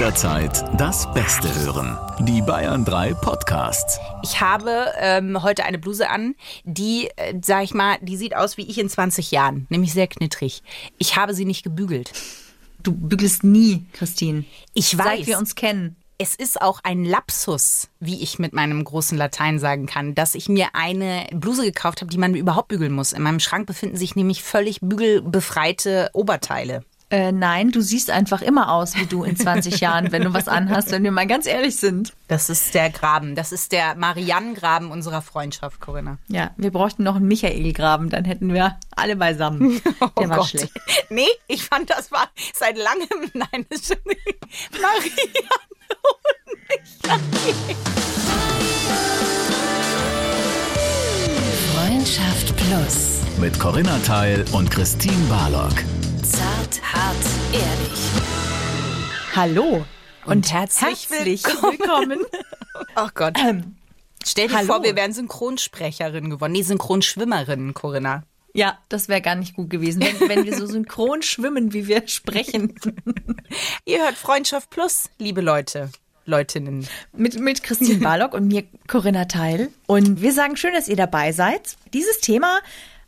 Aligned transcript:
Jederzeit 0.00 0.64
das 0.80 1.12
Beste 1.12 1.54
hören. 1.56 1.98
Die 2.20 2.40
Bayern 2.40 2.86
3 2.86 3.12
Podcasts. 3.12 4.00
Ich 4.22 4.40
habe 4.40 4.86
ähm, 4.98 5.42
heute 5.42 5.66
eine 5.66 5.78
Bluse 5.78 6.08
an, 6.08 6.36
die, 6.64 7.10
äh, 7.16 7.34
sag 7.42 7.64
ich 7.64 7.74
mal, 7.74 7.98
die 8.00 8.16
sieht 8.16 8.34
aus 8.34 8.56
wie 8.56 8.66
ich 8.66 8.78
in 8.78 8.88
20 8.88 9.30
Jahren, 9.30 9.66
nämlich 9.68 9.92
sehr 9.92 10.06
knittrig. 10.06 10.62
Ich 10.96 11.16
habe 11.16 11.34
sie 11.34 11.44
nicht 11.44 11.64
gebügelt. 11.64 12.12
Du 12.82 12.92
bügelst 12.92 13.44
nie, 13.44 13.84
Christine. 13.92 14.46
Ich 14.72 14.96
weiß. 14.96 15.04
Seit 15.04 15.26
wir 15.26 15.36
uns 15.36 15.54
kennen. 15.54 15.96
Es 16.16 16.34
ist 16.34 16.62
auch 16.62 16.80
ein 16.82 17.04
Lapsus, 17.04 17.88
wie 18.00 18.22
ich 18.22 18.38
mit 18.38 18.54
meinem 18.54 18.82
großen 18.82 19.18
Latein 19.18 19.58
sagen 19.58 19.84
kann, 19.84 20.14
dass 20.14 20.34
ich 20.34 20.48
mir 20.48 20.68
eine 20.72 21.26
Bluse 21.30 21.64
gekauft 21.64 22.00
habe, 22.00 22.10
die 22.10 22.16
man 22.16 22.34
überhaupt 22.34 22.68
bügeln 22.68 22.92
muss. 22.92 23.12
In 23.12 23.20
meinem 23.20 23.38
Schrank 23.38 23.66
befinden 23.66 23.98
sich 23.98 24.16
nämlich 24.16 24.42
völlig 24.42 24.80
bügelbefreite 24.80 26.08
Oberteile. 26.14 26.86
Äh, 27.10 27.32
nein, 27.32 27.72
du 27.72 27.80
siehst 27.80 28.08
einfach 28.08 28.40
immer 28.40 28.70
aus 28.72 28.94
wie 28.94 29.04
du 29.06 29.24
in 29.24 29.34
20 29.36 29.80
Jahren, 29.80 30.12
wenn 30.12 30.22
du 30.22 30.32
was 30.32 30.46
anhast, 30.46 30.92
wenn 30.92 31.02
wir 31.02 31.10
mal 31.10 31.26
ganz 31.26 31.46
ehrlich 31.46 31.76
sind. 31.76 32.12
Das 32.28 32.48
ist 32.48 32.72
der 32.72 32.88
Graben. 32.90 33.34
Das 33.34 33.50
ist 33.50 33.72
der 33.72 33.96
Marianne-Graben 33.96 34.92
unserer 34.92 35.20
Freundschaft, 35.20 35.80
Corinna. 35.80 36.18
Ja, 36.28 36.52
wir 36.56 36.70
bräuchten 36.70 37.02
noch 37.02 37.16
einen 37.16 37.26
Michael-Graben, 37.26 38.10
dann 38.10 38.24
hätten 38.24 38.54
wir 38.54 38.78
alle 38.94 39.16
beisammen. 39.16 39.80
Der 40.00 40.10
oh 40.14 40.28
war 40.28 40.36
Gott. 40.38 40.48
schlecht. 40.48 40.72
Nee, 41.10 41.26
ich 41.48 41.64
fand, 41.64 41.90
das 41.90 42.12
war 42.12 42.28
seit 42.54 42.76
langem. 42.76 43.30
Nein, 43.34 43.66
das 43.68 43.86
stimmt 43.86 44.06
nicht. 44.06 44.38
Marianne 44.80 45.58
und 46.06 46.58
Michael. 46.68 47.76
Freundschaft 51.74 52.56
Plus. 52.56 53.20
Mit 53.38 53.58
Corinna 53.58 53.98
Teil 54.04 54.44
und 54.52 54.70
Christine 54.70 55.26
Barlock. 55.28 55.74
Zart, 56.30 56.80
hart, 56.82 57.16
ehrlich. 57.52 58.00
Hallo 59.34 59.84
Und 60.26 60.52
herzlich 60.52 61.08
willkommen. 61.10 62.20
Oh 62.96 63.08
Gott. 63.14 63.36
Ähm, 63.38 63.76
Stell 64.24 64.48
dir 64.48 64.56
hallo. 64.56 64.66
vor, 64.66 64.82
wir 64.82 64.96
wären 64.96 65.12
Synchronsprecherin 65.12 66.30
geworden. 66.30 66.52
Nee, 66.52 66.62
Synchronschwimmerin, 66.62 67.74
Corinna. 67.74 68.22
ja, 68.54 68.78
das 68.88 69.08
wäre 69.08 69.20
gar 69.20 69.34
nicht 69.34 69.54
gut 69.54 69.70
gewesen, 69.70 70.02
wenn, 70.02 70.28
wenn 70.28 70.44
wir 70.44 70.56
so 70.56 70.66
synchron 70.66 71.22
schwimmen, 71.22 71.72
wie 71.72 71.86
wir 71.86 72.06
sprechen. 72.06 72.74
Ihr 73.84 74.02
hört 74.02 74.14
Freundschaft 74.16 74.70
Plus, 74.70 75.10
liebe 75.18 75.40
Leute. 75.40 75.90
Leutinnen. 76.26 76.86
mit, 77.12 77.40
mit 77.40 77.62
Christine 77.62 77.98
Barlock 78.00 78.34
und 78.34 78.46
mir 78.46 78.64
Corinna 78.86 79.24
Teil. 79.24 79.70
Und 79.86 80.20
wir 80.20 80.32
sagen 80.32 80.56
schön, 80.56 80.74
dass 80.74 80.86
ihr 80.86 80.96
dabei 80.96 81.32
seid. 81.32 81.76
Dieses 81.92 82.20
Thema 82.20 82.60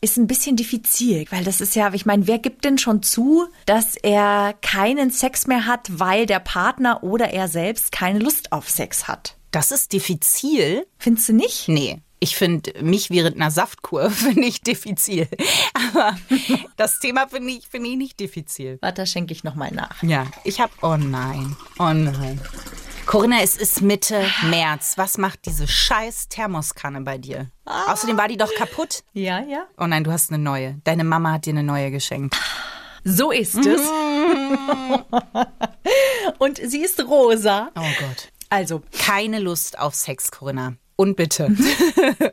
ist 0.03 0.19
ein 0.19 0.27
bisschen 0.27 0.57
diffizil, 0.57 1.25
weil 1.31 1.45
das 1.45 1.61
ist 1.61 1.77
ja, 1.77 1.95
ich 1.95 2.05
meine, 2.05 2.27
wer 2.27 2.39
gibt 2.39 2.65
denn 2.65 2.77
schon 2.77 3.03
zu, 3.03 3.47
dass 3.67 3.97
er 3.97 4.55
keinen 4.61 5.11
Sex 5.11 5.47
mehr 5.47 5.65
hat, 5.65 5.89
weil 5.93 6.27
der 6.27 6.41
Partner 6.41 7.05
oder 7.05 7.31
er 7.31 7.49
selbst 7.49 7.93
keine 7.93 8.19
Lust 8.19 8.53
auf 8.53 8.69
Sex 8.69 9.07
hat? 9.07 9.37
Das 9.53 9.71
ist 9.71 9.93
diffizil. 9.93 10.87
Findest 10.99 11.29
du 11.29 11.35
nicht? 11.35 11.69
Nee. 11.69 12.01
Ich 12.19 12.37
finde, 12.37 12.73
mich 12.83 13.11
während 13.11 13.37
einer 13.37 13.51
Saftkur 13.51 14.11
finde 14.11 14.47
ich 14.47 14.61
diffizil. 14.61 15.29
Aber 15.73 16.17
das 16.77 16.99
Thema 16.99 17.29
finde 17.29 17.53
ich, 17.53 17.69
finde 17.69 17.91
ich 17.91 17.97
nicht 17.97 18.19
diffizil. 18.19 18.79
Warte, 18.81 19.07
schenke 19.07 19.33
ich 19.33 19.45
nochmal 19.45 19.71
nach. 19.73 20.03
Ja, 20.03 20.27
ich 20.43 20.61
habe. 20.61 20.73
Oh 20.83 20.97
nein. 20.97 21.57
Oh 21.79 21.93
nein. 21.93 22.41
Corinna, 23.07 23.43
es 23.43 23.57
ist 23.57 23.83
Mitte 23.83 24.25
März. 24.49 24.95
Was 24.97 25.19
macht 25.19 25.45
diese 25.47 25.67
scheiß 25.67 26.29
Thermoskanne 26.29 27.01
bei 27.03 27.19
dir? 27.19 27.51
Außerdem 27.65 28.17
war 28.17 28.29
die 28.29 28.37
doch 28.37 28.55
kaputt. 28.55 29.03
Ja, 29.13 29.41
ja. 29.41 29.67
Oh 29.77 29.87
nein, 29.87 30.05
du 30.05 30.13
hast 30.13 30.33
eine 30.33 30.43
neue. 30.43 30.81
Deine 30.85 31.05
Mama 31.05 31.33
hat 31.33 31.47
dir 31.47 31.51
eine 31.51 31.63
neue 31.63 31.91
geschenkt. 31.91 32.37
So 33.05 33.33
ist 33.33 33.67
es. 33.67 33.81
und 36.39 36.59
sie 36.59 36.83
ist 36.83 37.01
rosa. 37.05 37.71
Oh 37.75 37.81
Gott. 37.81 38.31
Also, 38.49 38.83
Keine 38.99 39.41
Lust 39.41 39.79
auf 39.79 39.95
Sex, 39.95 40.31
Corinna. 40.31 40.75
Und 40.97 41.17
bitte. 41.17 41.55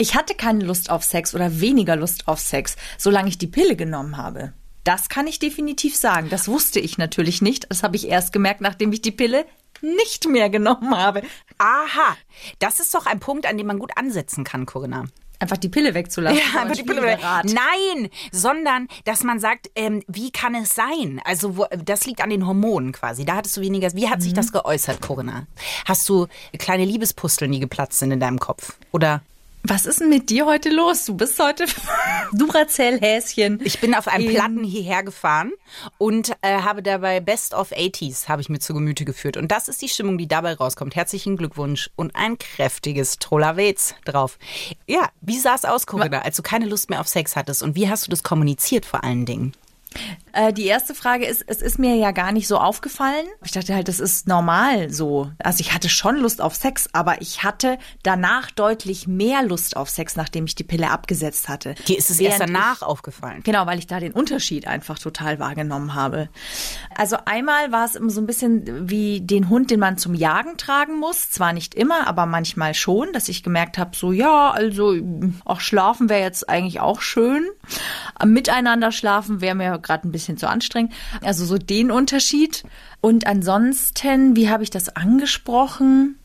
Ich 0.00 0.14
hatte 0.14 0.34
keine 0.34 0.64
Lust 0.64 0.88
auf 0.88 1.04
Sex 1.04 1.34
oder 1.34 1.60
weniger 1.60 1.94
Lust 1.94 2.26
auf 2.26 2.40
Sex, 2.40 2.76
solange 2.96 3.28
ich 3.28 3.36
die 3.36 3.48
Pille 3.48 3.76
genommen 3.76 4.16
habe. 4.16 4.54
Das 4.82 5.10
kann 5.10 5.26
ich 5.26 5.38
definitiv 5.38 5.94
sagen. 5.94 6.30
Das 6.30 6.48
wusste 6.48 6.80
ich 6.80 6.96
natürlich 6.96 7.42
nicht. 7.42 7.66
Das 7.68 7.82
habe 7.82 7.96
ich 7.96 8.08
erst 8.08 8.32
gemerkt, 8.32 8.62
nachdem 8.62 8.94
ich 8.94 9.02
die 9.02 9.10
Pille 9.10 9.44
nicht 9.82 10.28
mehr 10.28 10.50
genommen 10.50 10.96
habe. 10.96 11.22
Aha. 11.58 12.16
Das 12.58 12.80
ist 12.80 12.94
doch 12.94 13.06
ein 13.06 13.20
Punkt, 13.20 13.46
an 13.46 13.56
dem 13.56 13.66
man 13.66 13.78
gut 13.78 13.92
ansetzen 13.96 14.44
kann, 14.44 14.66
Corinna. 14.66 15.04
Einfach 15.40 15.56
die 15.56 15.70
Pille 15.70 15.94
wegzulassen. 15.94 16.38
Ja, 16.38 16.54
war 16.54 16.60
ein 16.60 16.66
aber 16.66 16.74
die 16.74 16.82
Pille. 16.82 17.18
Rat. 17.22 17.46
Nein, 17.46 18.10
sondern 18.30 18.88
dass 19.06 19.24
man 19.24 19.40
sagt, 19.40 19.70
ähm, 19.74 20.02
wie 20.06 20.30
kann 20.30 20.54
es 20.54 20.74
sein? 20.74 21.20
Also 21.24 21.56
wo, 21.56 21.64
das 21.82 22.04
liegt 22.04 22.20
an 22.22 22.28
den 22.28 22.46
Hormonen 22.46 22.92
quasi. 22.92 23.24
Da 23.24 23.36
hattest 23.36 23.56
du 23.56 23.62
weniger. 23.62 23.90
Wie 23.94 24.10
hat 24.10 24.20
sich 24.20 24.34
das 24.34 24.52
geäußert, 24.52 25.00
Corinna? 25.00 25.46
Hast 25.86 26.06
du 26.10 26.26
kleine 26.58 26.84
Liebespusteln, 26.84 27.50
die 27.50 27.58
geplatzt 27.58 28.00
sind 28.00 28.10
in 28.10 28.20
deinem 28.20 28.38
Kopf? 28.38 28.74
Oder 28.92 29.22
Was 29.62 29.84
ist 29.86 30.00
denn 30.00 30.08
mit 30.08 30.30
dir 30.30 30.46
heute 30.46 30.70
los? 30.70 31.04
Du 31.04 31.14
bist 31.14 31.38
heute 31.38 31.66
Duracell-Häschen. 32.32 33.60
ich 33.62 33.78
bin 33.78 33.94
auf 33.94 34.08
einem 34.08 34.26
In- 34.28 34.34
Platten 34.34 34.64
hierher 34.64 35.02
gefahren 35.02 35.52
und 35.98 36.32
äh, 36.42 36.60
habe 36.62 36.82
dabei 36.82 37.20
Best 37.20 37.52
of 37.54 37.70
80s 37.70 38.28
habe 38.28 38.40
ich 38.42 38.48
mir 38.48 38.58
zu 38.58 38.72
Gemüte 38.74 39.04
geführt. 39.04 39.36
Und 39.36 39.48
das 39.52 39.68
ist 39.68 39.82
die 39.82 39.88
Stimmung, 39.88 40.16
die 40.18 40.26
dabei 40.28 40.54
rauskommt. 40.54 40.96
Herzlichen 40.96 41.36
Glückwunsch 41.36 41.90
und 41.94 42.16
ein 42.16 42.38
kräftiges 42.38 43.18
Trollerwez 43.18 43.94
drauf. 44.04 44.38
Ja, 44.86 45.08
wie 45.20 45.38
sah 45.38 45.54
es 45.54 45.64
aus, 45.64 45.86
Corinna, 45.86 46.22
als 46.22 46.36
du 46.36 46.42
keine 46.42 46.66
Lust 46.66 46.88
mehr 46.90 47.00
auf 47.00 47.08
Sex 47.08 47.36
hattest? 47.36 47.62
Und 47.62 47.74
wie 47.76 47.88
hast 47.88 48.06
du 48.06 48.10
das 48.10 48.22
kommuniziert 48.22 48.86
vor 48.86 49.04
allen 49.04 49.26
Dingen? 49.26 49.52
Äh, 50.32 50.52
die 50.52 50.66
erste 50.66 50.94
Frage 50.94 51.26
ist, 51.26 51.42
es 51.48 51.60
ist 51.60 51.78
mir 51.78 51.96
ja 51.96 52.12
gar 52.12 52.30
nicht 52.30 52.46
so 52.46 52.58
aufgefallen. 52.58 53.26
Ich 53.44 53.50
dachte 53.50 53.74
halt, 53.74 53.88
das 53.88 53.98
ist 53.98 54.28
normal 54.28 54.90
so. 54.90 55.30
Also 55.42 55.60
ich 55.60 55.74
hatte 55.74 55.88
schon 55.88 56.16
Lust 56.16 56.40
auf 56.40 56.54
Sex, 56.54 56.88
aber 56.92 57.20
ich 57.20 57.42
hatte 57.42 57.78
danach 58.04 58.50
deutlich 58.52 59.08
mehr 59.08 59.42
Lust 59.42 59.76
auf 59.76 59.90
Sex, 59.90 60.14
nachdem 60.14 60.44
ich 60.44 60.54
die 60.54 60.62
Pille 60.62 60.90
abgesetzt 60.90 61.48
hatte. 61.48 61.74
Dir 61.88 61.98
ist 61.98 62.10
es 62.10 62.20
Während 62.20 62.40
erst 62.40 62.48
danach 62.48 62.76
Ich, 62.76 62.82
aufgefallen. 62.82 63.42
genau, 63.42 63.66
weil 63.66 63.80
ich 63.80 63.88
da 63.88 63.98
den 63.98 64.12
Unterschied 64.12 64.68
einfach 64.68 64.98
total 64.98 65.40
wahrgenommen 65.40 65.94
habe. 65.94 66.28
Also 66.96 67.16
einmal 67.24 67.72
war 67.72 67.84
es 67.84 67.96
immer 67.96 68.10
so 68.10 68.20
ein 68.20 68.26
bisschen 68.26 68.88
wie 68.88 69.20
den 69.20 69.48
Hund, 69.48 69.70
den 69.72 69.80
man 69.80 69.98
zum 69.98 70.14
Jagen 70.14 70.56
tragen 70.56 71.00
muss. 71.00 71.30
Zwar 71.30 71.52
nicht 71.52 71.74
immer, 71.74 72.06
aber 72.06 72.26
manchmal 72.26 72.74
schon, 72.74 73.12
dass 73.12 73.28
ich 73.28 73.42
gemerkt 73.42 73.78
habe, 73.78 73.96
so 73.96 74.12
ja, 74.12 74.50
also 74.50 74.94
auch 75.44 75.60
schlafen 75.60 76.08
wäre 76.08 76.20
jetzt 76.22 76.48
eigentlich 76.48 76.78
auch 76.78 77.00
schön. 77.00 77.44
Miteinander 78.24 78.92
schlafen 78.92 79.40
wäre 79.40 79.54
mir 79.56 79.79
gerade 79.82 80.08
ein 80.08 80.12
bisschen 80.12 80.36
zu 80.36 80.48
anstrengend. 80.48 80.92
Also 81.22 81.44
so 81.44 81.58
den 81.58 81.90
Unterschied. 81.90 82.64
Und 83.00 83.26
ansonsten, 83.26 84.36
wie 84.36 84.48
habe 84.48 84.62
ich 84.62 84.70
das 84.70 84.94
angesprochen? 84.94 86.16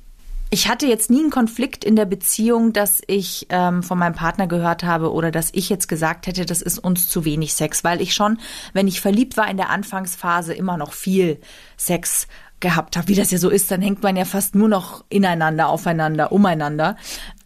Ich 0.52 0.70
hatte 0.70 0.86
jetzt 0.86 1.10
nie 1.10 1.20
einen 1.20 1.32
Konflikt 1.32 1.84
in 1.84 1.96
der 1.96 2.06
Beziehung, 2.06 2.72
dass 2.72 3.02
ich 3.08 3.48
ähm, 3.50 3.82
von 3.82 3.98
meinem 3.98 4.14
Partner 4.14 4.48
gehört 4.48 4.84
habe 4.84 5.12
oder 5.12 5.32
dass 5.32 5.50
ich 5.54 5.70
jetzt 5.70 5.88
gesagt 5.88 6.28
hätte, 6.28 6.46
das 6.46 6.62
ist 6.62 6.78
uns 6.78 7.10
zu 7.10 7.26
wenig 7.26 7.54
Sex, 7.56 7.84
weil 7.84 8.00
ich 8.00 8.14
schon, 8.14 8.38
wenn 8.72 8.88
ich 8.88 9.02
verliebt 9.02 9.38
war 9.38 9.50
in 9.50 9.58
der 9.58 9.70
Anfangsphase, 9.70 10.54
immer 10.54 10.78
noch 10.78 10.94
viel 10.94 11.42
Sex 11.78 12.28
gehabt 12.60 12.98
habe. 12.98 13.08
Wie 13.08 13.16
das 13.16 13.32
ja 13.32 13.38
so 13.38 13.50
ist, 13.50 13.70
dann 13.72 13.82
hängt 13.82 14.02
man 14.02 14.16
ja 14.16 14.26
fast 14.26 14.56
nur 14.56 14.68
noch 14.68 15.04
ineinander, 15.10 15.68
aufeinander, 15.68 16.32
umeinander. 16.32 16.96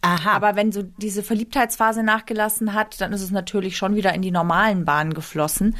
Aha. 0.02 0.32
Aber 0.32 0.56
wenn 0.56 0.72
so 0.72 0.82
diese 0.82 1.22
Verliebtheitsphase 1.22 2.02
nachgelassen 2.02 2.74
hat, 2.74 3.00
dann 3.00 3.12
ist 3.12 3.22
es 3.22 3.30
natürlich 3.30 3.76
schon 3.76 3.96
wieder 3.96 4.14
in 4.14 4.22
die 4.22 4.30
normalen 4.30 4.84
Bahnen 4.84 5.12
geflossen, 5.14 5.76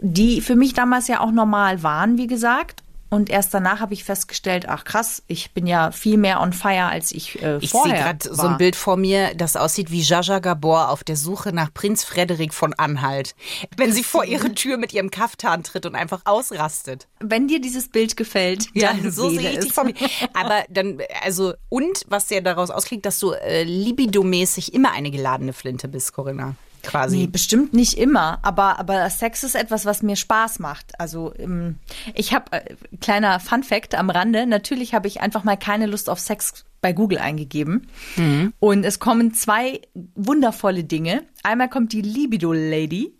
die 0.00 0.40
für 0.40 0.56
mich 0.56 0.74
damals 0.74 1.08
ja 1.08 1.20
auch 1.20 1.32
normal 1.32 1.82
waren, 1.82 2.18
wie 2.18 2.26
gesagt. 2.26 2.82
Und 3.14 3.30
erst 3.30 3.54
danach 3.54 3.78
habe 3.78 3.94
ich 3.94 4.02
festgestellt, 4.02 4.68
ach 4.68 4.82
krass, 4.82 5.22
ich 5.28 5.52
bin 5.52 5.68
ja 5.68 5.92
viel 5.92 6.16
mehr 6.16 6.40
on 6.40 6.52
fire, 6.52 6.86
als 6.86 7.12
ich 7.12 7.40
äh, 7.40 7.58
Ich 7.58 7.70
sehe 7.70 7.80
vorher 7.80 8.02
gerade 8.02 8.34
so 8.34 8.42
ein 8.42 8.56
Bild 8.56 8.74
vor 8.74 8.96
mir, 8.96 9.36
das 9.36 9.54
aussieht 9.54 9.92
wie 9.92 10.00
Jaja 10.00 10.40
Gabor 10.40 10.90
auf 10.90 11.04
der 11.04 11.14
Suche 11.14 11.52
nach 11.52 11.72
Prinz 11.72 12.02
Frederik 12.02 12.52
von 12.52 12.74
Anhalt. 12.74 13.36
Wenn 13.76 13.92
sie 13.92 14.02
vor 14.02 14.24
ihre 14.24 14.52
Tür 14.54 14.78
mit 14.78 14.92
ihrem 14.92 15.12
Kaftan 15.12 15.62
tritt 15.62 15.86
und 15.86 15.94
einfach 15.94 16.22
ausrastet. 16.24 17.06
Wenn 17.20 17.46
dir 17.46 17.60
dieses 17.60 17.88
Bild 17.88 18.16
gefällt, 18.16 18.66
dann 18.74 19.12
so 19.12 19.30
sehe 19.30 19.50
ich 19.50 19.58
es. 19.58 19.64
dich 19.66 19.72
vor 19.72 19.84
mir. 19.84 19.94
Aber 20.34 20.64
dann, 20.68 20.98
also, 21.22 21.54
und 21.68 22.02
was 22.08 22.28
ja 22.30 22.40
daraus 22.40 22.70
ausklingt, 22.70 23.06
dass 23.06 23.20
du 23.20 23.30
äh, 23.30 23.62
libidomäßig 23.62 24.74
immer 24.74 24.90
eine 24.90 25.12
geladene 25.12 25.52
Flinte 25.52 25.86
bist, 25.86 26.14
Corinna. 26.14 26.56
Quasi. 26.84 27.16
Nee, 27.16 27.26
bestimmt 27.26 27.72
nicht 27.72 27.94
immer, 27.94 28.38
aber, 28.42 28.78
aber 28.78 29.08
Sex 29.10 29.42
ist 29.42 29.54
etwas, 29.54 29.84
was 29.86 30.02
mir 30.02 30.16
Spaß 30.16 30.58
macht. 30.58 30.98
Also 31.00 31.32
ähm, 31.38 31.78
ich 32.14 32.34
habe, 32.34 32.52
äh, 32.52 32.76
kleiner 33.00 33.40
Fun 33.40 33.62
Fact 33.62 33.94
am 33.94 34.10
Rande, 34.10 34.46
natürlich 34.46 34.94
habe 34.94 35.08
ich 35.08 35.20
einfach 35.20 35.44
mal 35.44 35.56
keine 35.56 35.86
Lust 35.86 36.10
auf 36.10 36.20
Sex 36.20 36.64
bei 36.80 36.92
Google 36.92 37.18
eingegeben. 37.18 37.88
Mhm. 38.16 38.52
Und 38.60 38.84
es 38.84 38.98
kommen 38.98 39.32
zwei 39.32 39.80
wundervolle 40.14 40.84
Dinge. 40.84 41.22
Einmal 41.42 41.70
kommt 41.70 41.92
die 41.94 42.02
Libido 42.02 42.52
Lady. 42.52 43.14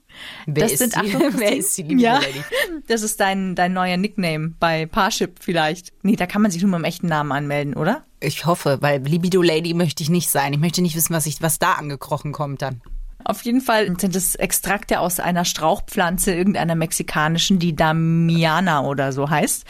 Wer 0.47 0.65
das 0.65 0.73
ist 0.73 0.79
sind 0.81 0.95
die? 0.95 1.15
Achtung, 1.15 1.33
Wer 1.39 1.57
ist 1.57 1.77
die 1.79 1.83
Libido 1.83 2.03
ja, 2.03 2.19
Lady? 2.19 2.45
Das 2.89 3.01
ist 3.01 3.21
dein, 3.21 3.55
dein 3.55 3.73
neuer 3.73 3.97
Nickname 3.97 4.53
bei 4.61 4.85
Parship 4.85 5.39
vielleicht. 5.41 5.93
Nee, 6.03 6.17
da 6.17 6.27
kann 6.27 6.43
man 6.43 6.51
sich 6.51 6.61
nur 6.63 6.71
mit 6.71 6.81
dem 6.81 6.85
echten 6.85 7.07
Namen 7.07 7.33
anmelden, 7.33 7.75
oder? 7.75 8.05
Ich 8.21 8.45
hoffe, 8.45 8.79
weil 8.83 9.03
Libido 9.03 9.41
Lady 9.41 9.73
möchte 9.73 10.03
ich 10.03 10.11
nicht 10.11 10.29
sein. 10.29 10.53
Ich 10.53 10.61
möchte 10.61 10.83
nicht 10.83 10.95
wissen, 10.95 11.15
was, 11.15 11.25
ich, 11.25 11.41
was 11.41 11.59
da 11.59 11.73
angekrochen 11.73 12.33
kommt 12.33 12.61
dann. 12.61 12.83
Auf 13.25 13.43
jeden 13.43 13.61
Fall 13.61 13.87
sind 13.99 14.15
es 14.15 14.35
Extrakte 14.35 15.01
aus 15.01 15.21
einer 15.21 15.45
Strauchpflanze, 15.45 16.35
irgendeiner 16.35 16.75
mexikanischen, 16.75 17.59
die 17.59 17.75
Damiana 17.75 18.85
oder 18.85 19.13
so 19.13 19.31
heißt. 19.31 19.65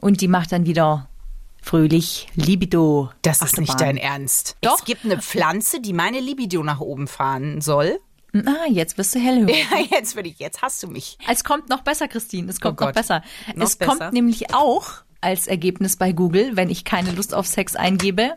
Und 0.00 0.20
die 0.20 0.28
macht 0.28 0.52
dann 0.52 0.66
wieder 0.66 1.08
fröhlich 1.62 2.28
Libido. 2.34 3.10
Das 3.22 3.42
ist 3.42 3.58
nicht 3.58 3.80
dein 3.80 3.96
Ernst. 3.96 4.56
Doch. 4.60 4.78
Es 4.78 4.84
gibt 4.84 5.04
eine 5.04 5.20
Pflanze, 5.20 5.80
die 5.80 5.92
meine 5.92 6.20
Libido 6.20 6.62
nach 6.62 6.80
oben 6.80 7.06
fahren 7.06 7.60
soll. 7.60 7.98
Ah, 8.32 8.66
jetzt 8.68 8.96
wirst 8.96 9.14
du 9.14 9.18
hellhörig. 9.18 9.66
Ja, 9.70 9.98
jetzt 9.98 10.14
würde 10.14 10.28
ich, 10.28 10.38
jetzt 10.38 10.62
hast 10.62 10.82
du 10.82 10.88
mich. 10.88 11.18
Es 11.28 11.42
kommt 11.44 11.68
noch 11.68 11.80
besser, 11.82 12.06
Christine. 12.08 12.48
Es 12.48 12.60
kommt 12.60 12.80
Oh 12.80 12.86
noch 12.86 12.92
besser. 12.92 13.22
Noch 13.54 13.66
es 13.66 13.76
besser? 13.76 13.96
kommt 13.96 14.12
nämlich 14.12 14.54
auch 14.54 15.02
als 15.20 15.48
Ergebnis 15.48 15.96
bei 15.96 16.12
Google, 16.12 16.56
wenn 16.56 16.70
ich 16.70 16.84
keine 16.84 17.12
Lust 17.12 17.34
auf 17.34 17.46
Sex 17.46 17.76
eingebe, 17.76 18.32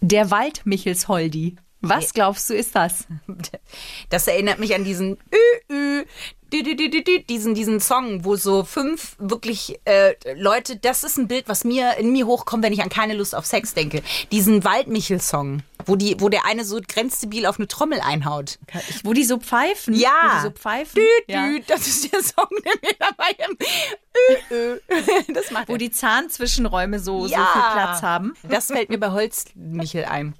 der 0.00 0.30
Waldmichelsholdi. 0.30 1.56
Was 1.80 2.12
glaubst 2.12 2.50
du, 2.50 2.54
ist 2.54 2.74
das? 2.74 3.06
Das 4.10 4.26
erinnert 4.26 4.58
mich 4.58 4.74
an 4.74 4.84
diesen 4.84 5.18
Ü, 5.70 5.72
Ü, 5.72 6.04
diesen, 6.50 7.54
diesen 7.54 7.78
Song, 7.80 8.24
wo 8.24 8.36
so 8.36 8.64
fünf 8.64 9.16
wirklich 9.18 9.78
äh, 9.84 10.14
Leute, 10.34 10.76
das 10.76 11.04
ist 11.04 11.18
ein 11.18 11.28
Bild, 11.28 11.46
was 11.48 11.64
mir 11.64 11.98
in 11.98 12.10
mir 12.12 12.26
hochkommt, 12.26 12.62
wenn 12.64 12.72
ich 12.72 12.82
an 12.82 12.88
keine 12.88 13.12
Lust 13.14 13.34
auf 13.34 13.44
Sex 13.44 13.74
denke. 13.74 14.02
Diesen 14.32 14.64
Waldmichel-Song, 14.64 15.62
wo, 15.84 15.94
die, 15.96 16.16
wo 16.20 16.30
der 16.30 16.46
eine 16.46 16.64
so 16.64 16.80
grenzdebil 16.86 17.44
auf 17.44 17.58
eine 17.58 17.68
Trommel 17.68 18.00
einhaut. 18.00 18.58
Wo 19.04 19.12
die 19.12 19.24
so 19.24 19.38
pfeifen? 19.38 19.92
Ja. 19.94 20.08
Wo 20.22 20.36
die 20.36 20.42
so 20.44 20.50
pfeifen? 20.50 20.94
Dü, 21.02 21.32
ja. 21.32 21.46
dü, 21.48 21.60
das 21.66 21.86
ist 21.86 22.10
der 22.12 22.22
Song, 22.22 22.48
der 22.64 22.72
mir 22.82 22.96
dabei 22.98 23.36
im 23.46 23.56
Ü, 24.50 24.54
Ü. 24.54 24.80
Das 25.34 25.50
macht 25.50 25.68
Wo 25.68 25.72
er. 25.74 25.78
die 25.78 25.90
Zahnzwischenräume 25.90 26.98
so, 26.98 27.26
so 27.26 27.32
Ja. 27.32 27.46
viel 27.52 27.72
Platz 27.72 28.02
haben. 28.02 28.34
Das 28.48 28.66
fällt 28.68 28.88
mir 28.88 28.98
bei 28.98 29.10
Holzmichel 29.10 30.06
ein. 30.06 30.34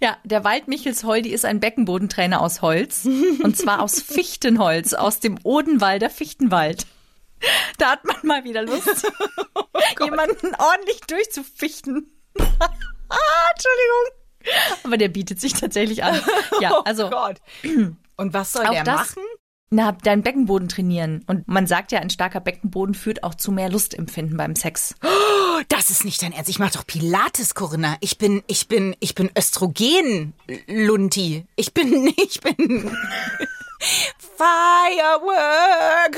Ja, 0.00 0.16
der 0.24 0.44
Waldmichelsholdi 0.44 1.30
ist 1.30 1.44
ein 1.44 1.60
Beckenbodentrainer 1.60 2.40
aus 2.40 2.62
Holz. 2.62 3.04
und 3.04 3.56
zwar 3.56 3.80
aus 3.82 4.00
Fichtenholz, 4.02 4.94
aus 4.94 5.20
dem 5.20 5.38
Odenwalder 5.42 6.10
Fichtenwald. 6.10 6.86
Da 7.78 7.92
hat 7.92 8.04
man 8.04 8.16
mal 8.22 8.44
wieder 8.44 8.62
Lust, 8.62 8.88
jemanden 10.04 10.54
ordentlich 10.56 11.00
durchzufichten. 11.06 12.10
ah, 12.38 13.48
Entschuldigung. 13.52 14.54
Aber 14.84 14.96
der 14.98 15.08
bietet 15.08 15.40
sich 15.40 15.52
tatsächlich 15.54 16.04
an. 16.04 16.20
Ja, 16.60 16.80
also 16.82 17.06
oh 17.06 17.10
Gott. 17.10 17.36
Und 18.16 18.34
was 18.34 18.52
soll 18.52 18.66
der 18.70 18.84
das- 18.84 19.16
machen? 19.16 19.22
Na, 19.70 19.92
deinen 19.92 20.22
Beckenboden 20.22 20.68
trainieren. 20.68 21.22
Und 21.28 21.46
man 21.46 21.68
sagt 21.68 21.92
ja, 21.92 22.00
ein 22.00 22.10
starker 22.10 22.40
Beckenboden 22.40 22.94
führt 22.94 23.22
auch 23.22 23.36
zu 23.36 23.52
mehr 23.52 23.70
Lustempfinden 23.70 24.36
beim 24.36 24.56
Sex. 24.56 24.96
Das 25.68 25.90
ist 25.90 26.04
nicht 26.04 26.20
dein 26.22 26.32
Ernst. 26.32 26.50
Ich 26.50 26.58
mach 26.58 26.72
doch 26.72 26.84
Pilates, 26.84 27.54
Corinna. 27.54 27.96
Ich 28.00 28.18
bin, 28.18 28.42
ich 28.48 28.66
bin, 28.66 28.96
ich 28.98 29.14
bin 29.14 29.30
Östrogen, 29.38 30.32
Lunti. 30.66 31.44
Ich 31.54 31.72
bin, 31.72 32.06
ich 32.16 32.40
bin 32.40 32.56
Firework. 34.36 36.16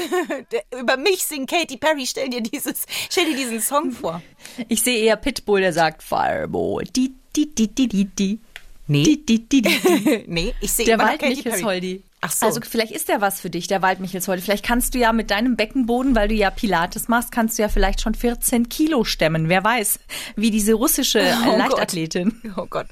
Über 0.81 0.97
mich 0.97 1.23
singt 1.25 1.51
Katy 1.51 1.77
Perry. 1.77 2.07
Stell 2.07 2.31
dir 2.31 2.41
dieses, 2.41 2.87
stell 3.11 3.27
dir 3.27 3.37
diesen 3.37 3.61
Song 3.61 3.93
vor. 3.93 4.23
Ich 4.69 4.83
sehe 4.83 5.05
eher 5.05 5.17
Pitbull, 5.17 5.61
der 5.61 5.75
sagt 5.75 6.03
Fireball. 6.03 6.85
Die, 6.85 7.15
die, 7.37 7.55
die, 7.55 7.69
die, 7.69 7.89
die, 7.89 8.05
die. 8.07 8.41
Nee. 8.87 9.03
Die, 9.03 9.27
die, 9.27 9.47
die, 9.47 9.63
die. 9.63 10.25
nee, 10.27 10.55
ich 10.61 10.73
sehe 10.73 10.87
Der 10.87 10.95
immer 10.95 11.13
noch 11.13 11.19
Katy 11.19 11.43
Perry. 11.43 12.03
Ach 12.25 12.31
so. 12.31 12.47
Also 12.47 12.61
vielleicht 12.63 12.93
ist 12.93 13.09
der 13.09 13.21
was 13.21 13.41
für 13.41 13.51
dich, 13.51 13.67
der 13.67 13.83
Waldmichelsholdi. 13.83 14.43
Vielleicht 14.43 14.65
kannst 14.65 14.95
du 14.95 14.99
ja 14.99 15.13
mit 15.13 15.33
deinem 15.33 15.57
Beckenboden, 15.57 16.15
weil 16.15 16.29
du 16.29 16.35
ja 16.35 16.51
Pilates 16.51 17.09
machst, 17.09 17.33
kannst 17.33 17.59
du 17.59 17.63
ja 17.63 17.69
vielleicht 17.69 18.01
schon 18.01 18.15
14 18.15 18.69
Kilo 18.69 19.03
stemmen. 19.03 19.49
Wer 19.49 19.65
weiß, 19.65 19.99
wie 20.37 20.53
diese 20.53 20.75
russische 20.75 21.19
äh, 21.21 21.33
Oh 21.43 21.51
Gott. 21.51 21.59
Leichtathletin. 21.59 22.41
Oh 22.57 22.67
Gott. 22.67 22.87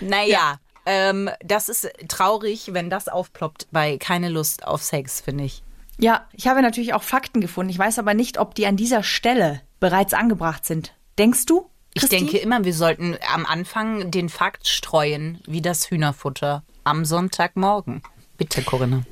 Naja, 0.00 0.58
ähm, 0.86 1.28
das 1.44 1.68
ist 1.68 1.90
traurig, 2.08 2.70
wenn 2.72 2.88
das 2.88 3.08
aufploppt 3.08 3.66
bei 3.70 3.98
keine 3.98 4.30
Lust 4.30 4.66
auf 4.66 4.82
Sex, 4.82 5.20
finde 5.20 5.44
ich. 5.44 5.62
Ja, 5.98 6.26
ich 6.32 6.46
habe 6.48 6.62
natürlich 6.62 6.94
auch 6.94 7.02
Fakten 7.02 7.42
gefunden. 7.42 7.68
Ich 7.70 7.78
weiß 7.78 7.98
aber 7.98 8.14
nicht, 8.14 8.38
ob 8.38 8.54
die 8.54 8.66
an 8.66 8.76
dieser 8.76 9.02
Stelle 9.02 9.60
bereits 9.78 10.14
angebracht 10.14 10.64
sind. 10.64 10.94
Denkst 11.18 11.44
du? 11.44 11.68
Ich 11.92 12.00
Christine? 12.00 12.22
denke 12.22 12.38
immer, 12.38 12.64
wir 12.64 12.72
sollten 12.72 13.18
am 13.34 13.44
Anfang 13.44 14.10
den 14.10 14.30
Fakt 14.30 14.66
streuen, 14.66 15.38
wie 15.46 15.60
das 15.60 15.90
Hühnerfutter 15.90 16.62
am 16.84 17.04
Sonntagmorgen. 17.04 18.02
Bitte, 18.40 18.62
Corinna. 18.62 19.02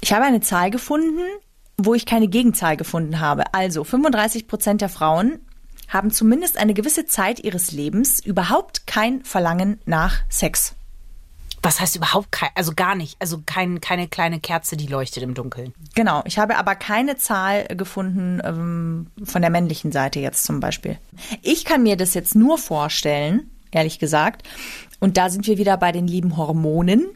Ich 0.00 0.12
habe 0.12 0.24
eine 0.24 0.40
Zahl 0.40 0.70
gefunden, 0.70 1.18
wo 1.76 1.94
ich 1.94 2.06
keine 2.06 2.28
Gegenzahl 2.28 2.76
gefunden 2.76 3.18
habe. 3.18 3.52
Also 3.52 3.82
35 3.82 4.46
Prozent 4.46 4.80
der 4.80 4.88
Frauen 4.88 5.40
haben 5.88 6.12
zumindest 6.12 6.56
eine 6.56 6.72
gewisse 6.72 7.04
Zeit 7.04 7.40
ihres 7.40 7.72
Lebens 7.72 8.24
überhaupt 8.24 8.86
kein 8.86 9.24
Verlangen 9.24 9.80
nach 9.86 10.22
Sex. 10.28 10.76
Was 11.64 11.80
heißt 11.80 11.96
überhaupt 11.96 12.30
kein, 12.30 12.50
also 12.54 12.74
gar 12.76 12.94
nicht, 12.94 13.16
also 13.18 13.42
kein, 13.44 13.80
keine 13.80 14.06
kleine 14.06 14.38
Kerze, 14.38 14.76
die 14.76 14.86
leuchtet 14.86 15.24
im 15.24 15.34
Dunkeln. 15.34 15.74
Genau, 15.96 16.22
ich 16.24 16.38
habe 16.38 16.56
aber 16.56 16.76
keine 16.76 17.16
Zahl 17.16 17.64
gefunden 17.66 18.40
ähm, 18.44 19.08
von 19.24 19.42
der 19.42 19.50
männlichen 19.50 19.90
Seite 19.90 20.20
jetzt 20.20 20.44
zum 20.44 20.60
Beispiel. 20.60 20.96
Ich 21.42 21.64
kann 21.64 21.82
mir 21.82 21.96
das 21.96 22.14
jetzt 22.14 22.36
nur 22.36 22.56
vorstellen, 22.56 23.50
ehrlich 23.72 23.98
gesagt, 23.98 24.46
und 25.00 25.16
da 25.16 25.28
sind 25.28 25.48
wir 25.48 25.58
wieder 25.58 25.76
bei 25.76 25.90
den 25.90 26.06
lieben 26.06 26.36
Hormonen, 26.36 27.08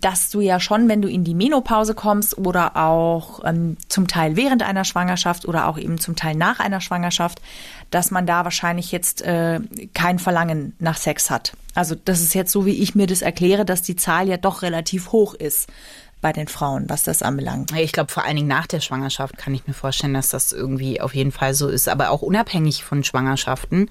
dass 0.00 0.30
du 0.30 0.40
ja 0.40 0.60
schon, 0.60 0.88
wenn 0.88 1.02
du 1.02 1.08
in 1.08 1.24
die 1.24 1.34
Menopause 1.34 1.94
kommst 1.94 2.38
oder 2.38 2.76
auch 2.76 3.40
ähm, 3.44 3.76
zum 3.88 4.06
Teil 4.06 4.36
während 4.36 4.62
einer 4.62 4.84
Schwangerschaft 4.84 5.46
oder 5.46 5.66
auch 5.66 5.78
eben 5.78 5.98
zum 5.98 6.14
Teil 6.14 6.36
nach 6.36 6.60
einer 6.60 6.80
Schwangerschaft, 6.80 7.40
dass 7.90 8.10
man 8.10 8.26
da 8.26 8.44
wahrscheinlich 8.44 8.92
jetzt 8.92 9.22
äh, 9.22 9.60
kein 9.94 10.18
Verlangen 10.18 10.74
nach 10.78 10.96
Sex 10.96 11.30
hat. 11.30 11.52
Also 11.74 11.94
das 11.96 12.20
ist 12.20 12.34
jetzt 12.34 12.52
so, 12.52 12.66
wie 12.66 12.80
ich 12.82 12.94
mir 12.94 13.06
das 13.06 13.22
erkläre, 13.22 13.64
dass 13.64 13.82
die 13.82 13.96
Zahl 13.96 14.28
ja 14.28 14.36
doch 14.36 14.62
relativ 14.62 15.12
hoch 15.12 15.34
ist 15.34 15.68
bei 16.20 16.32
den 16.32 16.48
Frauen, 16.48 16.84
was 16.88 17.04
das 17.04 17.22
anbelangt. 17.22 17.72
Ich 17.72 17.92
glaube, 17.92 18.10
vor 18.12 18.24
allen 18.24 18.36
Dingen 18.36 18.48
nach 18.48 18.66
der 18.66 18.80
Schwangerschaft 18.80 19.36
kann 19.38 19.54
ich 19.54 19.66
mir 19.66 19.74
vorstellen, 19.74 20.14
dass 20.14 20.30
das 20.30 20.52
irgendwie 20.52 21.00
auf 21.00 21.14
jeden 21.14 21.32
Fall 21.32 21.54
so 21.54 21.68
ist. 21.68 21.88
Aber 21.88 22.10
auch 22.10 22.22
unabhängig 22.22 22.84
von 22.84 23.04
Schwangerschaften, 23.04 23.90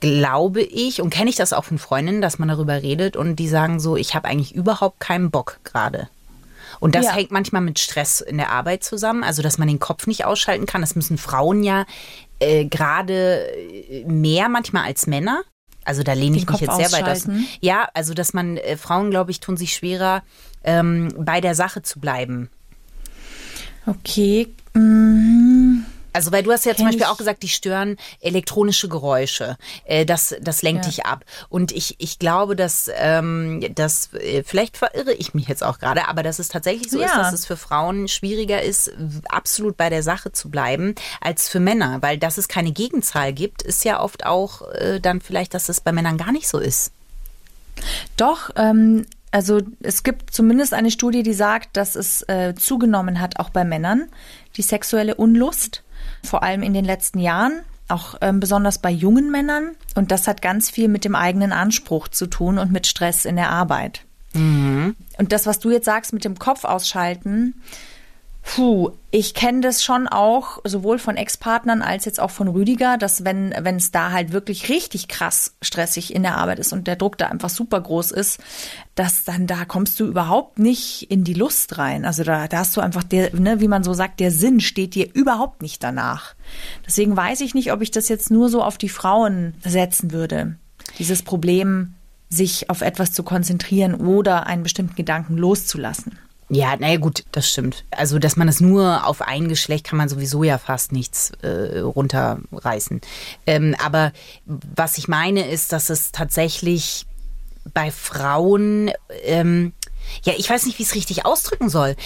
glaube 0.00 0.62
ich, 0.62 1.02
und 1.02 1.10
kenne 1.10 1.30
ich 1.30 1.36
das 1.36 1.52
auch 1.52 1.64
von 1.64 1.78
Freundinnen, 1.78 2.22
dass 2.22 2.38
man 2.38 2.48
darüber 2.48 2.82
redet 2.82 3.16
und 3.16 3.36
die 3.36 3.48
sagen 3.48 3.80
so, 3.80 3.96
ich 3.96 4.14
habe 4.14 4.28
eigentlich 4.28 4.54
überhaupt 4.54 5.00
keinen 5.00 5.30
Bock 5.30 5.58
gerade. 5.64 6.08
Und 6.80 6.94
das 6.94 7.06
Ja. 7.06 7.12
hängt 7.12 7.30
manchmal 7.30 7.62
mit 7.62 7.78
Stress 7.78 8.20
in 8.20 8.36
der 8.38 8.50
Arbeit 8.50 8.84
zusammen, 8.84 9.24
also 9.24 9.42
dass 9.42 9.58
man 9.58 9.68
den 9.68 9.78
Kopf 9.78 10.06
nicht 10.06 10.24
ausschalten 10.24 10.66
kann. 10.66 10.80
Das 10.80 10.94
müssen 10.94 11.16
Frauen 11.18 11.62
ja 11.62 11.86
äh, 12.38 12.66
gerade 12.66 13.46
mehr 14.06 14.48
manchmal 14.48 14.84
als 14.84 15.06
Männer. 15.06 15.42
Also 15.86 16.02
da 16.02 16.12
lehne 16.12 16.36
ich 16.36 16.42
mich 16.42 16.46
Kopf 16.46 16.60
jetzt 16.60 16.76
sehr 16.76 16.92
weit 16.92 17.08
aus. 17.08 17.28
Ja, 17.60 17.88
also 17.94 18.12
dass 18.12 18.34
man, 18.34 18.56
äh, 18.56 18.76
Frauen, 18.76 19.10
glaube 19.10 19.30
ich, 19.30 19.40
tun 19.40 19.56
sich 19.56 19.74
schwerer, 19.74 20.22
ähm, 20.64 21.08
bei 21.16 21.40
der 21.40 21.54
Sache 21.54 21.82
zu 21.82 22.00
bleiben. 22.00 22.50
Okay. 23.86 24.48
mm, 24.74 25.84
Also, 26.16 26.32
weil 26.32 26.42
du 26.42 26.50
hast 26.50 26.64
ja 26.66 26.74
zum 26.74 26.86
Beispiel 26.86 27.02
ich. 27.02 27.08
auch 27.08 27.16
gesagt, 27.18 27.42
die 27.44 27.48
stören 27.48 27.96
elektronische 28.20 28.88
Geräusche. 28.88 29.56
Äh, 29.84 30.04
das, 30.04 30.34
das 30.40 30.62
lenkt 30.62 30.84
Ja. 30.86 30.90
dich 30.90 31.06
ab. 31.06 31.24
Und 31.48 31.70
ich, 31.72 31.94
ich 31.98 32.18
glaube, 32.18 32.56
dass 32.56 32.90
ähm, 32.96 33.64
das, 33.74 34.12
äh, 34.14 34.42
vielleicht 34.44 34.76
verirre 34.76 35.12
ich 35.12 35.34
mich 35.34 35.46
jetzt 35.46 35.62
auch 35.62 35.78
gerade, 35.78 36.08
aber 36.08 36.22
dass 36.22 36.38
es 36.38 36.48
tatsächlich 36.48 36.90
so 36.90 36.98
ist, 36.98 37.10
Ja. 37.10 37.18
dass 37.18 37.32
es 37.32 37.46
für 37.46 37.56
Frauen 37.56 38.08
schwieriger 38.08 38.62
ist, 38.62 38.90
absolut 39.28 39.76
bei 39.76 39.90
der 39.90 40.02
Sache 40.02 40.32
zu 40.32 40.50
bleiben, 40.50 40.94
als 41.20 41.48
für 41.48 41.60
Männer. 41.60 42.02
Weil 42.02 42.18
dass 42.18 42.38
es 42.38 42.48
keine 42.48 42.72
Gegenzahl 42.72 43.32
gibt, 43.32 43.62
ist 43.62 43.84
ja 43.84 44.00
oft 44.00 44.26
auch 44.26 44.62
äh, 44.72 45.00
dann 45.00 45.20
vielleicht, 45.20 45.54
dass 45.54 45.68
es 45.68 45.80
bei 45.80 45.92
Männern 45.92 46.16
gar 46.16 46.32
nicht 46.32 46.48
so 46.48 46.58
ist. 46.58 46.92
Doch, 48.16 48.50
ähm, 48.56 49.06
also 49.30 49.60
es 49.82 50.02
gibt 50.02 50.32
zumindest 50.32 50.72
eine 50.72 50.90
Studie, 50.90 51.22
die 51.22 51.34
sagt, 51.34 51.76
dass 51.76 51.94
es 51.94 52.22
äh, 52.28 52.54
zugenommen 52.54 53.20
hat, 53.20 53.38
auch 53.38 53.50
bei 53.50 53.64
Männern, 53.64 54.08
die 54.56 54.62
sexuelle 54.62 55.14
Unlust, 55.16 55.82
vor 56.26 56.42
allem 56.42 56.62
in 56.62 56.74
den 56.74 56.84
letzten 56.84 57.18
Jahren, 57.18 57.62
auch 57.88 58.16
ähm, 58.20 58.40
besonders 58.40 58.78
bei 58.78 58.90
jungen 58.90 59.30
Männern. 59.30 59.76
Und 59.94 60.10
das 60.10 60.26
hat 60.26 60.42
ganz 60.42 60.70
viel 60.70 60.88
mit 60.88 61.04
dem 61.04 61.14
eigenen 61.14 61.52
Anspruch 61.52 62.08
zu 62.08 62.26
tun 62.26 62.58
und 62.58 62.72
mit 62.72 62.86
Stress 62.86 63.24
in 63.24 63.36
der 63.36 63.50
Arbeit. 63.50 64.02
Und 65.18 65.32
das, 65.32 65.46
was 65.46 65.60
du 65.60 65.70
jetzt 65.70 65.86
sagst 65.86 66.12
mit 66.12 66.24
dem 66.24 66.38
Kopf 66.38 66.64
ausschalten, 66.64 67.54
Puh, 68.48 68.92
ich 69.10 69.34
kenne 69.34 69.60
das 69.60 69.82
schon 69.82 70.06
auch, 70.06 70.60
sowohl 70.62 71.00
von 71.00 71.16
Ex-Partnern 71.16 71.82
als 71.82 72.04
jetzt 72.04 72.20
auch 72.20 72.30
von 72.30 72.46
Rüdiger, 72.46 72.96
dass 72.96 73.24
wenn 73.24 73.52
wenn 73.58 73.74
es 73.74 73.90
da 73.90 74.12
halt 74.12 74.30
wirklich 74.30 74.68
richtig 74.68 75.08
krass 75.08 75.56
stressig 75.60 76.14
in 76.14 76.22
der 76.22 76.36
Arbeit 76.36 76.60
ist 76.60 76.72
und 76.72 76.86
der 76.86 76.94
Druck 76.94 77.18
da 77.18 77.26
einfach 77.26 77.48
super 77.50 77.80
groß 77.80 78.12
ist, 78.12 78.38
dass 78.94 79.24
dann 79.24 79.48
da 79.48 79.64
kommst 79.64 79.98
du 79.98 80.06
überhaupt 80.06 80.60
nicht 80.60 81.10
in 81.10 81.24
die 81.24 81.34
Lust 81.34 81.76
rein. 81.76 82.04
Also 82.04 82.22
da, 82.22 82.46
da 82.46 82.58
hast 82.58 82.76
du 82.76 82.80
einfach 82.80 83.02
der, 83.02 83.34
ne, 83.34 83.60
wie 83.60 83.68
man 83.68 83.82
so 83.82 83.94
sagt, 83.94 84.20
der 84.20 84.30
Sinn 84.30 84.60
steht 84.60 84.94
dir 84.94 85.12
überhaupt 85.12 85.60
nicht 85.60 85.82
danach. 85.82 86.34
Deswegen 86.86 87.16
weiß 87.16 87.40
ich 87.40 87.52
nicht, 87.52 87.72
ob 87.72 87.82
ich 87.82 87.90
das 87.90 88.08
jetzt 88.08 88.30
nur 88.30 88.48
so 88.48 88.62
auf 88.62 88.78
die 88.78 88.88
Frauen 88.88 89.54
setzen 89.64 90.12
würde. 90.12 90.56
Dieses 91.00 91.22
Problem, 91.22 91.94
sich 92.28 92.70
auf 92.70 92.80
etwas 92.80 93.12
zu 93.12 93.24
konzentrieren 93.24 93.94
oder 93.94 94.46
einen 94.46 94.62
bestimmten 94.62 94.94
Gedanken 94.94 95.36
loszulassen. 95.36 96.16
Ja, 96.48 96.76
naja 96.76 96.98
gut, 96.98 97.24
das 97.32 97.48
stimmt. 97.48 97.84
Also, 97.90 98.18
dass 98.18 98.36
man 98.36 98.48
es 98.48 98.60
nur 98.60 99.06
auf 99.06 99.20
ein 99.20 99.48
Geschlecht 99.48 99.84
kann 99.84 99.98
man 99.98 100.08
sowieso 100.08 100.44
ja 100.44 100.58
fast 100.58 100.92
nichts 100.92 101.32
äh, 101.42 101.80
runterreißen. 101.80 103.00
Ähm, 103.46 103.74
aber 103.84 104.12
was 104.44 104.96
ich 104.96 105.08
meine 105.08 105.48
ist, 105.50 105.72
dass 105.72 105.90
es 105.90 106.12
tatsächlich 106.12 107.06
bei 107.74 107.90
Frauen, 107.90 108.92
ähm, 109.24 109.72
Ja, 110.24 110.34
ich 110.36 110.48
weiß 110.48 110.66
nicht, 110.66 110.78
wie 110.78 110.84
ich 110.84 110.88
es 110.90 110.94
richtig 110.94 111.26
ausdrücken 111.26 111.68
soll 111.68 111.96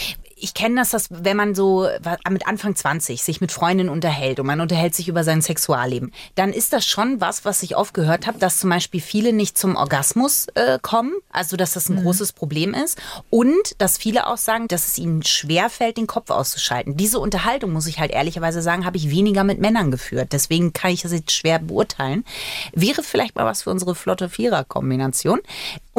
ich 0.41 0.55
kenne 0.55 0.77
das, 0.77 0.91
dass 0.91 1.09
wenn 1.11 1.37
man 1.37 1.55
so 1.55 1.87
mit 2.29 2.47
Anfang 2.47 2.75
20 2.75 3.23
sich 3.23 3.41
mit 3.41 3.53
Freundinnen 3.53 3.91
unterhält 3.91 4.41
und 4.41 4.47
man 4.47 4.61
unterhält 4.61 4.95
sich 4.95 5.09
über 5.09 5.25
sein 5.25 5.43
Sexualleben, 5.43 6.13
dann 6.35 6.53
ist 6.53 6.73
das 6.73 6.87
schon 6.87 7.21
was, 7.21 7.45
was 7.45 7.63
ich 7.63 7.77
oft 7.77 7.95
gehört 7.95 8.27
habe, 8.27 8.39
dass 8.39 8.59
zum 8.59 8.71
Beispiel 8.71 9.01
viele 9.01 9.33
nicht 9.33 9.59
zum 9.59 9.77
Orgasmus 9.77 10.47
äh, 10.55 10.79
kommen, 10.81 11.13
also 11.31 11.57
dass 11.57 11.73
das 11.73 11.89
ein 11.89 11.97
mhm. 11.97 12.03
großes 12.03 12.33
Problem 12.33 12.75
ist 12.75 12.99
und 13.29 13.75
dass 13.79 13.99
viele 13.99 14.27
auch 14.27 14.39
sagen, 14.39 14.69
dass 14.69 14.87
es 14.87 14.99
ihnen 14.99 15.23
schwerfällt, 15.23 15.97
den 15.97 16.07
Kopf 16.07 16.31
auszuschalten. 16.31 16.97
Diese 16.97 17.19
Unterhaltung, 17.19 17.73
muss 17.73 17.87
ich 17.87 17.99
halt 17.99 18.11
ehrlicherweise 18.11 18.63
sagen, 18.63 18.87
habe 18.87 18.97
ich 18.97 19.11
weniger 19.11 19.45
mit 19.45 19.61
Männern 19.61 19.91
geführt. 19.91 20.33
Deswegen 20.33 20.73
kann 20.73 20.91
ich 20.91 21.03
das 21.03 21.13
jetzt 21.13 21.33
schwer 21.33 21.59
beurteilen. 21.59 22.25
Wäre 22.73 23.03
vielleicht 23.03 23.37
mal 23.37 23.45
was 23.45 23.63
für 23.63 23.71
unsere 23.71 23.95
flotte 23.95 24.29
Vierer-Kombination. 24.29 25.41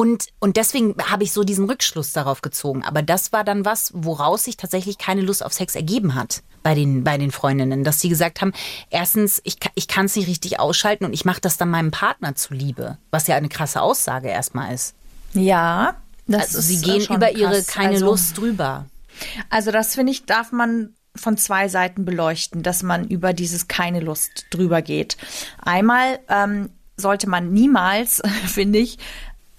Und, 0.02 0.30
und 0.40 0.58
deswegen 0.58 0.96
habe 1.12 1.24
ich 1.24 1.32
so 1.32 1.44
diesen 1.44 1.66
Rückschluss 1.70 2.12
darauf 2.12 2.42
gezogen. 2.42 2.84
Aber 2.84 3.04
das 3.04 3.32
war 3.34 3.44
dann 3.44 3.66
was, 3.66 3.92
woraus 3.94 4.46
sich 4.46 4.58
tatsächlich 4.58 4.98
keine 4.98 5.22
Lust 5.22 5.46
auf 5.46 5.54
Sex 5.54 5.76
ergeben 5.76 6.16
hat 6.16 6.42
bei 6.64 6.74
den, 6.74 7.04
bei 7.04 7.20
den 7.20 7.30
Freundinnen. 7.30 7.84
Dass 7.84 8.02
sie 8.02 8.10
gesagt 8.10 8.42
haben, 8.42 8.52
erstens, 8.90 9.42
ich, 9.44 9.58
ich 9.76 9.88
kann 9.88 10.08
es 10.08 10.16
nicht 10.16 10.28
richtig 10.28 10.60
ausschalten 10.60 11.06
und 11.06 11.14
ich 11.14 11.24
mache 11.24 11.40
das 11.40 11.58
dann 11.58 11.70
meinem 11.70 11.92
Partner 11.92 12.34
zuliebe. 12.34 12.98
Was 13.12 13.28
ja 13.28 13.36
eine 13.36 13.48
krasse 13.48 13.80
Aussage 13.80 14.28
erstmal 14.28 14.74
ist. 14.74 14.96
Ja, 15.34 15.98
das 16.26 16.56
also 16.56 16.58
ist 16.58 16.68
sie 16.70 16.82
gehen 16.82 17.04
über 17.04 17.28
krass. 17.28 17.38
ihre 17.38 17.62
keine 17.62 17.94
also, 17.94 18.06
Lust 18.08 18.40
drüber. 18.40 18.88
Also 19.52 19.70
das 19.70 19.94
finde 19.94 20.14
ich, 20.14 20.26
darf 20.26 20.52
man 20.52 20.96
von 21.16 21.38
zwei 21.38 21.68
Seiten 21.68 22.06
beleuchten, 22.06 22.64
dass 22.64 22.82
man 22.82 23.08
über 23.08 23.34
dieses 23.34 23.68
keine 23.68 24.00
Lust 24.00 24.48
drüber 24.50 24.82
geht. 24.82 25.18
Einmal 25.62 26.18
ähm, 26.28 26.72
sollte 26.98 27.30
man 27.30 27.54
niemals, 27.54 28.24
finde 28.48 28.80
ich, 28.80 28.98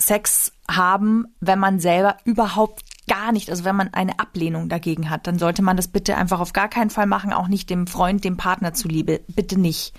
Sex 0.06 0.52
haben, 0.68 1.26
wenn 1.40 1.59
man 1.59 1.80
selber 1.80 2.16
überhaupt 2.25 2.82
gar 3.09 3.32
nicht, 3.32 3.50
also 3.50 3.64
wenn 3.64 3.76
man 3.76 3.92
eine 3.92 4.18
Ablehnung 4.18 4.68
dagegen 4.68 5.11
hat, 5.11 5.26
dann 5.26 5.38
sollte 5.38 5.62
man 5.62 5.76
das 5.76 5.88
bitte 5.88 6.16
einfach 6.16 6.40
auf 6.40 6.52
gar 6.52 6.68
keinen 6.68 6.90
Fall 6.90 7.06
machen, 7.06 7.32
auch 7.32 7.49
nicht 7.49 7.68
dem 7.68 7.87
Freund, 7.87 8.25
dem 8.25 8.37
Partner 8.37 8.73
zuliebe. 8.75 9.21
Bitte 9.28 9.59
nicht. 9.59 9.92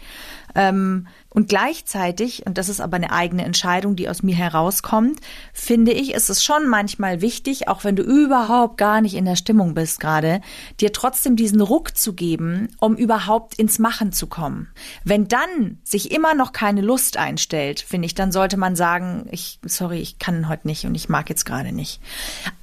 Ähm, 0.55 1.07
und 1.33 1.49
gleichzeitig, 1.49 2.45
und 2.45 2.57
das 2.57 2.69
ist 2.69 2.79
aber 2.79 2.97
eine 2.97 3.11
eigene 3.11 3.43
Entscheidung, 3.43 3.95
die 3.95 4.07
aus 4.07 4.21
mir 4.21 4.35
herauskommt, 4.35 5.19
finde 5.51 5.91
ich, 5.91 6.13
ist 6.13 6.29
es 6.29 6.43
schon 6.43 6.67
manchmal 6.67 7.21
wichtig, 7.21 7.67
auch 7.67 7.83
wenn 7.83 7.95
du 7.95 8.03
überhaupt 8.03 8.77
gar 8.77 9.01
nicht 9.01 9.15
in 9.15 9.25
der 9.25 9.35
Stimmung 9.35 9.73
bist 9.73 9.99
gerade, 9.99 10.41
dir 10.79 10.93
trotzdem 10.93 11.35
diesen 11.35 11.61
Ruck 11.61 11.97
zu 11.97 12.13
geben, 12.13 12.69
um 12.79 12.95
überhaupt 12.95 13.55
ins 13.55 13.79
Machen 13.79 14.11
zu 14.11 14.27
kommen. 14.27 14.69
Wenn 15.03 15.27
dann 15.27 15.79
sich 15.83 16.11
immer 16.11 16.35
noch 16.35 16.53
keine 16.53 16.81
Lust 16.81 17.17
einstellt, 17.17 17.81
finde 17.81 18.05
ich, 18.05 18.13
dann 18.13 18.31
sollte 18.31 18.57
man 18.57 18.75
sagen, 18.75 19.27
ich, 19.31 19.59
sorry, 19.65 19.99
ich 19.99 20.19
kann 20.19 20.47
heute 20.49 20.67
nicht 20.67 20.85
und 20.85 20.93
ich 20.93 21.09
mag 21.09 21.29
jetzt 21.29 21.45
gerade 21.45 21.71
nicht. 21.71 21.99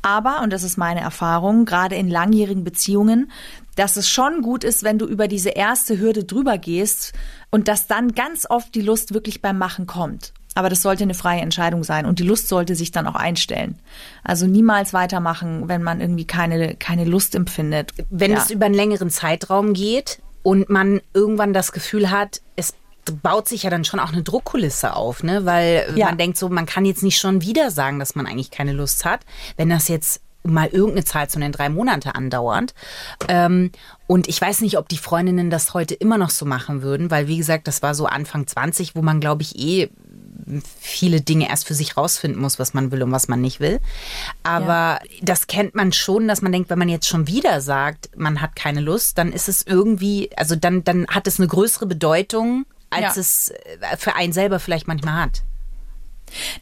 Aber, 0.02 0.42
und 0.42 0.52
das 0.52 0.62
ist 0.62 0.78
meine 0.78 1.00
Erfahrung, 1.00 1.64
gerade 1.64 1.96
in 1.96 2.08
langjährigen 2.08 2.62
Beziehungen, 2.62 3.30
dass 3.76 3.96
es 3.96 4.10
schon 4.10 4.42
gut 4.42 4.62
ist, 4.62 4.82
wenn 4.82 4.98
du 4.98 5.06
über 5.06 5.26
diese 5.26 5.50
erste 5.50 5.98
Hürde 5.98 6.24
drüber 6.24 6.58
gehst 6.58 7.14
und 7.50 7.66
dass 7.66 7.86
dann 7.86 8.12
ganz 8.12 8.46
oft 8.48 8.59
die 8.70 8.82
Lust 8.82 9.14
wirklich 9.14 9.42
beim 9.42 9.58
Machen 9.58 9.86
kommt. 9.86 10.32
Aber 10.54 10.68
das 10.68 10.82
sollte 10.82 11.04
eine 11.04 11.14
freie 11.14 11.40
Entscheidung 11.40 11.84
sein 11.84 12.06
und 12.06 12.18
die 12.18 12.24
Lust 12.24 12.48
sollte 12.48 12.74
sich 12.74 12.90
dann 12.90 13.06
auch 13.06 13.14
einstellen. 13.14 13.78
Also 14.24 14.46
niemals 14.46 14.92
weitermachen, 14.92 15.68
wenn 15.68 15.82
man 15.82 16.00
irgendwie 16.00 16.26
keine, 16.26 16.74
keine 16.74 17.04
Lust 17.04 17.34
empfindet. 17.34 17.92
Wenn 18.10 18.32
ja. 18.32 18.38
es 18.38 18.50
über 18.50 18.66
einen 18.66 18.74
längeren 18.74 19.10
Zeitraum 19.10 19.74
geht 19.74 20.20
und 20.42 20.68
man 20.68 21.00
irgendwann 21.14 21.52
das 21.52 21.70
Gefühl 21.70 22.10
hat, 22.10 22.40
es 22.56 22.74
baut 23.22 23.48
sich 23.48 23.62
ja 23.62 23.70
dann 23.70 23.84
schon 23.84 24.00
auch 24.00 24.12
eine 24.12 24.22
Druckkulisse 24.22 24.94
auf, 24.94 25.22
ne? 25.22 25.46
Weil 25.46 25.92
ja. 25.96 26.06
man 26.06 26.18
denkt 26.18 26.36
so, 26.36 26.48
man 26.48 26.66
kann 26.66 26.84
jetzt 26.84 27.02
nicht 27.02 27.18
schon 27.18 27.42
wieder 27.42 27.70
sagen, 27.70 27.98
dass 27.98 28.14
man 28.14 28.26
eigentlich 28.26 28.50
keine 28.50 28.72
Lust 28.72 29.04
hat. 29.04 29.20
Wenn 29.56 29.68
das 29.68 29.88
jetzt 29.88 30.20
mal 30.42 30.68
irgendeine 30.68 31.04
Zahl 31.04 31.28
zu 31.28 31.38
nennen, 31.38 31.52
drei 31.52 31.68
Monate 31.68 32.14
andauernd. 32.14 32.74
Ähm, 33.28 33.70
und 34.06 34.28
ich 34.28 34.40
weiß 34.40 34.62
nicht, 34.62 34.78
ob 34.78 34.88
die 34.88 34.98
Freundinnen 34.98 35.50
das 35.50 35.74
heute 35.74 35.94
immer 35.94 36.18
noch 36.18 36.30
so 36.30 36.46
machen 36.46 36.82
würden, 36.82 37.10
weil 37.10 37.28
wie 37.28 37.36
gesagt, 37.36 37.68
das 37.68 37.82
war 37.82 37.94
so 37.94 38.06
Anfang 38.06 38.46
20, 38.46 38.94
wo 38.96 39.02
man, 39.02 39.20
glaube 39.20 39.42
ich, 39.42 39.58
eh 39.58 39.90
viele 40.80 41.20
Dinge 41.20 41.48
erst 41.48 41.66
für 41.66 41.74
sich 41.74 41.96
rausfinden 41.96 42.40
muss, 42.40 42.58
was 42.58 42.74
man 42.74 42.90
will 42.90 43.02
und 43.02 43.12
was 43.12 43.28
man 43.28 43.40
nicht 43.40 43.60
will. 43.60 43.80
Aber 44.42 45.00
ja. 45.02 45.20
das 45.22 45.46
kennt 45.46 45.74
man 45.74 45.92
schon, 45.92 46.26
dass 46.28 46.42
man 46.42 46.52
denkt, 46.52 46.70
wenn 46.70 46.78
man 46.78 46.88
jetzt 46.88 47.08
schon 47.08 47.26
wieder 47.26 47.60
sagt, 47.60 48.10
man 48.16 48.40
hat 48.40 48.56
keine 48.56 48.80
Lust, 48.80 49.18
dann 49.18 49.32
ist 49.32 49.48
es 49.48 49.64
irgendwie, 49.66 50.30
also 50.36 50.56
dann, 50.56 50.82
dann 50.84 51.06
hat 51.08 51.26
es 51.26 51.38
eine 51.38 51.48
größere 51.48 51.86
Bedeutung, 51.86 52.66
als 52.90 53.14
ja. 53.14 53.20
es 53.20 53.50
äh, 53.50 53.96
für 53.96 54.16
einen 54.16 54.32
selber 54.32 54.58
vielleicht 54.58 54.88
manchmal 54.88 55.14
hat. 55.14 55.42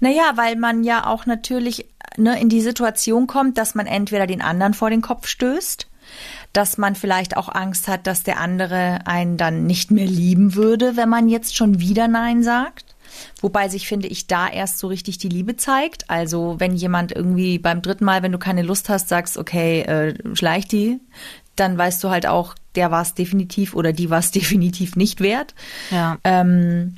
Naja, 0.01 0.33
weil 0.37 0.57
man 0.57 0.85
ja 0.85 1.07
auch 1.07 1.27
natürlich 1.27 1.87
ne, 2.17 2.41
in 2.41 2.49
die 2.49 2.61
Situation 2.61 3.27
kommt, 3.27 3.59
dass 3.59 3.75
man 3.75 3.87
entweder 3.87 4.27
den 4.27 4.43
anderen 4.43 4.75
vor 4.75 4.91
den 4.91 5.03
Kopf 5.03 5.27
stößt, 5.27 5.89
dass 6.53 6.79
man 6.79 6.95
vielleicht 6.95 7.37
auch 7.37 7.49
Angst 7.49 7.89
hat, 7.89 8.07
dass 8.07 8.23
der 8.23 8.41
andere 8.41 9.01
einen 9.07 9.37
dann 9.37 9.67
nicht 9.67 9.91
mehr 9.91 10.07
lieben 10.07 10.55
würde, 10.55 10.97
wenn 10.97 11.09
man 11.09 11.29
jetzt 11.29 11.57
schon 11.57 11.81
wieder 11.81 12.09
Nein 12.09 12.43
sagt. 12.43 12.95
Wobei 13.41 13.69
sich, 13.69 13.89
finde 13.89 14.09
ich, 14.09 14.27
da 14.27 14.49
erst 14.49 14.79
so 14.79 14.87
richtig 14.89 15.19
die 15.19 15.29
Liebe 15.29 15.57
zeigt. 15.57 16.09
Also 16.11 16.57
wenn 16.59 16.75
jemand 16.75 17.13
irgendwie 17.13 17.59
beim 17.59 17.83
dritten 17.83 18.05
Mal, 18.05 18.23
wenn 18.23 18.33
du 18.33 18.39
keine 18.39 18.63
Lust 18.63 18.89
hast, 18.89 19.09
sagst, 19.09 19.39
okay, 19.39 19.83
äh, 19.83 20.37
schleich 20.37 20.69
die, 20.69 21.01
dann 21.57 21.77
weißt 21.77 22.03
du 22.05 22.11
halt 22.11 22.27
auch, 22.27 22.55
der 22.75 22.91
war 22.91 23.03
es 23.03 23.15
definitiv 23.15 23.75
oder 23.75 23.93
die 23.93 24.11
war 24.11 24.21
es 24.21 24.31
definitiv 24.33 24.97
nicht 24.97 25.21
wert. 25.21 25.55
Ja. 25.91 26.19
Ähm, 26.25 26.97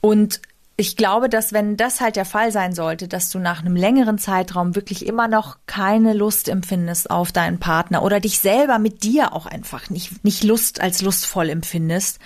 und 0.00 0.40
ich 0.82 0.96
glaube, 0.96 1.28
dass 1.28 1.52
wenn 1.52 1.76
das 1.76 2.00
halt 2.00 2.16
der 2.16 2.24
Fall 2.24 2.50
sein 2.50 2.72
sollte, 2.74 3.06
dass 3.06 3.30
du 3.30 3.38
nach 3.38 3.60
einem 3.60 3.76
längeren 3.76 4.18
Zeitraum 4.18 4.74
wirklich 4.74 5.06
immer 5.06 5.28
noch 5.28 5.58
keine 5.66 6.12
Lust 6.12 6.48
empfindest 6.48 7.08
auf 7.08 7.30
deinen 7.30 7.60
Partner 7.60 8.02
oder 8.02 8.18
dich 8.18 8.40
selber 8.40 8.80
mit 8.80 9.04
dir 9.04 9.32
auch 9.32 9.46
einfach 9.46 9.90
nicht, 9.90 10.24
nicht 10.24 10.42
Lust 10.42 10.80
als 10.80 11.00
lustvoll 11.00 11.50
empfindest, 11.50 12.18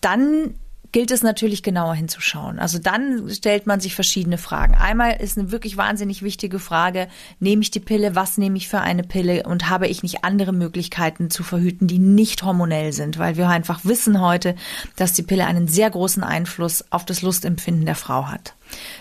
dann 0.00 0.54
gilt 0.92 1.10
es 1.10 1.22
natürlich 1.22 1.62
genauer 1.62 1.94
hinzuschauen. 1.94 2.58
Also 2.58 2.78
dann 2.78 3.28
stellt 3.30 3.66
man 3.66 3.80
sich 3.80 3.94
verschiedene 3.94 4.38
Fragen. 4.38 4.74
Einmal 4.74 5.16
ist 5.20 5.38
eine 5.38 5.50
wirklich 5.50 5.76
wahnsinnig 5.78 6.22
wichtige 6.22 6.58
Frage, 6.58 7.08
nehme 7.40 7.62
ich 7.62 7.70
die 7.70 7.80
Pille, 7.80 8.14
was 8.14 8.36
nehme 8.36 8.58
ich 8.58 8.68
für 8.68 8.80
eine 8.80 9.02
Pille 9.02 9.44
und 9.44 9.70
habe 9.70 9.88
ich 9.88 10.02
nicht 10.02 10.22
andere 10.22 10.52
Möglichkeiten 10.52 11.30
zu 11.30 11.42
verhüten, 11.42 11.88
die 11.88 11.98
nicht 11.98 12.42
hormonell 12.42 12.92
sind, 12.92 13.18
weil 13.18 13.36
wir 13.36 13.48
einfach 13.48 13.84
wissen 13.84 14.20
heute, 14.20 14.54
dass 14.96 15.14
die 15.14 15.22
Pille 15.22 15.46
einen 15.46 15.66
sehr 15.66 15.90
großen 15.90 16.22
Einfluss 16.22 16.84
auf 16.90 17.06
das 17.06 17.22
Lustempfinden 17.22 17.86
der 17.86 17.96
Frau 17.96 18.26
hat. 18.26 18.54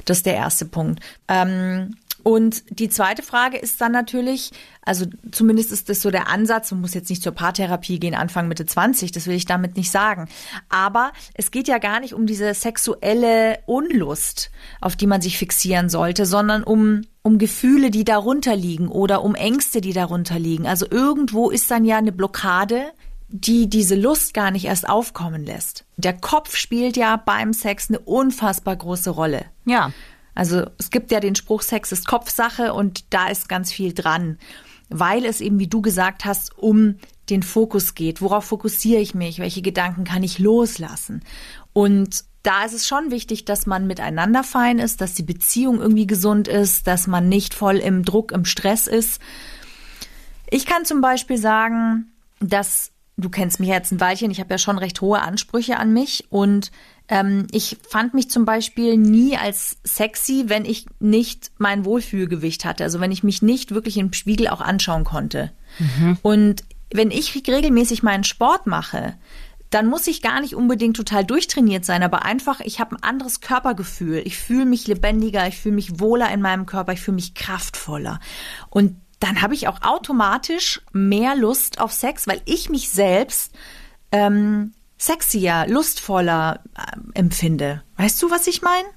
Das 0.06 0.18
ist 0.18 0.26
der 0.26 0.36
erste 0.36 0.66
Punkt. 0.66 1.02
Ähm, 1.28 1.96
und 2.24 2.64
die 2.70 2.90
zweite 2.90 3.24
Frage 3.24 3.58
ist 3.58 3.82
dann 3.82 3.92
natürlich, 3.92 4.52
also 4.84 5.06
zumindest 5.32 5.72
ist 5.72 5.90
das 5.90 6.02
so 6.02 6.12
der 6.12 6.28
Ansatz, 6.28 6.72
man 6.72 6.82
muss 6.82 6.94
jetzt 6.94 7.10
nicht 7.10 7.24
zur 7.24 7.34
Paartherapie 7.34 8.00
gehen, 8.00 8.16
Anfang 8.16 8.48
Mitte 8.48 8.66
20, 8.66 9.12
das 9.12 9.28
will 9.28 9.36
ich 9.36 9.46
damit 9.46 9.78
nicht 9.78 9.92
sagen. 9.92 10.28
Aber 10.70 11.12
es 11.34 11.52
geht 11.52 11.68
ja 11.68 11.78
gar 11.78 12.00
nicht 12.00 12.14
um 12.14 12.26
diese 12.26 12.54
sexuelle 12.54 13.60
Unlust, 13.66 14.52
auf 14.80 14.96
die 14.96 15.08
man 15.08 15.22
sich 15.22 15.38
fixieren 15.38 15.90
sollte, 15.90 16.26
sondern 16.26 16.64
um 16.64 17.02
um 17.24 17.38
Gefühle, 17.38 17.92
die 17.92 18.04
darunter 18.04 18.56
liegen 18.56 18.88
oder 18.88 19.24
um 19.24 19.36
Ängste, 19.36 19.80
die 19.80 19.94
darunter 19.94 20.40
liegen. 20.40 20.66
Also 20.66 20.88
irgendwo 20.90 21.52
ist 21.52 21.70
dann 21.70 21.86
ja 21.86 22.00
eine 22.00 22.12
Blockade, 22.12 22.94
die 23.32 23.70
diese 23.70 23.96
Lust 23.96 24.34
gar 24.34 24.52
nicht 24.52 24.66
erst 24.66 24.88
aufkommen 24.90 25.46
lässt. 25.46 25.86
Der 25.98 26.14
Kopf 26.14 26.56
spielt 26.56 26.98
ja 26.98 27.16
beim 27.16 27.54
Sex 27.54 27.90
eine 27.90 28.00
unfassbar 28.00 28.76
große 28.76 29.10
Rolle. 29.10 29.46
Ja. 29.66 29.92
Also 30.36 30.66
es 30.78 30.90
gibt 30.90 31.12
ja 31.12 31.20
den 31.20 31.36
Spruch, 31.36 31.62
Sex 31.62 31.92
ist 31.92 32.08
Kopfsache 32.08 32.74
und 32.74 33.14
da 33.14 33.28
ist 33.28 33.50
ganz 33.50 33.72
viel 33.72 33.94
dran, 33.94 34.38
weil 34.90 35.26
es 35.26 35.42
eben, 35.42 35.60
wie 35.60 35.68
du 35.68 35.82
gesagt 35.82 36.26
hast, 36.26 36.58
um 36.58 36.96
den 37.30 37.44
Fokus 37.44 37.96
geht. 37.96 38.22
Worauf 38.22 38.46
fokussiere 38.46 39.02
ich 39.02 39.14
mich? 39.14 39.40
Welche 39.40 39.62
Gedanken 39.62 40.04
kann 40.04 40.24
ich 40.24 40.40
loslassen? 40.40 41.22
Und 41.74 42.24
da 42.44 42.66
ist 42.66 42.74
es 42.74 42.88
schon 42.88 43.12
wichtig, 43.12 43.46
dass 43.46 43.66
man 43.66 43.88
miteinander 43.88 44.44
fein 44.44 44.80
ist, 44.80 45.02
dass 45.02 45.14
die 45.14 45.24
Beziehung 45.24 45.80
irgendwie 45.80 46.08
gesund 46.08 46.48
ist, 46.48 46.88
dass 46.88 47.08
man 47.08 47.30
nicht 47.30 47.54
voll 47.54 47.78
im 47.78 48.04
Druck, 48.04 48.32
im 48.32 48.46
Stress 48.46 48.88
ist. 48.88 49.22
Ich 50.50 50.66
kann 50.66 50.86
zum 50.86 51.02
Beispiel 51.02 51.38
sagen, 51.38 52.12
dass 52.40 52.92
du 53.18 53.30
kennst 53.30 53.60
mich 53.60 53.70
jetzt 53.70 53.92
ein 53.92 54.00
Weilchen, 54.00 54.32
ich 54.32 54.40
habe 54.40 54.50
ja 54.52 54.58
schon 54.58 54.78
recht 54.78 55.02
hohe 55.02 55.22
Ansprüche 55.22 55.78
an 55.78 55.94
mich 55.94 56.26
und 56.30 56.72
ähm, 57.12 57.46
ich 57.52 57.78
fand 57.88 58.14
mich 58.14 58.32
zum 58.32 58.46
Beispiel 58.46 58.98
nie 58.98 59.38
als 59.38 59.78
sexy, 59.84 60.46
wenn 60.48 60.64
ich 60.64 60.86
nicht 61.00 61.52
mein 61.58 61.84
Wohlfühlgewicht 61.84 62.64
hatte. 62.64 62.86
Also 62.86 63.02
wenn 63.02 63.12
ich 63.12 63.22
mich 63.22 63.42
nicht 63.42 63.72
wirklich 63.72 63.98
im 63.98 64.14
Spiegel 64.14 64.48
auch 64.48 64.62
anschauen 64.62 65.04
konnte. 65.04 65.52
Mhm. 65.78 66.18
Und 66.22 66.64
wenn 66.92 67.12
ich 67.12 67.36
regelmäßig 67.36 68.02
meinen 68.02 68.24
Sport 68.24 68.66
mache, 68.66 69.16
dann 69.70 69.88
muss 69.88 70.08
ich 70.08 70.22
gar 70.22 70.40
nicht 70.40 70.56
unbedingt 70.56 70.98
total 70.98 71.24
durchtrainiert 71.26 71.86
sein, 71.86 72.04
aber 72.04 72.26
einfach, 72.26 72.60
ich 72.62 72.80
habe 72.80 72.96
ein 72.96 73.04
anderes 73.04 73.40
Körpergefühl. 73.40 74.22
Ich 74.26 74.38
fühle 74.38 74.66
mich 74.66 74.88
lebendiger, 74.88 75.48
ich 75.48 75.58
fühle 75.58 75.76
mich 75.76 76.00
wohler 76.00 76.32
in 76.32 76.42
meinem 76.42 76.66
Körper, 76.66 76.94
ich 76.94 77.02
fühle 77.02 77.16
mich 77.16 77.36
kraftvoller. 77.36 78.20
Und 78.70 78.96
dann 79.20 79.42
habe 79.42 79.54
ich 79.54 79.68
auch 79.68 79.82
automatisch 79.82 80.82
mehr 80.94 81.36
Lust 81.36 81.80
auf 81.80 81.92
Sex, 81.92 82.28
weil 82.28 82.42
ich 82.46 82.70
mich 82.70 82.90
selbst 82.90 83.54
ähm, 84.12 84.74
sexier, 85.02 85.66
lustvoller 85.68 86.60
äh, 86.78 87.20
empfinde. 87.20 87.84
Weißt 87.98 88.22
du, 88.22 88.30
was 88.30 88.48
ich 88.48 88.62
meine? 88.62 88.88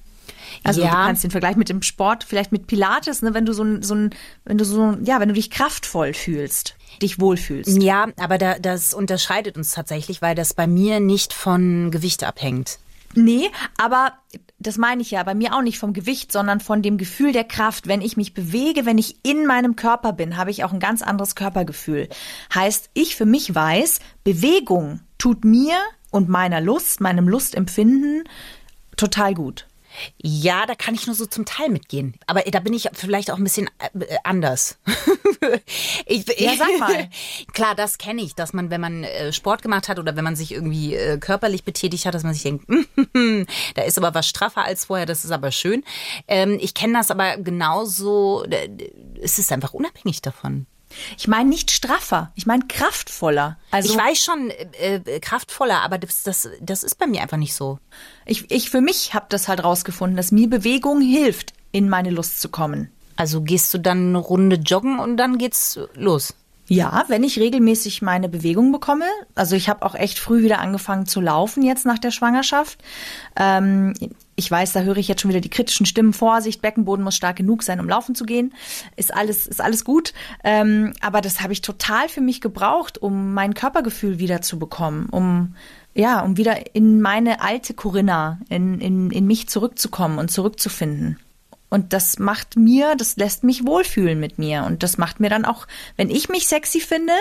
Also 0.63 0.81
Ja. 0.81 0.89
du 0.89 0.95
kannst 0.95 1.23
den 1.23 1.31
Vergleich 1.31 1.55
mit 1.55 1.69
dem 1.69 1.81
Sport, 1.81 2.23
vielleicht 2.23 2.51
mit 2.51 2.67
Pilates, 2.67 3.21
ne, 3.21 3.33
wenn 3.33 3.45
du 3.45 3.53
so 3.53 3.63
ein, 3.63 3.81
so 3.81 3.95
ein, 3.95 4.11
wenn 4.45 4.57
du 4.57 4.65
so, 4.65 4.95
ja, 5.03 5.19
wenn 5.19 5.27
du 5.29 5.33
dich 5.33 5.49
kraftvoll 5.49 6.13
fühlst, 6.13 6.75
dich 7.01 7.19
wohlfühlst. 7.19 7.81
Ja, 7.81 8.07
aber 8.17 8.37
da, 8.37 8.59
das 8.59 8.93
unterscheidet 8.93 9.57
uns 9.57 9.71
tatsächlich, 9.71 10.21
weil 10.21 10.35
das 10.35 10.53
bei 10.53 10.67
mir 10.67 10.99
nicht 10.99 11.33
von 11.33 11.91
Gewicht 11.91 12.23
abhängt. 12.23 12.79
Nee, 13.15 13.49
aber 13.77 14.13
das 14.65 14.77
meine 14.77 15.01
ich 15.01 15.11
ja 15.11 15.23
bei 15.23 15.35
mir 15.35 15.53
auch 15.53 15.61
nicht 15.61 15.77
vom 15.77 15.93
Gewicht, 15.93 16.31
sondern 16.31 16.59
von 16.59 16.81
dem 16.81 16.97
Gefühl 16.97 17.31
der 17.31 17.43
Kraft. 17.43 17.87
Wenn 17.87 18.01
ich 18.01 18.17
mich 18.17 18.33
bewege, 18.33 18.85
wenn 18.85 18.97
ich 18.97 19.17
in 19.23 19.45
meinem 19.45 19.75
Körper 19.75 20.13
bin, 20.13 20.37
habe 20.37 20.51
ich 20.51 20.63
auch 20.63 20.73
ein 20.73 20.79
ganz 20.79 21.01
anderes 21.01 21.35
Körpergefühl. 21.35 22.09
Heißt, 22.53 22.89
ich 22.93 23.15
für 23.15 23.25
mich 23.25 23.53
weiß, 23.53 23.99
Bewegung 24.23 25.01
tut 25.17 25.45
mir 25.45 25.75
und 26.09 26.29
meiner 26.29 26.61
Lust, 26.61 27.01
meinem 27.01 27.27
Lustempfinden 27.27 28.23
total 28.97 29.33
gut. 29.33 29.67
Ja, 30.21 30.65
da 30.65 30.75
kann 30.75 30.95
ich 30.95 31.07
nur 31.07 31.15
so 31.15 31.25
zum 31.25 31.45
Teil 31.45 31.69
mitgehen. 31.69 32.15
Aber 32.27 32.41
da 32.41 32.59
bin 32.59 32.73
ich 32.73 32.89
vielleicht 32.93 33.31
auch 33.31 33.37
ein 33.37 33.43
bisschen 33.43 33.69
äh, 33.79 34.17
anders. 34.23 34.77
ich, 36.05 36.25
Ja, 36.39 36.55
sag 36.55 36.79
mal. 36.79 37.09
Klar, 37.53 37.75
das 37.75 37.97
kenne 37.97 38.21
ich, 38.21 38.35
dass 38.35 38.53
man, 38.53 38.69
wenn 38.69 38.81
man 38.81 39.03
äh, 39.03 39.33
Sport 39.33 39.61
gemacht 39.61 39.87
hat 39.87 39.99
oder 39.99 40.15
wenn 40.15 40.23
man 40.23 40.35
sich 40.35 40.51
irgendwie 40.51 40.95
äh, 40.95 41.17
körperlich 41.17 41.63
betätigt 41.63 42.05
hat, 42.05 42.13
dass 42.13 42.23
man 42.23 42.33
sich 42.33 42.43
denkt, 42.43 42.65
da 43.75 43.83
ist 43.83 43.97
aber 43.97 44.13
was 44.13 44.27
straffer 44.27 44.63
als 44.63 44.85
vorher, 44.85 45.05
das 45.05 45.25
ist 45.25 45.31
aber 45.31 45.51
schön. 45.51 45.83
Ähm, 46.27 46.57
ich 46.61 46.73
kenne 46.73 46.93
das 46.93 47.11
aber 47.11 47.37
genauso, 47.37 48.45
es 49.21 49.39
ist 49.39 49.51
einfach 49.51 49.73
unabhängig 49.73 50.21
davon. 50.21 50.67
Ich 51.17 51.27
meine 51.27 51.49
nicht 51.49 51.71
straffer, 51.71 52.31
ich 52.35 52.45
meine 52.45 52.65
kraftvoller. 52.67 53.57
Also 53.71 53.91
ich 53.91 53.97
weiß 53.97 54.23
schon, 54.23 54.49
äh, 54.49 54.95
äh, 55.05 55.19
kraftvoller, 55.19 55.81
aber 55.81 55.97
das, 55.97 56.23
das, 56.23 56.49
das 56.61 56.83
ist 56.83 56.97
bei 56.97 57.07
mir 57.07 57.21
einfach 57.21 57.37
nicht 57.37 57.53
so. 57.53 57.79
ich, 58.25 58.49
ich 58.51 58.69
für 58.69 58.81
mich 58.81 59.13
habe 59.13 59.25
das 59.29 59.47
halt 59.47 59.63
rausgefunden, 59.63 60.17
dass 60.17 60.31
mir 60.31 60.49
Bewegung 60.49 61.01
hilft, 61.01 61.53
in 61.71 61.89
meine 61.89 62.09
Lust 62.09 62.41
zu 62.41 62.49
kommen. 62.49 62.89
Also 63.17 63.41
gehst 63.41 63.73
du 63.73 63.77
dann 63.77 64.09
eine 64.09 64.17
Runde 64.17 64.57
joggen 64.57 64.99
und 64.99 65.17
dann 65.17 65.37
geht's 65.37 65.79
los. 65.95 66.33
Ja, 66.67 67.05
wenn 67.09 67.23
ich 67.23 67.39
regelmäßig 67.39 68.01
meine 68.01 68.27
Bewegung 68.27 68.71
bekomme. 68.71 69.05
Also 69.35 69.55
ich 69.55 69.69
habe 69.69 69.85
auch 69.85 69.93
echt 69.93 70.17
früh 70.17 70.41
wieder 70.41 70.59
angefangen 70.59 71.05
zu 71.05 71.21
laufen 71.21 71.61
jetzt 71.61 71.85
nach 71.85 71.99
der 71.99 72.11
Schwangerschaft. 72.11 72.79
Ähm, 73.35 73.93
ich 74.35 74.51
weiß, 74.51 74.73
da 74.73 74.81
höre 74.81 74.97
ich 74.97 75.07
jetzt 75.07 75.21
schon 75.21 75.29
wieder 75.29 75.41
die 75.41 75.49
kritischen 75.49 75.85
Stimmen. 75.85 76.13
Vorsicht, 76.13 76.61
Beckenboden 76.61 77.03
muss 77.03 77.15
stark 77.15 77.37
genug 77.37 77.63
sein, 77.63 77.79
um 77.79 77.87
laufen 77.87 78.15
zu 78.15 78.25
gehen. 78.25 78.53
Ist 78.95 79.13
alles, 79.13 79.47
ist 79.47 79.61
alles 79.61 79.85
gut. 79.85 80.13
Ähm, 80.43 80.93
aber 81.01 81.21
das 81.21 81.41
habe 81.41 81.53
ich 81.53 81.61
total 81.61 82.09
für 82.09 82.21
mich 82.21 82.41
gebraucht, 82.41 82.97
um 83.01 83.33
mein 83.33 83.53
Körpergefühl 83.53 84.19
wieder 84.19 84.41
zu 84.41 84.59
bekommen, 84.59 85.07
um 85.09 85.55
ja, 85.97 86.19
um 86.19 86.35
wieder 86.35 86.75
in 86.75 87.01
meine 87.01 87.41
alte 87.41 87.73
Corinna, 87.73 88.39
in, 88.49 88.81
in, 88.81 89.11
in 89.11 89.25
mich 89.25 89.47
zurückzukommen 89.47 90.19
und 90.19 90.29
zurückzufinden. 90.29 91.17
Und 91.69 91.93
das 91.93 92.19
macht 92.19 92.57
mir, 92.57 92.95
das 92.97 93.15
lässt 93.15 93.45
mich 93.45 93.65
wohlfühlen 93.65 94.19
mit 94.19 94.37
mir. 94.37 94.65
Und 94.65 94.83
das 94.83 94.97
macht 94.97 95.21
mir 95.21 95.29
dann 95.29 95.45
auch, 95.45 95.67
wenn 95.95 96.09
ich 96.09 96.27
mich 96.27 96.47
sexy 96.47 96.81
finde, 96.81 97.13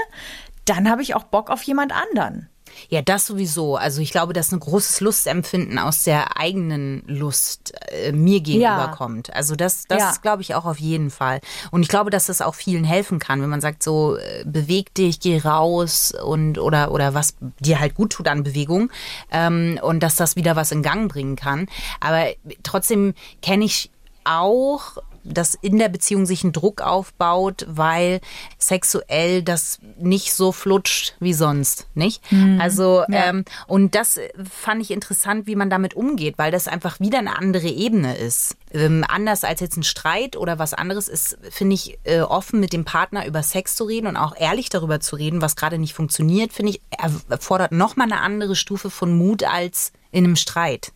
dann 0.65 0.91
habe 0.91 1.03
ich 1.03 1.15
auch 1.15 1.25
Bock 1.25 1.51
auf 1.51 1.63
jemand 1.63 1.93
anderen. 1.93 2.49
Ja, 2.89 3.03
das 3.03 3.27
sowieso. 3.27 3.77
Also 3.77 4.01
ich 4.01 4.11
glaube, 4.11 4.33
dass 4.33 4.53
ein 4.53 4.61
großes 4.61 5.01
Lustempfinden 5.01 5.79
aus 5.79 6.03
der 6.05 6.39
eigenen 6.39 7.03
Lust 7.07 7.73
äh, 7.91 8.13
mir 8.13 8.41
gegenüber 8.41 8.77
Ja. 8.77 8.87
kommt. 8.89 9.35
Also 9.35 9.57
das, 9.57 9.85
das 9.89 9.99
Ja. 10.01 10.15
glaube 10.23 10.43
ich 10.43 10.55
auch 10.55 10.65
auf 10.65 10.79
jeden 10.79 11.11
Fall. 11.11 11.41
Und 11.71 11.83
ich 11.83 11.89
glaube, 11.89 12.11
dass 12.11 12.27
das 12.27 12.41
auch 12.41 12.55
vielen 12.55 12.85
helfen 12.85 13.19
kann, 13.19 13.41
wenn 13.43 13.51
man 13.51 13.61
sagt, 13.61 13.83
so 13.83 14.17
äh, 14.17 14.45
beweg 14.45 14.95
dich, 14.95 15.21
geh 15.21 15.39
raus 15.39 16.13
und 16.25 16.59
oder 16.59 16.91
oder 16.93 17.15
was 17.15 17.35
dir 17.61 17.81
halt 17.81 17.95
gut 17.95 18.13
tut 18.13 18.29
an 18.29 18.43
Bewegung 18.43 18.91
ähm, 19.33 19.79
und 19.83 20.01
dass 20.03 20.17
das 20.17 20.37
wieder 20.37 20.57
was 20.57 20.73
in 20.73 20.83
Gang 20.83 21.11
bringen 21.11 21.37
kann. 21.37 21.67
Aber 22.01 22.27
trotzdem 22.63 23.15
kenne 23.43 23.65
ich 23.65 23.91
auch 24.25 24.97
dass 25.25 25.55
in 25.55 25.79
der 25.79 25.89
Beziehung 25.89 26.27
sich 26.27 26.45
ein 26.45 26.53
Druck 26.53 26.81
aufbaut, 26.81 27.67
weil 27.69 28.21
sexuell 28.59 29.43
das 29.43 29.79
nicht 29.99 30.35
so 30.35 30.53
flutscht 30.53 31.15
wie 31.21 31.33
sonst, 31.33 31.87
nicht? 31.95 32.23
Also 32.61 33.05
ähm, 33.11 33.45
und 33.67 33.95
das 33.95 34.21
fand 34.51 34.83
ich 34.83 34.91
interessant, 34.91 35.47
wie 35.47 35.57
man 35.57 35.71
damit 35.71 35.95
umgeht, 35.95 36.35
weil 36.37 36.51
das 36.51 36.69
einfach 36.69 37.01
wieder 37.01 37.19
eine 37.19 37.39
andere 37.39 37.69
Ebene 37.69 38.17
ist. 38.17 38.57
Ähm, 38.73 39.05
anders 39.07 39.45
als 39.45 39.61
jetzt 39.61 39.77
ein 39.77 39.83
Streit 39.83 40.37
oder 40.37 40.59
was 40.59 40.75
anderes 40.75 41.09
ist, 41.09 41.39
finde 41.51 41.75
ich, 41.75 41.99
äh, 42.05 42.21
offen 42.21 42.61
mit 42.61 42.73
dem 42.73 42.85
Partner 42.85 43.27
über 43.27 43.43
Sex 43.43 43.77
zu 43.77 43.85
reden 43.85 44.07
und 44.07 44.17
auch 44.17 44.37
ehrlich 44.37 44.69
darüber 44.69 45.01
zu 45.01 45.17
reden, 45.17 45.41
was 45.41 45.57
gerade 45.57 45.79
nicht 45.79 45.95
funktioniert, 45.95 46.53
finde 46.53 46.73
ich, 46.73 46.81
erfordert 47.29 47.73
nochmal 47.73 48.11
eine 48.11 48.21
andere 48.21 48.57
Stufe 48.57 48.91
von 48.91 49.17
Mut 49.17 49.45
als 49.45 49.93
in 50.11 50.25
einem 50.25 50.37
Streit. 50.37 50.93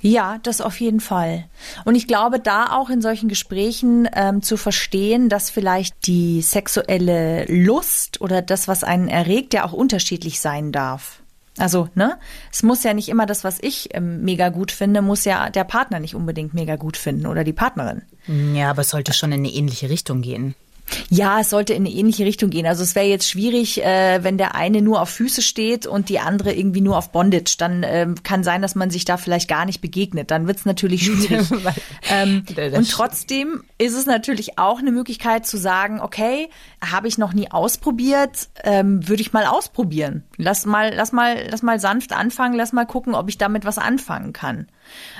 Ja, 0.00 0.38
das 0.42 0.60
auf 0.60 0.80
jeden 0.80 1.00
Fall. 1.00 1.44
Und 1.84 1.94
ich 1.94 2.06
glaube, 2.06 2.40
da 2.40 2.76
auch 2.76 2.90
in 2.90 3.02
solchen 3.02 3.28
Gesprächen 3.28 4.08
ähm, 4.14 4.42
zu 4.42 4.56
verstehen, 4.56 5.28
dass 5.28 5.50
vielleicht 5.50 6.06
die 6.06 6.42
sexuelle 6.42 7.44
Lust 7.46 8.20
oder 8.20 8.42
das, 8.42 8.68
was 8.68 8.84
einen 8.84 9.08
erregt, 9.08 9.54
ja 9.54 9.64
auch 9.64 9.72
unterschiedlich 9.72 10.40
sein 10.40 10.72
darf. 10.72 11.20
Also, 11.58 11.88
ne? 11.94 12.18
Es 12.52 12.62
muss 12.62 12.84
ja 12.84 12.94
nicht 12.94 13.08
immer 13.08 13.26
das, 13.26 13.42
was 13.42 13.58
ich 13.60 13.88
ähm, 13.92 14.22
mega 14.22 14.48
gut 14.48 14.70
finde, 14.70 15.02
muss 15.02 15.24
ja 15.24 15.50
der 15.50 15.64
Partner 15.64 15.98
nicht 15.98 16.14
unbedingt 16.14 16.54
mega 16.54 16.76
gut 16.76 16.96
finden 16.96 17.26
oder 17.26 17.42
die 17.42 17.52
Partnerin. 17.52 18.02
Ja, 18.54 18.70
aber 18.70 18.82
es 18.82 18.90
sollte 18.90 19.12
schon 19.12 19.32
in 19.32 19.40
eine 19.40 19.52
ähnliche 19.52 19.90
Richtung 19.90 20.22
gehen. 20.22 20.54
Ja, 21.10 21.40
es 21.40 21.50
sollte 21.50 21.74
in 21.74 21.86
eine 21.86 21.94
ähnliche 21.94 22.24
Richtung 22.24 22.50
gehen. 22.50 22.66
Also 22.66 22.82
es 22.82 22.94
wäre 22.94 23.06
jetzt 23.06 23.28
schwierig, 23.28 23.84
äh, 23.84 24.22
wenn 24.22 24.38
der 24.38 24.54
eine 24.54 24.82
nur 24.82 25.00
auf 25.00 25.10
Füße 25.10 25.42
steht 25.42 25.86
und 25.86 26.08
die 26.08 26.18
andere 26.18 26.52
irgendwie 26.54 26.80
nur 26.80 26.96
auf 26.96 27.12
Bondage. 27.12 27.56
Dann 27.58 27.84
ähm, 27.84 28.22
kann 28.22 28.44
sein, 28.44 28.62
dass 28.62 28.74
man 28.74 28.90
sich 28.90 29.04
da 29.04 29.16
vielleicht 29.16 29.48
gar 29.48 29.64
nicht 29.64 29.80
begegnet. 29.80 30.30
Dann 30.30 30.46
wird's 30.46 30.64
natürlich 30.64 31.04
schwierig. 31.06 31.48
ähm, 32.10 32.44
und 32.72 32.90
trotzdem 32.90 33.62
ist 33.78 33.94
es 33.94 34.06
natürlich 34.06 34.58
auch 34.58 34.78
eine 34.78 34.92
Möglichkeit 34.92 35.46
zu 35.46 35.56
sagen, 35.56 36.00
okay, 36.00 36.48
habe 36.84 37.08
ich 37.08 37.18
noch 37.18 37.32
nie 37.32 37.50
ausprobiert, 37.50 38.48
ähm, 38.64 39.08
würde 39.08 39.22
ich 39.22 39.32
mal 39.32 39.46
ausprobieren. 39.46 40.24
Lass 40.36 40.66
mal, 40.66 40.92
lass 40.94 41.12
mal, 41.12 41.46
lass 41.50 41.62
mal 41.62 41.80
sanft 41.80 42.12
anfangen, 42.12 42.54
lass 42.54 42.72
mal 42.72 42.86
gucken, 42.86 43.14
ob 43.14 43.28
ich 43.28 43.38
damit 43.38 43.64
was 43.64 43.78
anfangen 43.78 44.32
kann. 44.32 44.68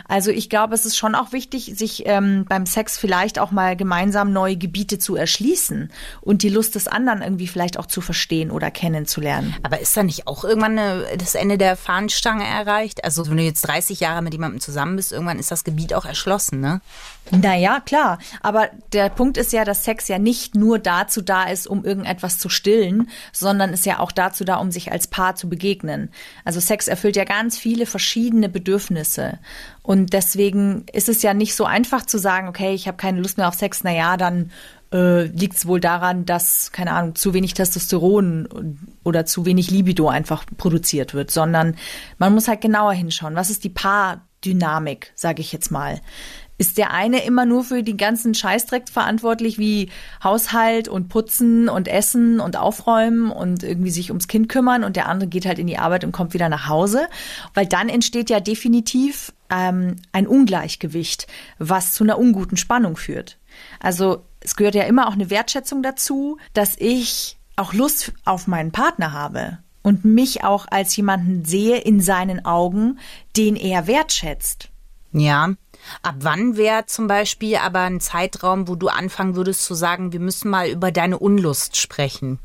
Also 0.07 0.31
ich 0.31 0.49
glaube, 0.49 0.75
es 0.75 0.87
ist 0.87 0.97
schon 0.97 1.15
auch 1.15 1.33
wichtig, 1.33 1.73
sich 1.77 2.05
ähm, 2.07 2.45
beim 2.49 2.67
Sex 2.67 2.99
vielleicht 2.99 3.39
auch 3.39 3.51
mal 3.51 3.77
gemeinsam 3.77 4.33
neue 4.33 4.57
Gebiete 4.57 4.99
zu 4.99 5.17
erschließen 5.17 5.91
und 6.21 6.43
die 6.43 6.49
Lust 6.49 6.75
des 6.75 6.89
anderen 6.89 7.23
irgendwie 7.23 7.47
vielleicht 7.47 7.79
auch 7.79 7.87
zu 7.87 8.01
verstehen 8.01 8.51
oder 8.51 8.71
kennenzulernen. 8.71 9.55
Aber 9.63 9.81
ist 9.81 9.97
da 9.97 10.03
nicht 10.03 10.27
auch 10.27 10.45
irgendwann 10.45 10.79
eine, 10.79 11.05
das 11.17 11.35
Ende 11.35 11.59
der 11.59 11.77
Fahnenstange 11.77 12.45
erreicht? 12.45 13.05
Also 13.05 13.29
wenn 13.29 13.37
du 13.37 13.43
jetzt 13.43 13.63
30 13.63 14.01
Jahre 14.01 14.23
mit 14.23 14.33
jemandem 14.33 14.61
zusammen 14.61 14.97
bist, 14.97 15.13
irgendwann 15.13 15.39
ist 15.39 15.51
das 15.51 15.65
Gebiet 15.65 15.95
auch 15.95 16.05
erschlossen, 16.05 16.61
ne? 16.61 16.81
Naja, 17.31 17.81
klar. 17.81 18.19
Aber 18.41 18.71
der 18.93 19.11
Punkt 19.11 19.37
ist 19.37 19.53
ja, 19.53 19.65
dass 19.65 19.85
Sex 19.85 20.09
ja 20.09 20.19
nicht 20.19 20.55
nur 20.55 20.79
dazu 20.79 21.21
da 21.21 21.45
ist, 21.45 21.67
um 21.67 21.85
irgendetwas 21.85 22.39
zu 22.39 22.49
stillen, 22.49 23.11
sondern 23.33 23.73
ist 23.73 23.87
ja 23.87 23.99
auch 23.99 24.13
dazu 24.13 24.45
da, 24.45 24.57
um 24.57 24.71
sich 24.71 24.93
als 24.93 25.07
Paar 25.07 25.35
zu 25.35 25.49
begegnen. 25.49 26.11
Also 26.45 26.61
Sex 26.61 26.89
erfüllt 26.89 27.17
ja 27.17 27.25
ganz 27.25 27.59
viele 27.59 27.87
verschiedene 27.87 28.49
Bedürfnisse. 28.49 29.39
Und 29.83 30.13
deswegen 30.13 30.85
ist 30.93 31.09
es 31.09 31.23
ja 31.23 31.35
nicht 31.35 31.55
so 31.55 31.65
einfach 31.65 32.05
zu 32.05 32.19
sagen, 32.19 32.49
okay, 32.49 32.75
ich 32.75 32.87
habe 32.89 32.97
keine 32.97 33.21
Lust 33.21 33.39
mehr 33.39 33.49
auf 33.49 33.55
Sex, 33.55 33.81
na 33.85 33.93
ja, 33.93 34.17
dann 34.17 34.51
äh, 34.93 35.25
liegt 35.25 35.57
es 35.57 35.67
wohl 35.67 35.81
daran, 35.81 36.25
dass, 36.25 36.73
keine 36.73 36.93
Ahnung, 36.93 37.15
zu 37.15 37.35
wenig 37.35 37.55
Testosteron 37.55 38.79
oder 39.05 39.27
zu 39.27 39.45
wenig 39.45 39.71
Libido 39.71 40.09
einfach 40.09 40.45
produziert 40.57 41.15
wird, 41.15 41.31
sondern 41.31 41.77
man 42.19 42.35
muss 42.35 42.49
halt 42.49 42.61
genauer 42.61 42.93
hinschauen. 42.93 43.35
Was 43.35 43.51
ist 43.51 43.65
die 43.65 43.71
Paardynamik, 43.71 45.13
sage 45.15 45.41
ich 45.41 45.53
jetzt 45.53 45.71
mal? 45.71 46.01
Ist 46.61 46.77
der 46.77 46.93
eine 46.93 47.25
immer 47.25 47.47
nur 47.47 47.63
für 47.63 47.85
den 47.85 47.97
ganzen 47.97 48.35
Scheißdreck 48.35 48.89
verantwortlich, 48.89 49.59
wie 49.59 49.91
Haushalt 50.25 50.89
und 50.89 51.09
Putzen 51.09 51.69
und 51.69 51.87
Essen 51.87 52.41
und 52.41 52.57
Aufräumen 52.57 53.31
und 53.31 53.63
irgendwie 53.63 53.93
sich 53.93 54.11
ums 54.11 54.27
Kind 54.27 54.49
kümmern 54.49 54.83
und 54.83 54.97
der 54.97 55.07
andere 55.09 55.29
geht 55.29 55.47
halt 55.47 55.61
in 55.61 55.69
die 55.69 55.79
Arbeit 55.79 56.03
und 56.03 56.11
kommt 56.11 56.35
wieder 56.35 56.49
nach 56.49 56.67
Hause? 56.67 57.07
Weil 57.55 57.67
dann 57.67 57.89
entsteht 57.89 58.29
ja 58.29 58.41
definitiv 58.41 59.33
ähm, 59.51 59.97
ein 60.13 60.27
Ungleichgewicht, 60.27 61.27
was 61.59 61.93
zu 61.93 62.05
einer 62.05 62.19
unguten 62.19 62.57
Spannung 62.57 62.97
führt. 62.97 63.39
Also 63.81 64.25
es 64.41 64.57
gehört 64.57 64.75
ja 64.75 64.85
immer 64.85 65.09
auch 65.09 65.13
eine 65.13 65.31
Wertschätzung 65.31 65.83
dazu, 65.83 66.39
dass 66.55 66.77
ich 66.79 67.37
auch 67.57 67.73
Lust 67.73 68.13
auf 68.25 68.47
meinen 68.47 68.73
Partner 68.73 69.13
habe 69.13 69.59
und 69.83 70.05
mich 70.05 70.45
auch 70.45 70.67
als 70.71 70.95
jemanden 70.97 71.45
sehe 71.45 71.79
in 71.79 72.01
seinen 72.01 72.45
Augen, 72.45 72.99
den 73.37 73.57
er 73.57 73.87
wertschätzt. 73.87 74.69
Ja. 75.13 75.55
Ab 76.03 76.17
wann 76.21 76.57
wäre 76.57 76.87
zum 76.87 77.07
Beispiel 77.07 77.57
aber 77.57 77.81
ein 77.81 78.01
Zeitraum, 78.01 78.69
wo 78.69 78.75
du 78.75 78.89
anfangen 78.89 79.37
würdest 79.37 79.65
zu 79.65 79.75
sagen, 79.75 80.13
wir 80.13 80.21
müssen 80.21 80.51
mal 80.51 80.69
über 80.69 80.93
deine 80.93 81.19
Unlust 81.19 81.77
sprechen? 81.77 82.39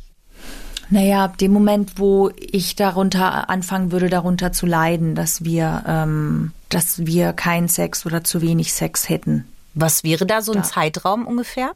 Naja, 0.90 1.26
ab 1.26 1.38
dem 1.38 1.52
Moment, 1.52 1.94
wo 1.98 2.32
ich 2.38 2.76
darunter 2.76 3.50
anfangen 3.50 3.92
würde, 3.92 4.10
darunter 4.10 4.52
zu 4.52 4.66
leiden, 4.66 5.16
dass 5.16 5.44
wir, 5.44 5.84
ähm, 5.88 6.52
dass 6.74 7.06
wir 7.06 7.34
keinen 7.34 7.68
Sex 7.68 8.06
oder 8.06 8.24
zu 8.24 8.42
wenig 8.42 8.74
Sex 8.74 9.10
hätten. 9.10 9.46
Was 9.74 10.04
wäre 10.04 10.26
da 10.26 10.42
so 10.42 10.52
ein 10.52 10.64
Zeitraum 10.64 11.26
ungefähr? 11.26 11.72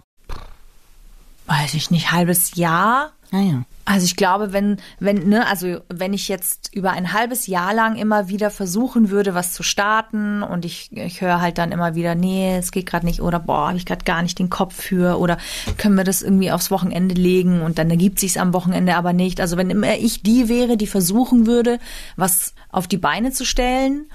Weiß 1.48 1.74
ich 1.74 1.92
nicht, 1.92 2.12
halbes 2.12 2.56
Jahr. 2.56 3.14
Ah 3.32 3.40
ja. 3.40 3.64
Also 3.86 4.04
ich 4.04 4.18
glaube, 4.18 4.52
wenn, 4.52 4.78
wenn, 5.00 5.30
ne, 5.30 5.48
also 5.48 5.80
wenn 5.88 6.14
ich 6.14 6.28
jetzt 6.28 6.76
über 6.76 6.92
ein 6.92 7.14
halbes 7.14 7.48
Jahr 7.48 7.74
lang 7.74 7.96
immer 7.96 8.28
wieder 8.28 8.52
versuchen 8.52 9.10
würde, 9.10 9.34
was 9.34 9.54
zu 9.54 9.64
starten 9.64 10.44
und 10.44 10.66
ich, 10.66 10.92
ich 10.92 11.22
höre 11.22 11.40
halt 11.40 11.58
dann 11.58 11.72
immer 11.72 11.96
wieder, 11.96 12.14
nee, 12.14 12.58
es 12.58 12.72
geht 12.72 12.86
gerade 12.86 13.06
nicht 13.06 13.22
oder 13.22 13.40
boah, 13.40 13.70
habe 13.70 13.78
ich 13.78 13.86
gerade 13.86 14.04
gar 14.04 14.22
nicht 14.22 14.40
den 14.40 14.50
Kopf 14.50 14.76
für 14.76 15.20
oder 15.20 15.38
können 15.78 15.96
wir 15.96 16.04
das 16.04 16.22
irgendwie 16.22 16.52
aufs 16.52 16.70
Wochenende 16.70 17.16
legen 17.16 17.62
und 17.62 17.78
dann 17.78 17.90
ergibt 17.90 18.20
sich's 18.20 18.36
am 18.36 18.54
Wochenende 18.54 18.96
aber 18.96 19.14
nicht. 19.14 19.40
Also 19.40 19.56
wenn 19.56 19.70
immer 19.70 19.96
ich 19.98 20.22
die 20.22 20.50
wäre, 20.50 20.76
die 20.76 20.88
versuchen 20.88 21.48
würde, 21.48 21.80
was 22.18 22.54
auf 22.70 22.88
die 22.88 22.98
Beine 22.98 23.32
zu 23.32 23.46
stellen, 23.46 24.08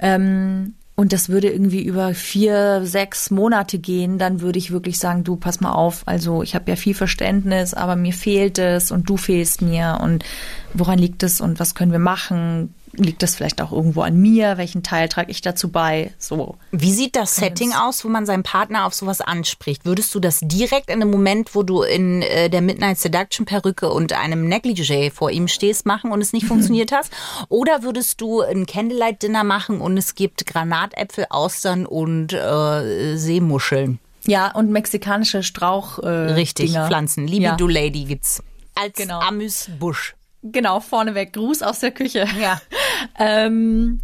ähm, 0.00 0.74
und 0.96 1.12
das 1.12 1.28
würde 1.28 1.50
irgendwie 1.50 1.82
über 1.82 2.14
vier, 2.14 2.82
sechs 2.84 3.30
Monate 3.30 3.78
gehen, 3.78 4.18
dann 4.18 4.40
würde 4.40 4.60
ich 4.60 4.70
wirklich 4.70 5.00
sagen, 5.00 5.24
du 5.24 5.34
pass 5.34 5.60
mal 5.60 5.72
auf, 5.72 6.02
also 6.06 6.42
ich 6.42 6.54
habe 6.54 6.70
ja 6.70 6.76
viel 6.76 6.94
Verständnis, 6.94 7.74
aber 7.74 7.96
mir 7.96 8.12
fehlt 8.12 8.58
es 8.58 8.92
und 8.92 9.08
du 9.10 9.16
fehlst 9.16 9.60
mir 9.60 9.98
und 10.00 10.24
woran 10.72 11.00
liegt 11.00 11.24
es 11.24 11.40
und 11.40 11.58
was 11.58 11.74
können 11.74 11.90
wir 11.90 11.98
machen? 11.98 12.74
Liegt 12.96 13.22
das 13.22 13.36
vielleicht 13.36 13.60
auch 13.60 13.72
irgendwo 13.72 14.02
an 14.02 14.16
mir? 14.16 14.56
Welchen 14.58 14.82
Teil 14.82 15.08
trage 15.08 15.30
ich 15.30 15.40
dazu 15.40 15.70
bei? 15.70 16.12
So. 16.18 16.56
Wie 16.72 16.92
sieht 16.92 17.16
das 17.16 17.36
Setting 17.36 17.72
aus, 17.72 18.04
wo 18.04 18.08
man 18.08 18.26
seinen 18.26 18.42
Partner 18.42 18.86
auf 18.86 18.94
sowas 18.94 19.20
anspricht? 19.20 19.84
Würdest 19.84 20.14
du 20.14 20.20
das 20.20 20.40
direkt 20.42 20.90
in 20.90 21.00
dem 21.00 21.10
Moment, 21.10 21.54
wo 21.54 21.62
du 21.62 21.82
in 21.82 22.22
äh, 22.22 22.48
der 22.50 22.60
Midnight 22.62 22.98
Seduction 22.98 23.46
Perücke 23.46 23.90
und 23.90 24.12
einem 24.12 24.48
Negligee 24.48 25.10
vor 25.10 25.30
ihm 25.30 25.48
stehst, 25.48 25.86
machen 25.86 26.10
und 26.12 26.20
es 26.20 26.32
nicht 26.32 26.46
funktioniert 26.48 26.92
hast? 26.92 27.12
Oder 27.48 27.82
würdest 27.82 28.20
du 28.20 28.40
ein 28.42 28.66
Candlelight 28.66 29.22
Dinner 29.22 29.44
machen 29.44 29.80
und 29.80 29.96
es 29.96 30.14
gibt 30.14 30.46
Granatäpfel, 30.46 31.26
Austern 31.30 31.86
und 31.86 32.32
äh, 32.32 33.16
Seemuscheln? 33.16 33.98
Ja, 34.26 34.52
und 34.52 34.70
mexikanische 34.70 35.42
Strauch. 35.42 35.98
Äh, 35.98 36.08
Richtig, 36.08 36.70
Dinger. 36.72 36.86
Pflanzen. 36.86 37.26
Liebe 37.26 37.44
Ja. 37.44 37.56
du 37.56 37.68
Lady 37.68 38.04
gibt's. 38.04 38.42
Als 38.74 38.94
Genau. 38.96 39.20
Amüsbusch. 39.20 40.14
Genau, 40.44 40.80
vorneweg. 40.80 41.32
Gruß 41.32 41.62
aus 41.62 41.80
der 41.80 41.90
Küche. 41.90 42.26
Ja. 42.40 42.60
Ähm, 43.18 44.00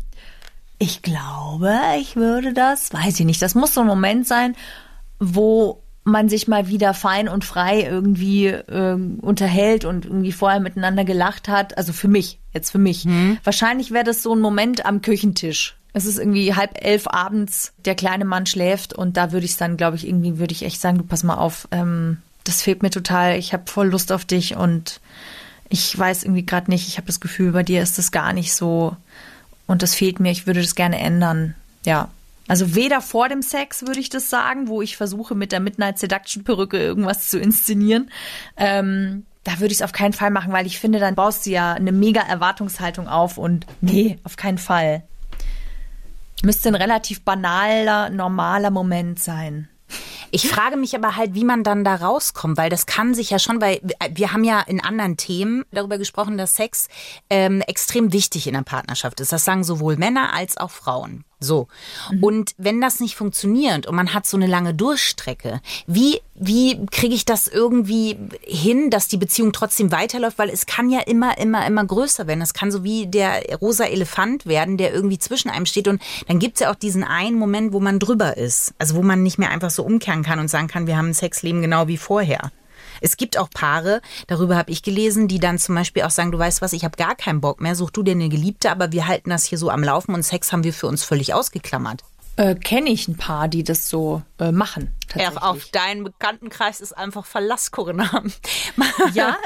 ich 0.79 1.03
glaube, 1.03 1.75
ich 2.01 2.17
würde 2.17 2.53
das, 2.53 2.93
weiß 2.93 3.19
ich 3.19 3.27
nicht, 3.27 3.43
das 3.43 3.55
muss 3.55 3.75
so 3.75 3.81
ein 3.81 3.87
Moment 3.87 4.27
sein, 4.27 4.55
wo 5.19 5.83
man 6.05 6.29
sich 6.29 6.49
mal 6.49 6.69
wieder 6.69 6.95
fein 6.95 7.29
und 7.29 7.45
frei 7.45 7.83
irgendwie 7.83 8.47
ähm, 8.47 9.19
unterhält 9.21 9.85
und 9.85 10.05
irgendwie 10.05 10.33
vorher 10.33 10.61
miteinander 10.61 11.05
gelacht 11.05 11.49
hat. 11.49 11.77
Also 11.77 11.93
für 11.93 12.09
mich, 12.09 12.39
jetzt 12.53 12.71
für 12.71 12.79
mich. 12.79 13.07
Wahrscheinlich 13.43 13.91
wäre 13.91 14.05
das 14.05 14.23
so 14.23 14.35
ein 14.35 14.41
Moment 14.41 14.87
am 14.87 15.03
Küchentisch. 15.03 15.77
Es 15.93 16.07
ist 16.07 16.19
irgendwie 16.19 16.55
halb 16.55 16.83
elf 16.85 17.09
abends, 17.09 17.73
der 17.85 17.95
kleine 17.95 18.25
Mann 18.25 18.47
schläft 18.47 18.93
und 18.93 19.17
da 19.17 19.33
würde 19.33 19.47
ich 19.47 19.57
dann, 19.57 19.77
glaube 19.77 19.97
ich, 19.97 20.07
irgendwie 20.07 20.39
würde 20.39 20.53
ich 20.53 20.63
echt 20.63 20.81
sagen, 20.81 20.99
du 20.99 21.05
pass 21.05 21.25
mal 21.25 21.37
auf, 21.37 21.69
ähm, 21.73 22.19
das 22.45 22.63
fehlt 22.63 22.83
mir 22.83 22.91
total, 22.91 23.39
ich 23.39 23.53
habe 23.53 23.65
voll 23.67 23.89
Lust 23.89 24.13
auf 24.13 24.25
dich 24.25 24.57
und 24.57 25.01
ich 25.71 25.97
weiß 25.97 26.25
irgendwie 26.25 26.45
gerade 26.45 26.71
nicht, 26.71 26.89
ich 26.89 26.99
habe 26.99 27.07
das 27.07 27.21
Gefühl, 27.21 27.53
bei 27.53 27.63
dir 27.63 27.83
ist 27.83 27.97
das 27.97 28.13
gar 28.13 28.33
nicht 28.33 28.53
so 28.53 28.97
und 29.67 29.83
das 29.83 29.95
fehlt 29.95 30.21
mir, 30.21 30.33
ich 30.33 30.47
würde 30.47 30.61
das 30.61 30.75
gerne 30.75 30.99
ändern. 30.99 31.55
Ja. 31.87 32.11
Also 32.49 32.75
weder 32.75 33.01
vor 33.01 33.29
dem 33.29 33.43
Sex 33.43 33.87
würde 33.87 34.01
ich 34.01 34.11
das 34.11 34.29
sagen, 34.29 34.67
wo 34.67 34.83
ich 34.83 34.97
versuche 34.97 35.37
mit 35.37 35.53
der 35.53 35.61
Midnight 35.61 36.01
Seduction 36.01 36.43
Perücke 36.43 36.79
irgendwas 36.79 37.29
zu 37.29 37.39
inszenieren. 37.39 38.11
Ähm, 38.57 39.25
da 39.45 39.61
würde 39.61 39.73
ich 39.73 39.79
es 39.79 39.83
auf 39.83 39.93
keinen 39.93 40.13
Fall 40.13 40.31
machen, 40.31 40.53
weil 40.53 40.67
ich 40.67 40.81
finde, 40.81 40.99
dann 40.99 41.15
baust 41.15 41.47
du 41.47 41.51
ja 41.51 41.73
eine 41.73 41.93
mega 41.93 42.21
Erwartungshaltung 42.21 43.07
auf 43.07 43.39
und 43.39 43.65
nee, 43.81 44.19
auf 44.25 44.37
keinen 44.37 44.59
Fall. 44.59 45.05
Müsste 46.43 46.69
ein 46.69 46.75
relativ 46.75 47.23
banaler, 47.23 48.11
normaler 48.11 48.71
Moment 48.71 49.21
sein. 49.21 49.69
Ich 50.33 50.49
frage 50.49 50.77
mich 50.77 50.95
aber 50.95 51.17
halt, 51.17 51.35
wie 51.35 51.45
man 51.45 51.65
dann 51.65 51.83
da 51.83 51.97
rauskommt, 51.97 52.57
weil 52.57 52.71
das 52.71 52.87
kann 52.87 53.15
sich 53.15 53.31
ja 53.31 53.39
schon, 53.39 53.61
weil 53.61 53.81
wir 54.11 54.33
haben 54.33 54.45
ja 54.45 54.61
in 54.61 54.81
anderen 54.81 55.17
Themen 55.17 55.65
darüber 55.73 55.99
gesprochen, 55.99 56.39
dass 56.39 56.55
Sex 56.55 56.89
ähm, 57.29 57.63
extrem 57.63 58.13
wichtig 58.13 58.47
in 58.47 58.55
der 58.55 58.63
Partnerschaft 58.63 59.21
ist. 59.21 59.33
Das 59.33 59.45
sagen 59.45 59.65
sowohl 59.65 59.97
Männer 59.97 60.33
als 60.33 60.57
auch 60.57 60.71
Frauen. 60.71 61.25
So. 61.41 61.69
Und 62.21 62.55
wenn 62.59 62.81
das 62.83 63.01
nicht 63.01 63.17
funktioniert 63.17 63.87
und 63.87 63.97
man 63.97 64.13
hat 64.13 64.27
so 64.27 64.37
eine 64.37 64.47
lange 64.47 64.75
Durchstrecke, 64.75 65.61
wie, 65.87 66.21
wie 66.35 66.85
kriege 66.87 67.15
ich 67.15 67.25
das 67.25 67.49
irgendwie 67.49 68.19
hin, 68.43 68.91
dass 68.91 69.09
die 69.09 69.17
Beziehung 69.17 69.53
trotzdem 69.53 69.91
weiterläuft? 69.91 70.39
Weil 70.39 70.51
es 70.51 70.67
kann 70.67 70.91
ja 70.91 71.01
immer, 71.01 71.39
immer, 71.39 71.67
immer 71.67 71.85
größer 71.85 72.27
werden. 72.27 72.43
Es 72.43 72.53
kann 72.53 72.71
so 72.71 72.85
wie 72.85 73.07
der 73.07 73.43
rosa 73.59 73.85
Elefant 73.85 74.45
werden, 74.45 74.77
der 74.77 74.93
irgendwie 74.93 75.19
zwischen 75.19 75.51
einem 75.51 75.65
steht. 75.65 75.89
Und 75.89 76.03
dann 76.29 76.39
gibt's 76.39 76.61
ja 76.61 76.71
auch 76.71 76.75
diesen 76.75 77.05
einen 77.05 77.39
Moment, 77.39 77.73
wo 77.73 77.81
man 77.81 77.99
drüber 77.99 78.37
ist. 78.37 78.75
Also 78.79 78.95
wo 78.95 79.03
man 79.03 79.23
nicht 79.23 79.39
mehr 79.39 79.51
einfach 79.51 79.71
so 79.71 79.83
umkehren 79.83 80.23
kann 80.23 80.39
und 80.39 80.49
sagen 80.49 80.69
kann, 80.69 80.87
wir 80.87 80.99
haben 80.99 81.09
ein 81.09 81.15
Sexleben 81.15 81.63
genau 81.63 81.89
wie 81.89 81.97
vorher. 81.97 82.51
Es 83.01 83.17
gibt 83.17 83.39
auch 83.39 83.51
Paare, 83.51 84.01
darüber 84.27 84.57
habe 84.57 84.71
ich 84.71 84.83
gelesen, 84.83 85.29
die 85.29 85.39
dann 85.39 85.59
zum 85.59 85.75
Beispiel 85.75 86.03
auch 86.03 86.11
sagen, 86.11 86.33
du 86.33 86.39
weißt 86.39 86.63
was, 86.63 86.73
ich 86.73 86.85
habe 86.85 86.97
gar 86.97 87.15
keinen 87.15 87.41
Bock 87.41 87.61
mehr, 87.61 87.75
such 87.75 87.91
du 87.91 88.03
dir 88.03 88.13
eine 88.13 88.29
Geliebte, 88.29 88.71
aber 88.71 88.93
wir 88.93 89.07
halten 89.07 89.31
das 89.31 89.45
hier 89.45 89.59
so 89.59 89.71
am 89.71 89.83
Laufen 89.83 90.15
und 90.15 90.23
Sex 90.23 90.53
haben 90.53 90.65
wir 90.65 90.73
für 90.73 90.87
uns 90.87 91.05
völlig 91.05 91.35
ausgeklammert. 91.35 92.03
Äh, 92.37 92.55
Kenne 92.55 92.91
ich 92.91 93.09
ein 93.09 93.17
paar, 93.17 93.49
die 93.49 93.65
das 93.65 93.89
so 93.89 94.23
äh, 94.39 94.53
machen. 94.53 94.95
Ja, 95.15 95.31
auf 95.37 95.67
deinen 95.67 96.05
Bekanntenkreis 96.05 96.81
ist 96.81 96.97
einfach 96.97 97.27
Verlass, 97.27 97.71
Corinna. 97.71 98.09
Ja, 99.13 99.37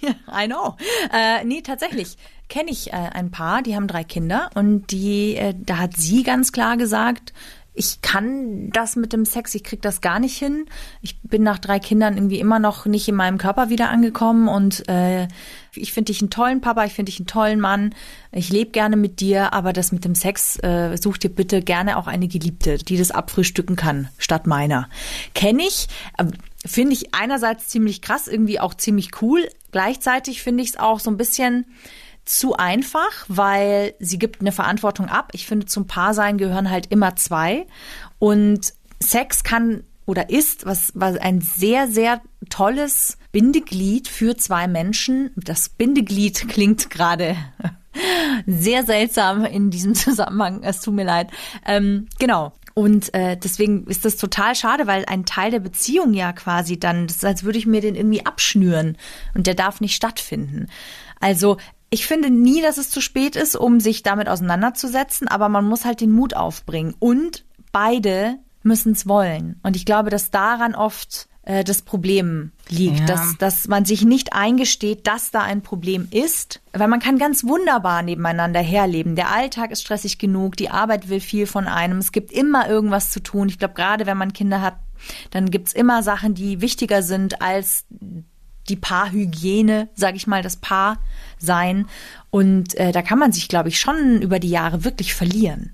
I 0.02 0.46
know. 0.46 0.76
Äh, 1.12 1.44
nee, 1.44 1.60
tatsächlich 1.62 2.16
kenne 2.48 2.70
ich 2.70 2.92
äh, 2.92 2.96
ein 2.96 3.30
paar, 3.30 3.62
die 3.62 3.76
haben 3.76 3.86
drei 3.86 4.04
Kinder 4.04 4.50
und 4.54 4.90
die, 4.90 5.36
äh, 5.36 5.54
da 5.56 5.78
hat 5.78 5.96
sie 5.96 6.22
ganz 6.22 6.52
klar 6.52 6.76
gesagt, 6.76 7.32
ich 7.80 8.02
kann 8.02 8.68
das 8.72 8.94
mit 8.94 9.14
dem 9.14 9.24
Sex, 9.24 9.54
ich 9.54 9.64
krieg 9.64 9.80
das 9.80 10.02
gar 10.02 10.20
nicht 10.20 10.36
hin. 10.36 10.66
Ich 11.00 11.18
bin 11.22 11.42
nach 11.42 11.58
drei 11.58 11.78
Kindern 11.78 12.14
irgendwie 12.14 12.38
immer 12.38 12.58
noch 12.58 12.84
nicht 12.84 13.08
in 13.08 13.14
meinem 13.14 13.38
Körper 13.38 13.70
wieder 13.70 13.88
angekommen 13.88 14.48
und 14.48 14.86
äh, 14.86 15.28
ich 15.74 15.94
finde 15.94 16.12
dich 16.12 16.20
einen 16.20 16.28
tollen 16.28 16.60
Papa, 16.60 16.84
ich 16.84 16.92
finde 16.92 17.10
dich 17.10 17.20
einen 17.20 17.26
tollen 17.26 17.58
Mann, 17.58 17.94
ich 18.32 18.50
lebe 18.50 18.70
gerne 18.70 18.98
mit 18.98 19.20
dir, 19.20 19.54
aber 19.54 19.72
das 19.72 19.92
mit 19.92 20.04
dem 20.04 20.14
Sex, 20.14 20.58
äh, 20.62 20.98
such 20.98 21.16
dir 21.16 21.30
bitte 21.30 21.62
gerne 21.62 21.96
auch 21.96 22.06
eine 22.06 22.28
Geliebte, 22.28 22.76
die 22.76 22.98
das 22.98 23.12
abfrühstücken 23.12 23.76
kann, 23.76 24.10
statt 24.18 24.46
meiner. 24.46 24.90
Kenne 25.34 25.62
ich, 25.62 25.88
äh, 26.18 26.26
finde 26.66 26.92
ich 26.92 27.14
einerseits 27.14 27.68
ziemlich 27.68 28.02
krass, 28.02 28.28
irgendwie 28.28 28.60
auch 28.60 28.74
ziemlich 28.74 29.22
cool. 29.22 29.48
Gleichzeitig 29.72 30.42
finde 30.42 30.62
ich 30.64 30.70
es 30.70 30.76
auch 30.76 31.00
so 31.00 31.10
ein 31.10 31.16
bisschen 31.16 31.64
zu 32.38 32.56
einfach, 32.56 33.24
weil 33.28 33.94
sie 33.98 34.18
gibt 34.18 34.40
eine 34.40 34.52
Verantwortung 34.52 35.06
ab. 35.06 35.30
Ich 35.32 35.46
finde, 35.46 35.66
zum 35.66 35.86
Paarsein 35.86 36.38
gehören 36.38 36.70
halt 36.70 36.86
immer 36.86 37.16
zwei. 37.16 37.66
Und 38.18 38.72
Sex 39.02 39.42
kann 39.42 39.84
oder 40.06 40.30
ist 40.30 40.66
was, 40.66 40.92
was 40.94 41.16
ein 41.16 41.40
sehr, 41.40 41.88
sehr 41.88 42.20
tolles 42.48 43.18
Bindeglied 43.32 44.08
für 44.08 44.36
zwei 44.36 44.68
Menschen. 44.68 45.32
Das 45.36 45.68
Bindeglied 45.68 46.48
klingt 46.48 46.90
gerade 46.90 47.36
sehr 48.46 48.84
seltsam 48.84 49.44
in 49.44 49.70
diesem 49.70 49.94
Zusammenhang. 49.96 50.62
Es 50.62 50.80
tut 50.80 50.94
mir 50.94 51.04
leid. 51.04 51.30
Ähm, 51.66 52.08
genau. 52.18 52.52
Und 52.74 53.12
äh, 53.12 53.36
deswegen 53.36 53.86
ist 53.88 54.04
das 54.04 54.16
total 54.16 54.54
schade, 54.54 54.86
weil 54.86 55.04
ein 55.06 55.26
Teil 55.26 55.50
der 55.50 55.58
Beziehung 55.58 56.14
ja 56.14 56.32
quasi 56.32 56.78
dann, 56.78 57.08
das 57.08 57.16
ist, 57.16 57.24
als 57.24 57.42
würde 57.42 57.58
ich 57.58 57.66
mir 57.66 57.80
den 57.80 57.96
irgendwie 57.96 58.24
abschnüren 58.24 58.96
und 59.34 59.48
der 59.48 59.54
darf 59.54 59.80
nicht 59.80 59.96
stattfinden. 59.96 60.68
Also 61.18 61.58
ich 61.90 62.06
finde 62.06 62.30
nie, 62.30 62.62
dass 62.62 62.78
es 62.78 62.90
zu 62.90 63.00
spät 63.00 63.36
ist, 63.36 63.56
um 63.56 63.80
sich 63.80 64.02
damit 64.02 64.28
auseinanderzusetzen, 64.28 65.28
aber 65.28 65.48
man 65.48 65.64
muss 65.66 65.84
halt 65.84 66.00
den 66.00 66.12
Mut 66.12 66.34
aufbringen. 66.34 66.94
Und 66.98 67.44
beide 67.72 68.38
müssen 68.62 68.92
es 68.92 69.06
wollen. 69.08 69.58
Und 69.62 69.74
ich 69.76 69.84
glaube, 69.84 70.10
dass 70.10 70.30
daran 70.30 70.74
oft 70.74 71.28
äh, 71.42 71.64
das 71.64 71.82
Problem 71.82 72.52
liegt, 72.68 73.00
Ja. 73.00 73.06
dass, 73.06 73.38
dass 73.38 73.68
man 73.68 73.84
sich 73.84 74.04
nicht 74.04 74.32
eingesteht, 74.34 75.06
dass 75.06 75.30
da 75.30 75.40
ein 75.42 75.62
Problem 75.62 76.06
ist. 76.10 76.60
Weil 76.72 76.88
man 76.88 77.00
kann 77.00 77.18
ganz 77.18 77.44
wunderbar 77.44 78.02
nebeneinander 78.02 78.60
herleben. 78.60 79.16
Der 79.16 79.30
Alltag 79.30 79.70
ist 79.72 79.82
stressig 79.82 80.18
genug, 80.18 80.56
die 80.56 80.70
Arbeit 80.70 81.08
will 81.08 81.20
viel 81.20 81.46
von 81.46 81.66
einem, 81.66 81.98
es 81.98 82.12
gibt 82.12 82.30
immer 82.30 82.68
irgendwas 82.68 83.10
zu 83.10 83.20
tun. 83.20 83.48
Ich 83.48 83.58
glaube, 83.58 83.74
gerade 83.74 84.06
wenn 84.06 84.18
man 84.18 84.32
Kinder 84.32 84.60
hat, 84.60 84.76
dann 85.30 85.50
gibt's 85.50 85.72
immer 85.72 86.02
Sachen, 86.02 86.34
die 86.34 86.60
wichtiger 86.60 87.02
sind 87.02 87.40
als 87.42 87.86
die 88.68 88.76
Paarhygiene, 88.76 89.88
sage 89.94 90.16
ich 90.16 90.26
mal, 90.26 90.42
das 90.42 90.56
Paar-Sein. 90.56 91.88
Und 92.30 92.74
äh, 92.74 92.92
da 92.92 93.02
kann 93.02 93.18
man 93.18 93.32
sich, 93.32 93.48
glaube 93.48 93.68
ich, 93.68 93.80
schon 93.80 94.22
über 94.22 94.38
die 94.38 94.50
Jahre 94.50 94.84
wirklich 94.84 95.14
verlieren. 95.14 95.72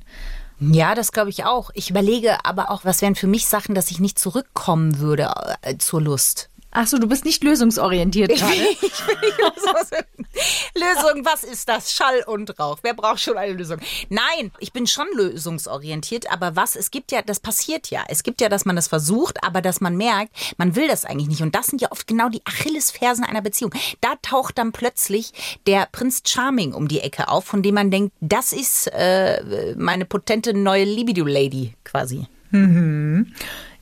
Ja, 0.58 0.94
das 0.94 1.12
glaube 1.12 1.30
ich 1.30 1.44
auch. 1.44 1.70
Ich 1.74 1.90
überlege 1.90 2.44
aber 2.44 2.70
auch, 2.70 2.84
was 2.84 3.02
wären 3.02 3.14
für 3.14 3.26
mich 3.26 3.46
Sachen, 3.46 3.74
dass 3.74 3.90
ich 3.90 4.00
nicht 4.00 4.18
zurückkommen 4.18 4.98
würde 4.98 5.30
äh, 5.60 5.76
zur 5.76 6.00
Lust. 6.00 6.48
Ach 6.78 6.86
so, 6.86 6.98
du 6.98 7.08
bist 7.08 7.24
nicht 7.24 7.42
lösungsorientiert 7.42 8.28
gerade. 8.34 8.52
ich 8.54 8.82
will 8.82 9.16
nicht 9.22 9.38
hören. 9.38 10.26
Lösung, 10.74 11.24
was 11.24 11.42
ist 11.42 11.66
das? 11.70 11.94
Schall 11.94 12.22
und 12.26 12.60
Rauch. 12.60 12.80
Wer 12.82 12.92
braucht 12.92 13.20
schon 13.20 13.38
eine 13.38 13.54
Lösung? 13.54 13.78
Nein, 14.10 14.52
ich 14.58 14.74
bin 14.74 14.86
schon 14.86 15.06
lösungsorientiert, 15.14 16.30
aber 16.30 16.54
was, 16.54 16.76
es 16.76 16.90
gibt 16.90 17.12
ja, 17.12 17.22
das 17.22 17.40
passiert 17.40 17.88
ja. 17.88 18.04
Es 18.08 18.22
gibt 18.22 18.42
ja, 18.42 18.50
dass 18.50 18.66
man 18.66 18.76
das 18.76 18.88
versucht, 18.88 19.42
aber 19.42 19.62
dass 19.62 19.80
man 19.80 19.96
merkt, 19.96 20.36
man 20.58 20.76
will 20.76 20.86
das 20.86 21.06
eigentlich 21.06 21.28
nicht. 21.28 21.40
Und 21.40 21.54
das 21.54 21.68
sind 21.68 21.80
ja 21.80 21.90
oft 21.92 22.06
genau 22.06 22.28
die 22.28 22.44
Achillesfersen 22.44 23.24
einer 23.24 23.40
Beziehung. 23.40 23.72
Da 24.02 24.16
taucht 24.20 24.58
dann 24.58 24.72
plötzlich 24.72 25.32
der 25.66 25.88
Prinz 25.90 26.24
Charming 26.26 26.74
um 26.74 26.88
die 26.88 27.00
Ecke 27.00 27.28
auf, 27.28 27.46
von 27.46 27.62
dem 27.62 27.74
man 27.74 27.90
denkt, 27.90 28.14
das 28.20 28.52
ist 28.52 28.88
äh, 28.88 29.74
meine 29.78 30.04
potente 30.04 30.52
neue 30.52 30.84
Libido-Lady 30.84 31.72
quasi. 31.84 32.26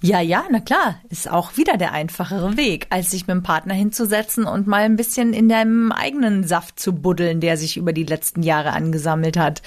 Ja, 0.04 0.20
ja, 0.20 0.44
na 0.50 0.60
klar, 0.60 0.96
ist 1.08 1.30
auch 1.30 1.56
wieder 1.56 1.78
der 1.78 1.92
einfachere 1.92 2.58
Weg, 2.58 2.86
als 2.90 3.10
sich 3.10 3.26
mit 3.26 3.34
dem 3.36 3.42
Partner 3.42 3.72
hinzusetzen 3.72 4.44
und 4.44 4.66
mal 4.66 4.82
ein 4.82 4.96
bisschen 4.96 5.32
in 5.32 5.48
deinem 5.48 5.92
eigenen 5.92 6.46
Saft 6.46 6.78
zu 6.78 6.92
buddeln, 6.92 7.40
der 7.40 7.56
sich 7.56 7.78
über 7.78 7.94
die 7.94 8.04
letzten 8.04 8.42
Jahre 8.42 8.74
angesammelt 8.74 9.38
hat. 9.38 9.62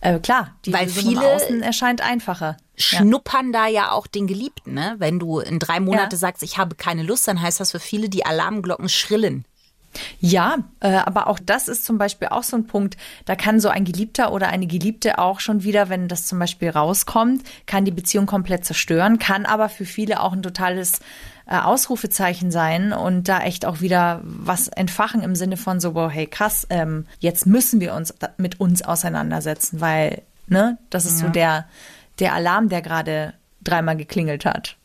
Äh, 0.00 0.20
klar, 0.20 0.52
die 0.64 0.72
Weil 0.72 0.86
Lösung 0.86 1.10
viele 1.12 1.28
Außen 1.28 1.62
erscheint 1.62 2.00
einfacher. 2.00 2.56
Schnuppern 2.76 3.52
da 3.52 3.66
ja 3.66 3.90
auch 3.90 4.06
den 4.06 4.26
Geliebten, 4.26 4.72
ne? 4.72 4.94
Wenn 4.98 5.18
du 5.18 5.38
in 5.38 5.58
drei 5.58 5.80
Monate 5.80 6.16
Ja. 6.16 6.18
sagst, 6.18 6.42
ich 6.42 6.56
habe 6.56 6.76
keine 6.76 7.02
Lust, 7.02 7.28
dann 7.28 7.42
heißt 7.42 7.60
das 7.60 7.72
für 7.72 7.78
viele, 7.78 8.08
die 8.08 8.24
Alarmglocken 8.24 8.88
schrillen. 8.88 9.44
Ja, 10.20 10.58
äh, 10.80 10.88
aber 10.88 11.28
auch 11.28 11.38
das 11.38 11.68
ist 11.68 11.84
zum 11.84 11.98
Beispiel 11.98 12.28
auch 12.28 12.42
so 12.42 12.56
ein 12.56 12.66
Punkt. 12.66 12.96
Da 13.24 13.36
kann 13.36 13.60
so 13.60 13.68
ein 13.68 13.84
Geliebter 13.84 14.32
oder 14.32 14.48
eine 14.48 14.66
Geliebte 14.66 15.18
auch 15.18 15.40
schon 15.40 15.62
wieder, 15.62 15.88
wenn 15.88 16.08
das 16.08 16.26
zum 16.26 16.38
Beispiel 16.38 16.70
rauskommt, 16.70 17.42
kann 17.66 17.84
die 17.84 17.90
Beziehung 17.90 18.26
komplett 18.26 18.64
zerstören, 18.64 19.18
kann 19.18 19.46
aber 19.46 19.68
für 19.68 19.84
viele 19.84 20.20
auch 20.20 20.32
ein 20.32 20.42
totales 20.42 21.00
äh, 21.46 21.56
Ausrufezeichen 21.56 22.50
sein 22.50 22.92
und 22.92 23.28
da 23.28 23.40
echt 23.40 23.66
auch 23.66 23.80
wieder 23.80 24.20
was 24.24 24.68
entfachen 24.68 25.22
im 25.22 25.34
Sinne 25.34 25.56
von 25.56 25.80
so, 25.80 25.94
wow, 25.94 26.10
hey 26.10 26.26
krass, 26.26 26.66
ähm, 26.70 27.06
jetzt 27.18 27.46
müssen 27.46 27.80
wir 27.80 27.94
uns 27.94 28.14
mit 28.38 28.60
uns 28.60 28.82
auseinandersetzen, 28.82 29.80
weil, 29.80 30.22
ne, 30.46 30.78
das 30.90 31.04
ist 31.04 31.18
so 31.18 31.28
der, 31.28 31.66
der 32.18 32.34
Alarm, 32.34 32.68
der 32.68 32.82
gerade 32.82 33.34
dreimal 33.64 33.96
geklingelt 33.96 34.44
hat. 34.44 34.76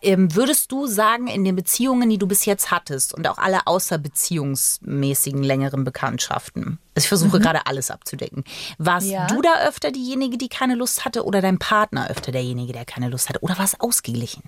Ähm, 0.00 0.34
würdest 0.34 0.70
du 0.70 0.86
sagen, 0.86 1.26
in 1.26 1.44
den 1.44 1.56
Beziehungen, 1.56 2.08
die 2.08 2.18
du 2.18 2.26
bis 2.26 2.44
jetzt 2.44 2.70
hattest 2.70 3.12
und 3.14 3.26
auch 3.26 3.38
alle 3.38 3.66
außerbeziehungsmäßigen 3.66 5.42
längeren 5.42 5.84
Bekanntschaften, 5.84 6.78
also 6.94 7.04
ich 7.04 7.08
versuche 7.08 7.40
gerade 7.40 7.66
alles 7.66 7.90
abzudecken, 7.90 8.44
warst 8.78 9.08
Ja. 9.08 9.26
du 9.26 9.42
da 9.42 9.66
öfter 9.66 9.90
diejenige, 9.90 10.38
die 10.38 10.48
keine 10.48 10.74
Lust 10.74 11.04
hatte 11.04 11.24
oder 11.24 11.40
dein 11.40 11.58
Partner 11.58 12.08
öfter 12.10 12.32
derjenige, 12.32 12.72
der 12.72 12.84
keine 12.84 13.08
Lust 13.08 13.28
hatte 13.28 13.40
oder 13.40 13.58
war 13.58 13.64
es 13.64 13.80
ausgeglichen? 13.80 14.42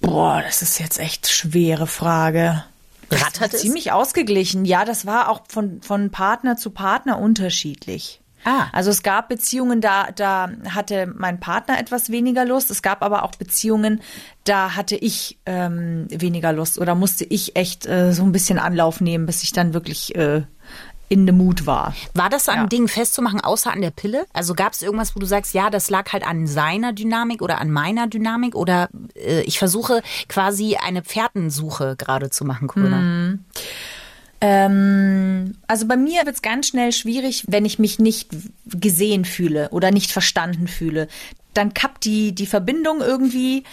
Boah, 0.00 0.42
das 0.46 0.62
ist 0.62 0.78
jetzt 0.78 0.98
echt 1.00 1.28
schwere 1.28 1.86
Frage. 1.88 2.64
Das 3.08 3.40
war 3.40 3.50
ziemlich 3.50 3.90
ausgeglichen. 3.90 4.64
Ja, 4.64 4.84
das 4.84 5.06
war 5.06 5.30
auch 5.30 5.40
von, 5.48 5.80
von 5.82 6.10
Partner 6.10 6.56
zu 6.56 6.70
Partner 6.70 7.18
unterschiedlich. 7.18 8.20
Ah. 8.48 8.68
Also 8.72 8.90
es 8.90 9.02
gab 9.02 9.28
Beziehungen, 9.28 9.82
da, 9.82 10.08
da 10.14 10.48
hatte 10.70 11.12
mein 11.14 11.38
Partner 11.38 11.78
etwas 11.78 12.08
weniger 12.10 12.46
Lust. 12.46 12.70
Es 12.70 12.80
gab 12.80 13.02
aber 13.02 13.22
auch 13.24 13.32
Beziehungen, 13.32 14.00
da 14.44 14.74
hatte 14.74 14.96
ich 14.96 15.38
ähm, 15.44 16.06
weniger 16.08 16.54
Lust 16.54 16.78
oder 16.78 16.94
musste 16.94 17.24
ich 17.26 17.56
echt 17.56 17.84
äh, 17.84 18.14
so 18.14 18.22
ein 18.22 18.32
bisschen 18.32 18.58
Anlauf 18.58 19.02
nehmen, 19.02 19.26
bis 19.26 19.42
ich 19.42 19.52
dann 19.52 19.74
wirklich 19.74 20.14
äh, 20.16 20.44
in 21.10 21.26
the 21.26 21.32
Mut 21.32 21.66
war. 21.66 21.94
War 22.14 22.30
das 22.30 22.48
an 22.48 22.56
Ja. 22.56 22.66
Dingen 22.66 22.88
festzumachen, 22.88 23.40
außer 23.40 23.72
an 23.72 23.80
der 23.80 23.90
Pille? 23.90 24.26
Also 24.32 24.54
gab 24.54 24.72
es 24.72 24.82
irgendwas, 24.82 25.14
wo 25.16 25.20
du 25.20 25.26
sagst, 25.26 25.54
ja, 25.54 25.68
das 25.70 25.90
lag 25.90 26.12
halt 26.12 26.26
an 26.26 26.46
seiner 26.46 26.92
Dynamik 26.92 27.42
oder 27.42 27.60
an 27.60 27.70
meiner 27.70 28.06
Dynamik? 28.06 28.54
Oder 28.54 28.88
äh, 29.14 29.42
ich 29.42 29.58
versuche 29.58 30.02
quasi 30.28 30.76
eine 30.76 31.02
Pferdенsuche 31.02 31.96
gerade 31.96 32.30
zu 32.30 32.44
machen, 32.44 32.68
Corinna. 32.68 33.38
Ähm, 34.40 35.56
also 35.66 35.86
bei 35.86 35.96
mir 35.96 36.24
wird 36.24 36.36
es 36.36 36.42
ganz 36.42 36.68
schnell 36.68 36.92
schwierig, 36.92 37.44
wenn 37.48 37.64
ich 37.64 37.78
mich 37.78 37.98
nicht 37.98 38.30
gesehen 38.66 39.24
fühle 39.24 39.68
oder 39.70 39.90
nicht 39.90 40.12
verstanden 40.12 40.68
fühle. 40.68 41.08
Dann 41.54 41.74
kappt 41.74 42.04
die, 42.04 42.32
die 42.32 42.46
Verbindung 42.46 43.00
irgendwie 43.00 43.64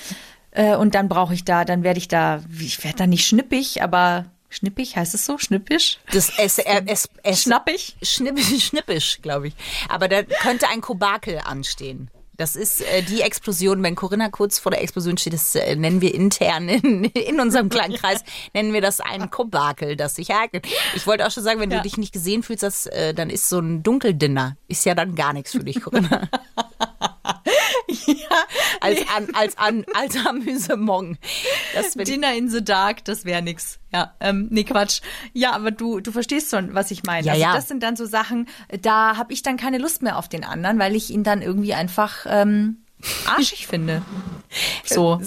äh, 0.51 0.75
und 0.75 0.95
dann 0.95 1.07
brauche 1.07 1.33
ich 1.33 1.43
da, 1.43 1.65
dann 1.65 1.83
werde 1.83 1.99
ich 1.99 2.07
da, 2.07 2.41
ich 2.59 2.83
werde 2.83 2.97
da 2.97 3.07
nicht 3.07 3.27
schnippig, 3.27 3.83
aber 3.83 4.25
schnippig, 4.49 4.95
heißt 4.95 5.13
es 5.13 5.25
so? 5.25 5.37
Schnippisch? 5.37 5.99
Das 6.11 6.31
es, 6.39 6.57
es, 6.57 7.09
es, 7.23 7.43
Schnappig? 7.43 7.95
Schnippisch, 8.01 8.65
schnippisch, 8.65 9.19
glaube 9.21 9.49
ich. 9.49 9.53
Aber 9.89 10.07
da 10.07 10.23
könnte 10.23 10.67
ein 10.69 10.81
Kobakel 10.81 11.39
anstehen. 11.39 12.09
Das 12.37 12.55
ist 12.55 12.81
äh, 12.81 13.01
die 13.01 13.21
Explosion, 13.21 13.81
wenn 13.83 13.95
Corinna 13.95 14.29
kurz 14.29 14.59
vor 14.59 14.71
der 14.71 14.81
Explosion 14.81 15.17
steht, 15.17 15.33
das 15.33 15.55
äh, 15.55 15.75
nennen 15.75 16.01
wir 16.01 16.13
intern 16.13 16.67
in, 16.67 17.05
in 17.05 17.39
unserem 17.39 17.69
kleinen 17.69 17.95
Kreis, 17.95 18.23
nennen 18.53 18.73
wir 18.73 18.81
das 18.81 18.99
ein 18.99 19.29
Kobakel, 19.29 19.95
das 19.95 20.15
sich 20.15 20.29
ereignet. 20.29 20.67
Ich 20.95 21.07
wollte 21.07 21.25
auch 21.25 21.31
schon 21.31 21.43
sagen, 21.43 21.59
wenn 21.59 21.69
du 21.69 21.81
dich 21.81 21.97
nicht 21.97 22.13
gesehen 22.13 22.43
fühlst, 22.43 22.63
das, 22.63 22.87
äh, 22.87 23.13
dann 23.13 23.29
ist 23.29 23.49
so 23.49 23.59
ein 23.59 23.83
Dunkeldinner, 23.83 24.57
ist 24.67 24.85
ja 24.85 24.95
dann 24.95 25.15
gar 25.15 25.33
nichts 25.33 25.51
für 25.51 25.63
dich, 25.63 25.81
Corinna. 25.81 26.29
als, 28.81 28.99
an, 29.15 29.27
als, 29.33 29.57
an, 29.57 29.85
als 29.93 30.25
Amüsement. 30.25 31.17
Das 31.73 31.93
Dinner 31.93 32.35
in 32.35 32.49
the 32.49 32.63
Dark, 32.63 33.05
das 33.05 33.25
wäre 33.25 33.41
nix. 33.41 33.79
Ja, 33.93 34.13
ähm, 34.19 34.47
nee, 34.51 34.63
Quatsch. 34.63 35.01
Ja, 35.33 35.53
aber 35.53 35.71
du, 35.71 35.99
du 35.99 36.11
verstehst 36.11 36.51
schon, 36.51 36.73
was 36.73 36.91
ich 36.91 37.03
meine. 37.03 37.25
Ja, 37.25 37.33
also 37.33 37.43
ja. 37.43 37.55
das 37.55 37.67
sind 37.67 37.83
dann 37.83 37.95
so 37.95 38.05
Sachen, 38.05 38.47
da 38.81 39.17
habe 39.17 39.33
ich 39.33 39.41
dann 39.41 39.57
keine 39.57 39.77
Lust 39.77 40.01
mehr 40.01 40.17
auf 40.17 40.27
den 40.29 40.43
anderen, 40.43 40.79
weil 40.79 40.95
ich 40.95 41.09
ihn 41.09 41.23
dann 41.23 41.41
irgendwie 41.41 41.73
einfach 41.73 42.25
ähm, 42.27 42.77
arschig 43.25 43.67
finde. 43.67 44.01
So. 44.85 45.19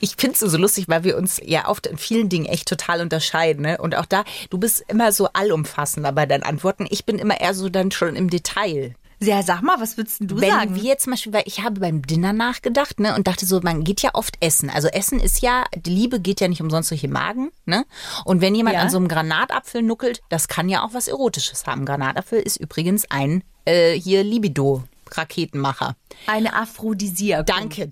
Ich 0.00 0.14
finde 0.16 0.34
es 0.34 0.40
so 0.40 0.56
lustig, 0.56 0.88
weil 0.88 1.04
wir 1.04 1.18
uns 1.18 1.38
ja 1.44 1.68
oft 1.68 1.86
in 1.86 1.98
vielen 1.98 2.30
Dingen 2.30 2.46
echt 2.46 2.66
total 2.68 3.02
unterscheiden. 3.02 3.62
Ne? 3.62 3.76
Und 3.76 3.94
auch 3.96 4.06
da, 4.06 4.24
du 4.48 4.56
bist 4.56 4.82
immer 4.88 5.12
so 5.12 5.28
allumfassender 5.34 6.12
bei 6.12 6.24
deinen 6.24 6.44
Antworten. 6.44 6.86
Ich 6.88 7.04
bin 7.04 7.18
immer 7.18 7.38
eher 7.38 7.52
so 7.52 7.68
dann 7.68 7.90
schon 7.90 8.16
im 8.16 8.30
Detail. 8.30 8.94
Ja, 9.22 9.42
sag 9.42 9.62
mal, 9.62 9.80
was 9.80 9.96
würdest 9.96 10.18
du 10.20 10.40
Wenn 10.40 10.50
sagen? 10.50 10.74
wir 10.74 10.98
zum 10.98 11.12
Beispiel, 11.12 11.32
weil 11.32 11.44
ich 11.46 11.62
habe 11.62 11.80
beim 11.80 12.02
Dinner 12.02 12.32
nachgedacht, 12.32 12.98
ne, 12.98 13.14
und 13.14 13.26
dachte 13.28 13.46
so, 13.46 13.60
man 13.62 13.84
geht 13.84 14.02
ja 14.02 14.10
oft 14.14 14.36
essen. 14.40 14.68
Also 14.68 14.88
Essen 14.88 15.20
ist 15.20 15.42
ja, 15.42 15.64
die 15.76 15.90
Liebe 15.90 16.18
geht 16.20 16.40
ja 16.40 16.48
nicht 16.48 16.60
umsonst 16.60 16.90
durch 16.90 17.02
den 17.02 17.12
Magen, 17.12 17.52
ne? 17.64 17.84
Und 18.24 18.40
wenn 18.40 18.54
jemand 18.54 18.74
Ja. 18.76 18.82
an 18.82 18.90
so 18.90 18.96
einem 18.96 19.08
Granatapfel 19.08 19.82
nuckelt, 19.82 20.22
das 20.28 20.48
kann 20.48 20.68
ja 20.68 20.84
auch 20.84 20.92
was 20.92 21.06
Erotisches 21.08 21.66
haben. 21.66 21.84
Granatapfel 21.86 22.40
ist 22.40 22.56
übrigens 22.56 23.08
ein 23.10 23.44
äh, 23.64 23.92
hier 23.92 24.24
Libido. 24.24 24.82
Raketenmacher. 25.14 25.94
Eine 26.26 26.54
Aphrodisiak. 26.54 27.46
Danke. 27.46 27.90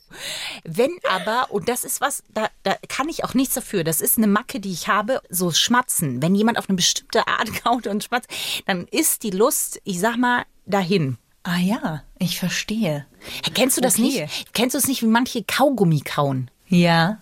Wenn 0.65 0.91
aber, 1.11 1.49
und 1.51 1.69
das 1.69 1.85
ist 1.85 2.01
was, 2.01 2.23
da, 2.33 2.49
da 2.63 2.77
kann 2.89 3.09
ich 3.11 3.25
auch 3.25 3.35
nichts 3.35 3.55
dafür, 3.55 3.85
das 3.85 4.01
ist 4.01 4.17
eine 4.17 4.27
Macke, 4.27 4.59
die 4.59 4.73
ich 4.73 4.89
habe, 4.89 5.21
so 5.29 5.51
Schmatzen. 5.53 6.23
Wenn 6.23 6.35
jemand 6.35 6.59
auf 6.59 6.69
eine 6.69 6.77
bestimmte 6.77 7.29
Art 7.29 7.53
kaut 7.63 7.87
und 7.87 8.05
schmatzt, 8.05 8.31
dann 8.67 8.87
ist 8.91 9.23
die 9.23 9.31
Lust, 9.31 9.81
ich 9.85 10.01
sag 10.01 10.17
mal, 10.17 10.45
dahin. 10.67 11.19
Ah 11.43 11.59
ja, 11.59 12.03
ich 12.19 12.39
verstehe. 12.39 13.07
Kennst 13.55 13.77
du 13.77 13.81
das 13.81 13.95
Okay. 13.95 14.03
nicht? 14.03 14.53
Kennst 14.53 14.75
du 14.75 14.79
es 14.79 14.87
nicht, 14.87 15.03
wie 15.03 15.07
manche 15.07 15.43
Kaugummi 15.43 16.01
kauen? 16.01 16.51
Ja. 16.69 17.19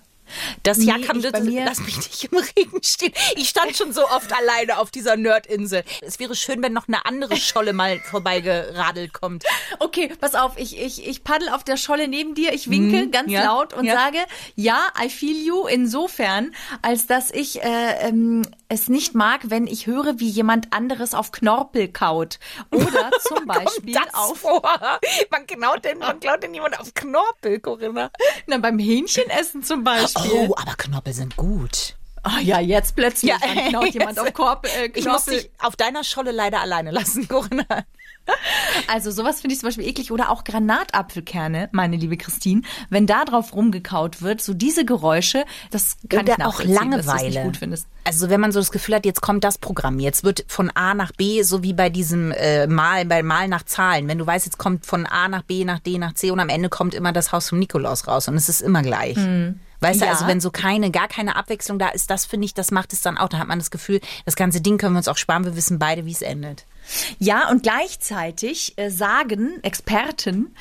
Das 0.63 0.77
Nee, 0.77 0.85
ja 0.87 0.99
kann 0.99 1.19
ich 1.21 1.33
bei 1.33 1.41
mir- 1.41 1.65
lass 1.65 1.81
mich 1.81 1.97
nicht 1.97 2.25
im 2.25 2.37
Regen 2.37 2.83
stehen. 2.83 3.15
Ich 3.37 3.49
stand 3.49 3.75
schon 3.75 3.95
so 3.95 4.05
oft 4.09 4.31
alleine 4.37 4.79
auf 4.79 4.91
dieser 4.91 5.17
Nerdinsel. 5.17 5.85
Es 6.03 6.19
wäre 6.19 6.35
schön, 6.35 6.63
wenn 6.63 6.75
noch 6.75 6.87
eine 6.87 7.07
andere 7.07 7.37
Scholle 7.39 7.73
mal 7.73 7.99
vorbeigeradelt 8.11 9.15
kommt. 9.15 9.45
Okay, 9.79 10.13
pass 10.21 10.35
auf, 10.35 10.59
ich, 10.59 10.79
ich, 10.79 11.07
ich 11.07 11.25
paddel 11.25 11.49
auf 11.49 11.65
der 11.65 11.79
Scholle 11.79 12.09
neben 12.09 12.35
dir, 12.35 12.53
ich 12.53 12.69
winke 12.69 13.09
ganz 13.09 13.31
ja, 13.31 13.45
laut 13.45 13.73
und 13.73 13.87
ja. 13.87 13.95
sage, 13.95 14.19
ja, 14.55 14.89
I 15.03 15.09
feel 15.09 15.37
you 15.47 15.67
insofern, 15.67 16.55
als 16.83 17.07
dass 17.07 17.31
ich 17.31 17.63
äh, 17.63 18.09
ähm, 18.09 18.43
es 18.69 18.89
nicht 18.89 19.15
mag, 19.15 19.41
wenn 19.51 19.67
ich 19.67 19.87
höre, 19.87 20.19
wie 20.21 20.29
jemand 20.29 20.73
anderes 20.73 21.15
auf 21.15 21.33
Knorpel 21.33 21.89
kaut. 21.89 22.39
Oder 22.71 23.11
zum 23.23 23.47
Beispiel 23.47 23.97
auf, 24.13 24.39
vor? 24.41 24.63
Man 25.31 25.47
klaut 25.47 25.85
denn, 25.85 25.99
man 25.99 26.21
klaut 26.21 26.43
denn 26.43 26.53
jemand 26.55 26.79
auf 26.79 26.93
Knorpel, 26.95 27.61
Corinna. 27.61 28.11
na, 28.47 28.59
beim 28.59 28.79
Hähnchenessen 28.79 29.63
zum 29.63 29.85
Beispiel. 29.85 30.31
Oh, 30.33 30.55
aber 30.57 30.75
Knorpel 30.77 31.13
sind 31.15 31.37
gut. 31.37 31.95
Ah 32.25 32.41
ja, 32.41 32.61
jetzt 32.61 32.95
plötzlich 32.97 33.31
Ja, 33.31 33.39
klaut 33.69 33.89
jemand 33.95 34.19
auf 34.19 34.33
Korb, 34.35 34.67
äh, 34.67 34.87
Ich 34.95 35.07
muss 35.07 35.25
Knorpel. 35.25 35.35
dich 35.43 35.51
auf 35.61 35.77
deiner 35.77 36.05
Scholle 36.05 36.33
leider 36.33 36.61
alleine 36.61 36.91
lassen, 36.91 37.27
Corinna. 37.29 37.65
Also 38.87 39.11
sowas 39.11 39.41
finde 39.41 39.55
ich 39.55 39.61
zum 39.61 39.69
Beispiel 39.69 39.87
eklig. 39.87 40.11
Oder 40.12 40.31
auch 40.31 40.45
Granatapfelkerne, 40.45 41.69
meine 41.73 41.97
liebe 41.97 42.17
Christine. 42.17 42.62
Wenn 42.91 43.07
da 43.07 43.25
drauf 43.25 43.55
rumgekaut 43.55 44.23
wird, 44.23 44.41
so 44.41 44.55
diese 44.55 44.85
Geräusche, 44.85 45.45
das 45.71 45.97
kann 46.09 46.21
Oder 46.25 46.35
ich 46.38 46.45
auch 46.45 46.61
du 46.61 46.69
Langeweile. 46.73 47.29
nicht 47.29 47.43
gut 47.43 47.57
findest. 47.59 47.87
Also 48.05 48.31
wenn 48.31 48.41
man 48.41 48.53
so 48.53 48.59
das 48.61 48.71
Gefühl 48.71 48.95
hat, 48.95 49.05
jetzt 49.05 49.21
kommt 49.21 49.45
das 49.45 49.59
Programm, 49.59 49.99
jetzt 49.99 50.25
wird 50.25 50.45
von 50.49 50.71
A 50.71 50.95
nach 50.95 51.12
B, 51.12 51.43
so 51.43 51.62
wie 51.62 51.75
bei 51.75 51.91
diesem 51.91 52.33
äh, 52.33 52.67
Mal, 52.67 53.05
bei 53.05 53.23
Mal 53.23 53.49
nach 53.49 53.64
Zahlen. 53.64 54.09
Wenn 54.09 54.19
du 54.19 54.27
weißt, 54.27 54.47
jetzt 54.47 54.59
kommt 54.59 54.87
von 54.87 55.05
A 55.07 55.29
nach 55.29 55.43
B, 55.43 55.64
nach 55.64 55.79
D, 55.81 55.99
nach 55.99 56.14
C 56.14 56.31
und 56.31 56.41
am 56.41 56.49
Ende 56.49 56.69
kommt 56.71 56.95
immer 56.95 57.12
das 57.12 57.33
Haus 57.33 57.51
vom 57.51 57.59
Nikolaus 57.59 58.07
raus 58.09 58.29
und 58.29 58.35
es 58.37 58.49
ist 58.49 58.62
immer 58.62 58.83
gleich. 58.83 59.17
Weißt 59.81 60.01
du, 60.01 60.07
Ja. 60.07 60.11
also 60.12 60.27
wenn 60.27 60.41
so 60.41 60.51
keine, 60.51 60.91
gar 60.91 61.07
keine 61.07 61.37
Abwechslung 61.37 61.79
da 61.79 61.88
ist, 61.91 62.11
das 62.11 62.25
finde 62.25 62.47
ich, 62.47 62.55
das 62.55 62.71
macht 62.71 62.93
es 62.93 63.01
dann 63.03 63.19
auch. 63.19 63.29
Da 63.29 63.38
hat 63.38 63.47
man 63.49 63.59
das 63.59 63.71
Gefühl, 63.71 64.01
das 64.25 64.35
ganze 64.37 64.61
Ding 64.61 64.79
können 64.79 64.95
wir 64.95 64.99
uns 64.99 65.09
auch 65.09 65.17
sparen, 65.19 65.45
wir 65.45 65.55
wissen 65.55 65.79
beide, 65.79 66.05
wie 66.07 66.12
es 66.12 66.23
endet. 66.23 66.64
Ja, 67.18 67.51
und 67.51 67.62
gleichzeitig 67.62 68.74
äh, 68.77 68.90
sagen 68.90 69.62
Experten, 69.62 70.55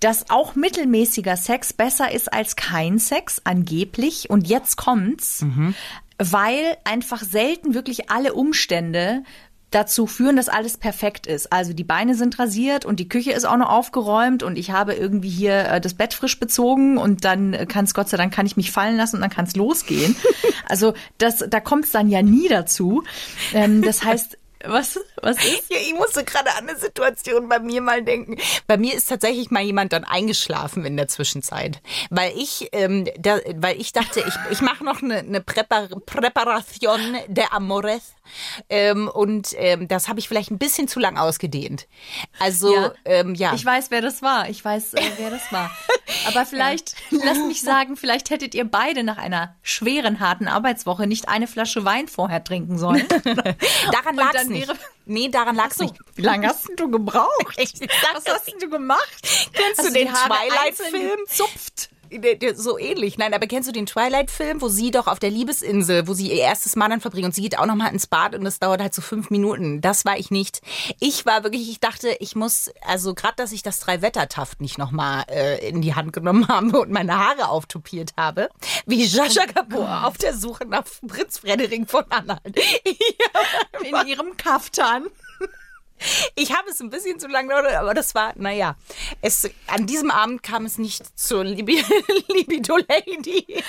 dass 0.00 0.30
auch 0.30 0.56
mittelmäßiger 0.56 1.36
Sex 1.36 1.72
besser 1.72 2.10
ist 2.12 2.32
als 2.32 2.56
kein 2.56 2.98
Sex, 2.98 3.40
angeblich. 3.44 4.30
Und 4.30 4.48
jetzt 4.48 4.76
kommt's, 4.76 5.44
weil 6.18 6.76
einfach 6.84 7.22
selten 7.22 7.74
wirklich 7.74 8.10
alle 8.10 8.34
Umstände 8.34 9.22
dazu 9.70 10.06
führen, 10.06 10.36
dass 10.36 10.48
alles 10.48 10.76
perfekt 10.76 11.26
ist. 11.26 11.52
Also 11.52 11.72
die 11.72 11.84
Beine 11.84 12.14
sind 12.14 12.38
rasiert 12.38 12.84
und 12.84 13.00
die 13.00 13.08
Küche 13.08 13.32
ist 13.32 13.44
auch 13.44 13.56
noch 13.56 13.70
aufgeräumt 13.70 14.42
und 14.42 14.56
ich 14.58 14.70
habe 14.70 14.94
irgendwie 14.94 15.30
hier 15.30 15.64
äh, 15.66 15.80
das 15.80 15.94
Bett 15.94 16.14
frisch 16.14 16.38
bezogen 16.38 16.98
und 16.98 17.24
dann 17.24 17.66
kann 17.68 17.86
es 17.86 17.94
Gott 17.94 18.08
sei 18.08 18.16
Dank 18.16 18.34
kann 18.34 18.44
ich 18.44 18.56
mich 18.56 18.70
fallen 18.70 18.96
lassen 18.96 19.16
und 19.16 19.22
dann 19.22 19.30
kann 19.30 19.46
es 19.46 19.56
losgehen. 19.56 20.14
also 20.68 20.94
das, 21.18 21.44
da 21.48 21.60
kommt 21.60 21.86
es 21.86 21.90
dann 21.90 22.08
ja 22.08 22.22
nie 22.22 22.48
dazu. 22.48 23.02
Ähm, 23.54 23.82
das 23.82 24.04
heißt, 24.04 24.36
Was, 24.64 24.98
was 25.22 25.36
ist? 25.36 25.70
Ja, 25.70 25.78
ich 25.80 25.94
musste 25.94 26.24
gerade 26.24 26.50
an 26.56 26.68
eine 26.68 26.78
Situation 26.78 27.48
bei 27.48 27.58
mir 27.58 27.80
mal 27.80 28.02
denken. 28.02 28.36
Bei 28.66 28.76
mir 28.76 28.94
ist 28.94 29.08
tatsächlich 29.08 29.50
mal 29.50 29.62
jemand 29.62 29.92
dann 29.92 30.04
eingeschlafen 30.04 30.84
in 30.84 30.96
der 30.96 31.08
Zwischenzeit, 31.08 31.80
weil 32.10 32.36
ich, 32.36 32.68
ähm, 32.72 33.08
da, 33.18 33.38
weil 33.56 33.80
ich 33.80 33.92
dachte, 33.92 34.20
ich, 34.26 34.34
ich 34.50 34.60
mache 34.60 34.84
noch 34.84 35.02
eine, 35.02 35.18
eine 35.18 35.40
Präpar 35.40 35.88
Präparation 36.06 37.16
der 37.28 37.52
Amores 37.52 38.14
ähm, 38.68 39.08
und 39.08 39.54
ähm, 39.56 39.88
das 39.88 40.08
habe 40.08 40.18
ich 40.20 40.28
vielleicht 40.28 40.50
ein 40.50 40.58
bisschen 40.58 40.88
zu 40.88 41.00
lang 41.00 41.18
ausgedehnt. 41.18 41.86
Also 42.38 42.74
ja, 42.74 42.92
ähm, 43.04 43.34
ja. 43.34 43.54
ich 43.54 43.64
weiß, 43.64 43.90
wer 43.90 44.00
das 44.00 44.22
war. 44.22 44.48
Ich 44.48 44.64
weiß, 44.64 44.94
äh, 44.94 45.02
wer 45.18 45.30
das 45.30 45.52
war. 45.52 45.70
Aber 46.26 46.46
vielleicht, 46.46 46.94
lass 47.10 47.38
mich 47.38 47.62
sagen, 47.62 47.96
vielleicht 47.96 48.30
hättet 48.30 48.54
ihr 48.54 48.64
beide 48.64 49.02
nach 49.02 49.18
einer 49.18 49.54
schweren, 49.62 50.20
harten 50.20 50.48
Arbeitswoche 50.48 51.06
nicht 51.06 51.28
eine 51.28 51.46
Flasche 51.46 51.84
Wein 51.84 52.08
vorher 52.08 52.44
trinken 52.44 52.78
sollen. 52.78 53.06
Daran 53.92 54.16
lag 54.16 54.34
es 54.34 54.48
nicht. 54.48 54.72
Nee, 55.04 55.28
daran 55.28 55.56
lag 55.56 55.70
es 55.70 55.76
so, 55.76 55.84
nicht. 55.84 55.96
Wie 56.14 56.22
lange 56.22 56.48
hast 56.48 56.70
du 56.76 56.90
gebraucht? 56.90 57.56
Was 57.56 58.26
hast 58.26 58.54
du 58.60 58.68
gemacht? 58.68 59.22
Kennst 59.52 59.78
hast 59.78 59.88
du 59.88 59.92
den 59.92 60.08
Twilight-Film? 60.08 61.18
Zupft 61.28 61.90
so 62.54 62.78
ähnlich. 62.78 63.18
Nein, 63.18 63.34
aber 63.34 63.46
kennst 63.46 63.68
du 63.68 63.72
den 63.72 63.86
Twilight-Film, 63.86 64.60
wo 64.60 64.68
sie 64.68 64.90
doch 64.90 65.06
auf 65.06 65.18
der 65.18 65.30
Liebesinsel, 65.30 66.06
wo 66.06 66.14
sie 66.14 66.30
ihr 66.30 66.38
erstes 66.38 66.76
Mal 66.76 66.88
dann 66.88 67.00
verbringen 67.00 67.26
und 67.26 67.34
sie 67.34 67.42
geht 67.42 67.58
auch 67.58 67.66
noch 67.66 67.74
mal 67.74 67.88
ins 67.88 68.06
Bad 68.06 68.34
und 68.34 68.44
das 68.44 68.58
dauert 68.58 68.80
halt 68.80 68.94
so 68.94 69.02
fünf 69.02 69.30
Minuten. 69.30 69.80
Das 69.80 70.04
war 70.04 70.18
ich 70.18 70.30
nicht. 70.30 70.60
Ich 71.00 71.26
war 71.26 71.44
wirklich, 71.44 71.70
ich 71.70 71.80
dachte, 71.80 72.16
ich 72.20 72.36
muss, 72.36 72.70
also 72.86 73.14
gerade, 73.14 73.34
dass 73.36 73.52
ich 73.52 73.62
das 73.62 73.80
Drei-Wetter-Taft 73.80 74.60
nicht 74.60 74.78
noch 74.78 74.90
mal 74.90 75.24
äh, 75.28 75.68
in 75.68 75.82
die 75.82 75.94
Hand 75.94 76.12
genommen 76.12 76.48
habe 76.48 76.80
und 76.80 76.90
meine 76.90 77.18
Haare 77.18 77.48
auftupiert 77.48 78.12
habe, 78.16 78.48
wie 78.86 79.04
Jaja 79.04 79.46
Gabor 79.46 80.02
oh 80.02 80.06
auf 80.06 80.18
der 80.18 80.34
Suche 80.34 80.66
nach 80.66 80.84
Prinz 81.06 81.38
Frederik 81.38 81.90
von 81.90 82.04
Anhalt. 82.10 82.56
in 83.82 84.06
ihrem 84.06 84.36
Kaftan. 84.36 85.06
Ich 86.34 86.52
habe 86.52 86.70
es 86.70 86.80
ein 86.80 86.90
bisschen 86.90 87.18
zu 87.18 87.28
lange 87.28 87.48
gedauert, 87.48 87.74
aber 87.74 87.94
das 87.94 88.14
war, 88.14 88.32
naja, 88.36 88.76
es, 89.20 89.48
an 89.66 89.86
diesem 89.86 90.10
Abend 90.10 90.42
kam 90.42 90.64
es 90.64 90.78
nicht 90.78 91.18
zur 91.18 91.44
Libido 91.44 92.76
Lady. 92.76 93.62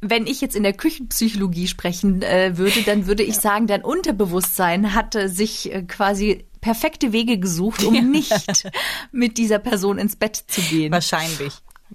Wenn 0.00 0.26
ich 0.26 0.40
jetzt 0.40 0.56
in 0.56 0.62
der 0.62 0.72
Küchenpsychologie 0.72 1.68
sprechen 1.68 2.22
äh, 2.22 2.56
würde, 2.56 2.82
dann 2.82 3.06
würde 3.06 3.22
ich 3.22 3.36
sagen, 3.36 3.66
dein 3.66 3.84
Unterbewusstsein 3.84 4.94
hatte 4.94 5.28
sich 5.28 5.72
äh, 5.72 5.82
quasi 5.82 6.44
perfekte 6.60 7.12
Wege 7.12 7.38
gesucht, 7.38 7.84
um 7.84 7.94
nicht 8.10 8.70
mit 9.12 9.38
dieser 9.38 9.58
Person 9.58 9.98
ins 9.98 10.16
Bett 10.16 10.36
zu 10.36 10.60
gehen. 10.62 10.92
Wahrscheinlich. 10.92 11.54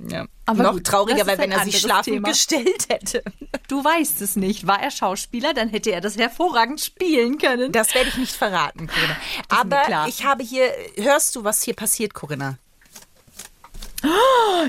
Ja. 0.10 0.26
Aber 0.46 0.64
noch 0.64 0.74
gut, 0.74 0.86
trauriger 0.86 1.26
wäre, 1.26 1.38
wenn 1.38 1.52
er 1.52 1.64
sich 1.64 1.80
schlafen 1.80 2.14
Thema. 2.14 2.30
gestellt 2.30 2.88
hätte. 2.90 3.24
Du 3.68 3.84
weißt 3.84 4.22
es 4.22 4.36
nicht. 4.36 4.68
War 4.68 4.82
er 4.82 4.92
Schauspieler, 4.92 5.54
dann 5.54 5.70
hätte 5.70 5.92
er 5.92 6.02
das 6.02 6.18
hervorragend 6.18 6.82
spielen 6.82 7.38
können. 7.38 7.72
Das 7.72 7.96
werde 7.96 8.10
ich 8.10 8.18
nicht 8.18 8.36
verraten, 8.36 8.88
Corinna. 8.88 9.16
Aber 9.50 10.08
ich 10.08 10.26
habe 10.26 10.44
hier, 10.44 10.72
hörst 10.98 11.36
du, 11.36 11.44
was 11.44 11.64
hier 11.64 11.76
passiert, 11.76 12.14
Corinna? 12.14 12.58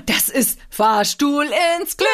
Das 0.07 0.29
ist 0.29 0.59
Fahrstuhl 0.71 1.49
ins 1.79 1.97
Glück 1.97 2.09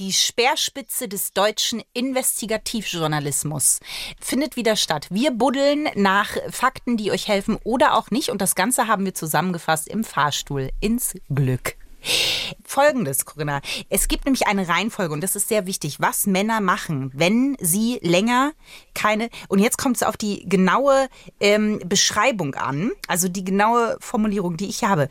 die 0.00 0.12
Speerspitze 0.14 1.08
des 1.08 1.34
deutschen 1.34 1.82
Investigativjournalismus 1.92 3.80
findet 4.18 4.56
wieder 4.56 4.74
statt. 4.74 5.06
Wir 5.10 5.30
buddeln 5.30 5.88
nach 5.94 6.36
Fakten, 6.50 6.96
die 6.96 7.12
euch 7.12 7.28
helfen 7.28 7.58
oder 7.64 7.94
auch 7.94 8.10
nicht. 8.10 8.30
Und 8.30 8.40
das 8.40 8.54
Ganze 8.54 8.88
haben 8.88 9.04
wir 9.04 9.14
zusammengefasst 9.14 9.88
im 9.88 10.02
Fahrstuhl 10.02 10.70
ins 10.80 11.14
Glück. 11.28 11.76
Folgendes, 12.64 13.26
Corinna. 13.26 13.60
Es 13.90 14.08
gibt 14.08 14.24
nämlich 14.24 14.46
eine 14.46 14.68
Reihenfolge 14.68 15.12
und 15.12 15.20
das 15.20 15.36
ist 15.36 15.48
sehr 15.48 15.66
wichtig, 15.66 16.00
was 16.00 16.26
Männer 16.26 16.60
machen, 16.60 17.10
wenn 17.14 17.56
sie 17.60 17.98
länger 18.02 18.52
keine. 18.94 19.28
Und 19.48 19.58
jetzt 19.58 19.76
kommt 19.76 19.96
es 19.96 20.02
auf 20.02 20.16
die 20.16 20.48
genaue 20.48 21.08
ähm, 21.40 21.80
Beschreibung 21.84 22.54
an, 22.54 22.92
also 23.06 23.28
die 23.28 23.44
genaue 23.44 23.98
Formulierung, 24.00 24.56
die 24.56 24.68
ich 24.68 24.84
habe. 24.84 25.08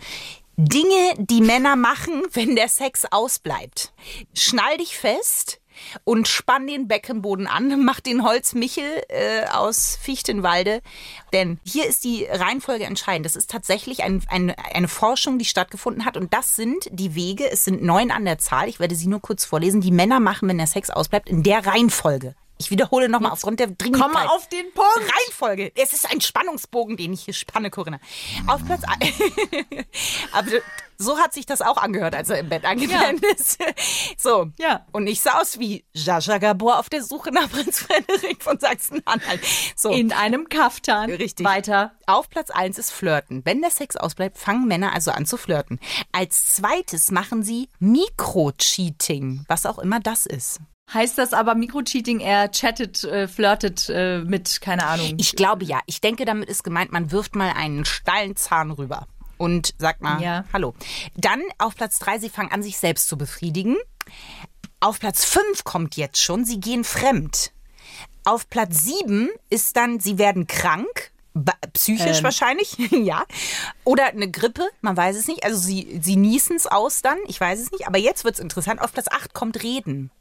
Dinge, 0.61 1.13
die 1.17 1.39
Männer 1.39 1.77
machen, 1.77 2.23
wenn 2.33 2.57
der 2.57 2.67
Sex 2.67 3.05
ausbleibt. 3.09 3.93
Schnall 4.33 4.77
dich 4.77 4.97
fest 4.97 5.61
und 6.03 6.27
spann 6.27 6.67
den 6.67 6.89
Beckenboden 6.89 7.47
an, 7.47 7.81
mach 7.85 8.01
den 8.01 8.25
Holzmichel 8.25 8.83
äh, 9.07 9.45
aus 9.45 9.97
Fichtenwalde. 10.01 10.81
Denn 11.31 11.61
hier 11.63 11.85
ist 11.87 12.03
die 12.03 12.25
Reihenfolge 12.25 12.83
entscheidend. 12.83 13.25
Das 13.25 13.37
ist 13.37 13.49
tatsächlich 13.49 14.03
ein, 14.03 14.21
ein, 14.27 14.53
eine 14.73 14.89
Forschung, 14.89 15.39
die 15.39 15.45
stattgefunden 15.45 16.03
hat. 16.03 16.17
Und 16.17 16.33
das 16.33 16.57
sind 16.57 16.89
die 16.91 17.15
Wege, 17.15 17.49
es 17.49 17.63
sind 17.63 17.81
neun 17.81 18.11
an 18.11 18.25
der 18.25 18.37
Zahl, 18.37 18.67
ich 18.67 18.81
werde 18.81 18.95
sie 18.95 19.07
nur 19.07 19.21
kurz 19.21 19.45
vorlesen, 19.45 19.79
die 19.79 19.91
Männer 19.91 20.19
machen, 20.19 20.49
wenn 20.49 20.57
der 20.57 20.67
Sex 20.67 20.89
ausbleibt, 20.89 21.29
in 21.29 21.41
der 21.41 21.65
Reihenfolge. 21.65 22.35
Ich 22.61 22.71
wiederhole 22.71 23.07
nochmal 23.07 23.31
aufgrund 23.31 23.61
der 23.61 23.67
Dringlichkeit. 23.67 24.01
Komm 24.01 24.11
mal 24.11 24.27
auf 24.27 24.49
den 24.49 24.65
Punkt. 24.73 24.91
Reihenfolge. 24.97 25.71
Es 25.75 25.93
ist 25.93 26.11
ein 26.11 26.19
Spannungsbogen, 26.19 26.97
den 26.97 27.13
ich 27.13 27.21
hier 27.21 27.33
spanne, 27.33 27.69
Corinna. 27.69 27.99
Auf 28.47 28.65
Platz 28.65 28.81
Aber 30.33 30.51
so 30.97 31.17
hat 31.17 31.33
sich 31.33 31.45
das 31.45 31.61
auch 31.61 31.77
angehört, 31.77 32.13
als 32.13 32.29
er 32.29 32.39
im 32.39 32.49
Bett 32.49 32.65
angekommen 32.65 33.21
ja. 33.23 33.29
ist. 33.29 33.59
So. 34.17 34.51
Ja. 34.59 34.85
Und 34.91 35.07
ich 35.07 35.21
sah 35.21 35.39
aus 35.39 35.57
wie 35.57 35.85
Jaja 35.93 36.37
Gabor 36.37 36.79
auf 36.79 36.89
der 36.89 37.01
Suche 37.01 37.31
nach 37.31 37.49
Prinz 37.49 37.79
Frederik 37.79 38.43
von 38.43 38.59
Sachsen-Anhalt. 38.59 39.39
So. 39.77 39.91
In 39.91 40.11
einem 40.11 40.49
Kaftan. 40.49 41.09
Richtig. 41.09 41.45
Weiter. 41.45 41.93
Auf 42.07 42.29
Platz 42.29 42.49
1 42.49 42.77
ist 42.77 42.91
Flirten. 42.91 43.45
Wenn 43.45 43.61
der 43.61 43.71
Sex 43.71 43.95
ausbleibt, 43.95 44.37
fangen 44.37 44.67
Männer 44.67 44.93
also 44.93 45.11
an 45.11 45.25
zu 45.25 45.37
flirten. 45.37 45.79
Als 46.11 46.55
zweites 46.55 47.09
machen 47.11 47.41
sie 47.41 47.69
Mikro-Cheating, 47.79 49.45
was 49.47 49.65
auch 49.65 49.79
immer 49.79 50.01
das 50.01 50.25
ist. 50.25 50.59
Heißt 50.93 51.17
das 51.17 51.33
aber 51.33 51.53
Mikrocheating, 51.53 52.19
er 52.19 52.49
chattet, 52.49 53.03
äh, 53.03 53.27
flirtet 53.27 53.89
äh, 53.89 54.19
mit, 54.19 54.59
keine 54.61 54.85
Ahnung. 54.85 55.13
Ich 55.17 55.35
glaube 55.35 55.63
ja. 55.65 55.79
Ich 55.85 56.01
denke, 56.01 56.25
damit 56.25 56.49
ist 56.49 56.63
gemeint, 56.63 56.91
man 56.91 57.11
wirft 57.11 57.35
mal 57.35 57.51
einen 57.55 57.85
Stallenzahn 57.85 58.71
rüber 58.71 59.07
und 59.37 59.73
sagt 59.77 60.01
mal 60.01 60.21
ja. 60.21 60.45
Hallo. 60.51 60.73
Dann 61.15 61.41
auf 61.59 61.75
Platz 61.75 61.99
drei, 61.99 62.17
sie 62.17 62.29
fangen 62.29 62.51
an, 62.51 62.63
sich 62.63 62.77
selbst 62.77 63.07
zu 63.07 63.17
befriedigen. 63.17 63.77
Auf 64.79 64.99
Platz 64.99 65.25
fünf 65.25 65.63
kommt 65.63 65.95
jetzt 65.95 66.21
schon, 66.21 66.43
sie 66.43 66.59
gehen 66.59 66.83
fremd. 66.83 67.51
Auf 68.23 68.49
Platz 68.49 68.83
sieben 68.83 69.29
ist 69.49 69.75
dann, 69.75 69.99
sie 69.99 70.17
werden 70.17 70.47
krank. 70.47 71.11
Psychisch 71.73 72.17
ähm. 72.17 72.23
wahrscheinlich, 72.23 72.77
ja. 72.91 73.25
Oder 73.83 74.07
eine 74.07 74.29
Grippe, 74.29 74.67
man 74.81 74.97
weiß 74.97 75.15
es 75.15 75.27
nicht. 75.27 75.43
Also 75.43 75.59
sie, 75.59 75.99
sie 76.01 76.15
niesen 76.15 76.55
es 76.55 76.65
aus 76.65 77.01
dann, 77.01 77.17
ich 77.27 77.39
weiß 77.39 77.59
es 77.59 77.71
nicht. 77.71 77.87
Aber 77.87 77.97
jetzt 77.97 78.23
wird 78.23 78.35
es 78.35 78.39
interessant. 78.39 78.81
Auf 78.81 78.91
Platz 78.91 79.07
acht 79.09 79.33
kommt 79.33 79.61
Reden. 79.61 80.11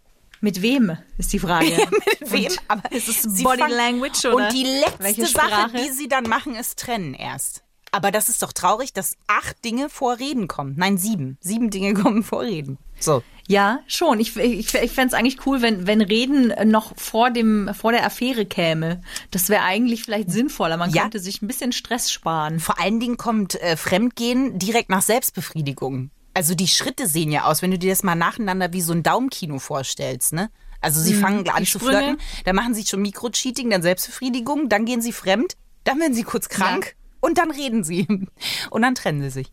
Mit 0.40 0.62
wem 0.62 0.96
ist 1.16 1.32
die 1.32 1.38
Frage? 1.38 1.66
Mit 2.20 2.32
wem? 2.32 2.46
Und 2.46 2.60
aber 2.68 2.92
ist 2.92 3.08
es 3.08 3.42
Body 3.42 3.72
Language 3.72 4.24
oder? 4.26 4.46
Und 4.46 4.52
die 4.52 4.64
letzte 4.64 5.26
Sache, 5.26 5.70
die 5.72 5.90
sie 5.90 6.08
dann 6.08 6.24
machen, 6.24 6.54
ist 6.54 6.78
trennen 6.78 7.14
erst. 7.14 7.62
Aber 7.90 8.10
das 8.10 8.28
ist 8.28 8.42
doch 8.42 8.52
traurig, 8.52 8.92
dass 8.92 9.16
acht 9.26 9.64
Dinge 9.64 9.88
vor 9.88 10.18
Reden 10.18 10.46
kommen. 10.46 10.74
Nein, 10.76 10.98
sieben. 10.98 11.38
Sieben 11.40 11.70
Dinge 11.70 11.94
kommen 12.02 12.22
vor 12.22 12.42
Reden. 12.42 12.78
So. 13.00 13.22
Ja, 13.46 13.80
schon. 13.86 14.20
Ich, 14.20 14.36
ich, 14.36 14.74
ich 14.74 14.92
fände 14.92 15.08
es 15.08 15.14
eigentlich 15.14 15.46
cool, 15.46 15.62
wenn, 15.62 15.86
wenn 15.86 16.02
Reden 16.02 16.52
noch 16.70 16.92
vor, 16.98 17.30
dem, 17.30 17.70
vor 17.72 17.92
der 17.92 18.04
Affäre 18.04 18.44
käme. 18.44 19.00
Das 19.30 19.48
wäre 19.48 19.62
eigentlich 19.62 20.02
vielleicht 20.02 20.30
sinnvoller. 20.30 20.76
Man 20.76 20.90
ja. 20.90 21.02
könnte 21.02 21.18
sich 21.18 21.40
ein 21.40 21.46
bisschen 21.46 21.72
Stress 21.72 22.12
sparen. 22.12 22.60
Vor 22.60 22.78
allen 22.78 23.00
Dingen 23.00 23.16
kommt 23.16 23.54
äh, 23.62 23.78
Fremdgehen 23.78 24.58
direkt 24.58 24.90
nach 24.90 25.00
Selbstbefriedigung. 25.00 26.10
Also 26.38 26.54
die 26.54 26.68
Schritte 26.68 27.08
sehen 27.08 27.32
ja 27.32 27.46
aus, 27.46 27.62
wenn 27.62 27.72
du 27.72 27.80
dir 27.80 27.90
das 27.90 28.04
mal 28.04 28.14
nacheinander 28.14 28.72
wie 28.72 28.80
so 28.80 28.92
ein 28.92 29.02
Daumenkino 29.02 29.58
vorstellst, 29.58 30.32
ne? 30.32 30.50
Also 30.80 31.00
sie 31.00 31.14
mhm. 31.14 31.20
fangen 31.20 31.48
an 31.48 31.66
zu 31.66 31.80
flirten, 31.80 32.18
dann 32.44 32.54
machen 32.54 32.74
sie 32.74 32.86
schon 32.86 33.02
Mikrocheating, 33.02 33.70
dann 33.70 33.82
Selbstbefriedigung, 33.82 34.68
dann 34.68 34.84
gehen 34.84 35.02
sie 35.02 35.10
fremd, 35.10 35.56
dann 35.82 35.98
werden 35.98 36.14
sie 36.14 36.22
kurz 36.22 36.48
krank 36.48 36.94
ja. 36.94 37.06
und 37.18 37.38
dann 37.38 37.50
reden 37.50 37.82
sie 37.82 38.06
und 38.70 38.82
dann 38.82 38.94
trennen 38.94 39.20
sie 39.20 39.30
sich. 39.30 39.50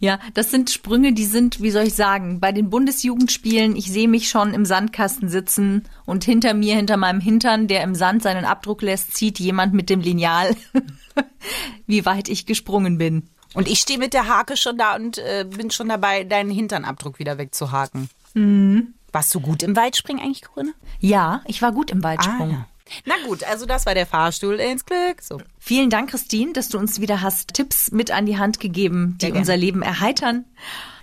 Ja, 0.00 0.18
das 0.34 0.50
sind 0.50 0.70
Sprünge, 0.70 1.12
die 1.12 1.24
sind, 1.24 1.62
wie 1.62 1.70
soll 1.70 1.84
ich 1.84 1.94
sagen, 1.94 2.40
bei 2.40 2.50
den 2.50 2.68
Bundesjugendspielen, 2.68 3.76
ich 3.76 3.92
sehe 3.92 4.08
mich 4.08 4.28
schon 4.28 4.54
im 4.54 4.64
Sandkasten 4.64 5.28
sitzen 5.28 5.84
und 6.04 6.24
hinter 6.24 6.52
mir, 6.52 6.74
hinter 6.74 6.96
meinem 6.96 7.20
Hintern, 7.20 7.68
der 7.68 7.84
im 7.84 7.94
Sand 7.94 8.24
seinen 8.24 8.44
Abdruck 8.44 8.82
lässt, 8.82 9.14
zieht 9.14 9.38
jemand 9.38 9.72
mit 9.72 9.88
dem 9.88 10.00
Lineal, 10.00 10.56
wie 11.86 12.04
weit 12.04 12.28
ich 12.28 12.44
gesprungen 12.44 12.98
bin. 12.98 13.28
Und 13.54 13.68
ich 13.68 13.78
stehe 13.78 13.98
mit 13.98 14.14
der 14.14 14.28
Hake 14.28 14.56
schon 14.56 14.76
da 14.76 14.96
und 14.96 15.18
äh, 15.18 15.46
bin 15.48 15.70
schon 15.70 15.88
dabei, 15.88 16.24
deinen 16.24 16.50
Hinternabdruck 16.50 17.18
wieder 17.18 17.38
wegzuhaken. 17.38 18.10
Mhm. 18.34 18.94
Warst 19.12 19.34
du 19.34 19.40
gut 19.40 19.62
im 19.62 19.76
Weitsspringen 19.76 20.22
eigentlich, 20.22 20.42
Corinne? 20.42 20.74
Ja, 20.98 21.42
ich 21.46 21.62
war 21.62 21.72
gut 21.72 21.92
im 21.92 22.02
Weitsprung. 22.02 22.50
Ah, 22.50 22.52
ja. 22.52 22.66
Na 23.04 23.14
gut, 23.26 23.44
also 23.44 23.64
das 23.64 23.86
war 23.86 23.94
der 23.94 24.06
Fahrstuhl 24.06 24.56
ins 24.56 24.84
Glück. 24.84 25.22
So. 25.22 25.40
Vielen 25.58 25.88
Dank, 25.88 26.10
Christine, 26.10 26.52
dass 26.52 26.68
du 26.68 26.78
uns 26.78 27.00
wieder 27.00 27.22
hast 27.22 27.54
Tipps 27.54 27.92
mit 27.92 28.10
an 28.10 28.26
die 28.26 28.38
Hand 28.38 28.60
gegeben, 28.60 29.16
die 29.20 29.32
unser 29.32 29.56
Leben 29.56 29.82
erheitern. 29.82 30.44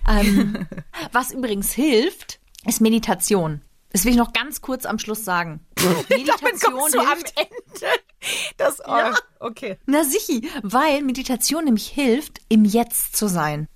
Ähm, 0.08 0.68
was 1.12 1.32
übrigens 1.32 1.72
hilft, 1.72 2.40
ist 2.66 2.82
Meditation. 2.82 3.62
Das 3.92 4.06
will 4.06 4.12
ich 4.12 4.18
noch 4.18 4.34
ganz 4.34 4.62
kurz 4.62 4.86
am 4.86 5.00
Schluss 5.00 5.26
sagen. 5.26 5.62
Meditation 6.10 6.92
hilft. 6.92 7.08
am 7.08 7.20
Ende. 7.36 7.88
Das, 8.58 8.80
oh, 8.86 8.96
ja. 8.96 9.14
okay. 9.40 9.78
Na 9.86 10.04
sichi, 10.04 10.48
weil 10.62 11.02
Meditation 11.02 11.66
nämlich 11.66 11.88
hilft, 11.88 12.40
im 12.50 12.66
Jetzt 12.66 13.16
zu 13.16 13.28
sein 13.28 13.68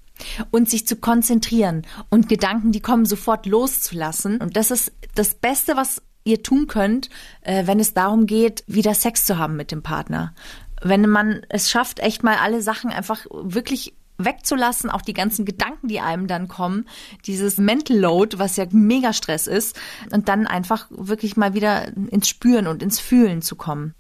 und 0.52 0.70
sich 0.70 0.88
zu 0.88 0.96
konzentrieren 0.96 1.86
und 2.10 2.30
Gedanken, 2.30 2.72
die 2.72 2.82
kommen, 2.82 3.06
sofort 3.06 3.46
loszulassen. 3.46 4.39
Und 4.39 4.56
das 4.56 4.72
ist 4.72 4.93
das 5.16 5.36
Beste, 5.36 5.76
was 5.76 6.02
ihr 6.24 6.43
tun 6.43 6.68
könnt, 6.68 7.10
äh, 7.41 7.68
wenn 7.68 7.80
es 7.80 7.93
darum 7.93 8.26
geht, 8.26 8.64
wieder 8.68 8.93
Sex 8.93 9.26
zu 9.26 9.38
haben 9.38 9.56
mit 9.56 9.72
dem 9.72 9.84
Partner. 9.84 10.34
Wenn 10.82 11.10
man 11.10 11.46
es 11.50 11.70
schafft, 11.70 12.00
echt 12.00 12.24
mal 12.24 12.38
alle 12.38 12.62
Sachen 12.62 12.91
einfach 12.91 13.26
wirklich 13.32 13.93
wegzulassen, 14.18 14.89
auch 14.89 15.02
die 15.02 15.14
ganzen 15.14 15.46
Gedanken, 15.46 15.88
die 15.88 16.00
einem 16.00 16.28
dann 16.28 16.48
kommen, 16.48 16.88
dieses 17.26 17.58
Mental 17.58 17.98
Load, 17.98 18.39
was 18.39 18.56
ja 18.56 18.66
mega 18.72 19.14
Stress 19.14 19.46
ist, 19.46 19.80
und 20.12 20.30
dann 20.30 20.48
einfach 20.48 20.88
wirklich 20.89 21.36
mal 21.38 21.54
wieder 21.54 21.88
ins 21.88 22.30
Spüren 22.30 22.68
und 22.68 22.82
ins 22.82 23.00
Fühlen 23.00 23.41
zu 23.41 23.56
kommen. 23.56 23.93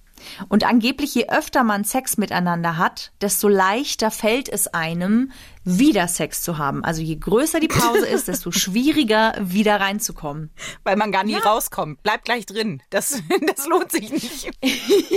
Und 0.47 0.65
angeblich, 0.65 1.13
je 1.15 1.29
öfter 1.29 1.63
man 1.63 1.83
Sex 1.83 2.17
miteinander 2.17 2.77
hat, 2.77 3.11
desto 3.21 3.47
leichter 3.47 4.11
fällt 4.11 4.49
es 4.49 4.67
einem, 4.67 5.31
wieder 5.65 6.07
Sex 6.07 6.43
zu 6.43 6.57
haben. 6.57 6.83
Also 6.85 7.01
je 7.01 7.15
größer 7.15 7.59
die 7.59 7.67
Pause 7.67 8.05
ist, 8.05 8.27
desto 8.27 8.51
schwieriger 8.51 9.33
wieder 9.39 9.81
reinzukommen. 9.81 10.51
Weil 10.83 10.95
man 10.95 11.11
gar 11.11 11.23
nie 11.23 11.35
rauskommt. 11.35 12.01
Bleibt 12.03 12.25
gleich 12.25 12.45
drin. 12.45 12.81
Das, 12.91 13.21
das 13.55 13.67
lohnt 13.67 13.91
sich 13.91 14.11
nicht. 14.11 14.51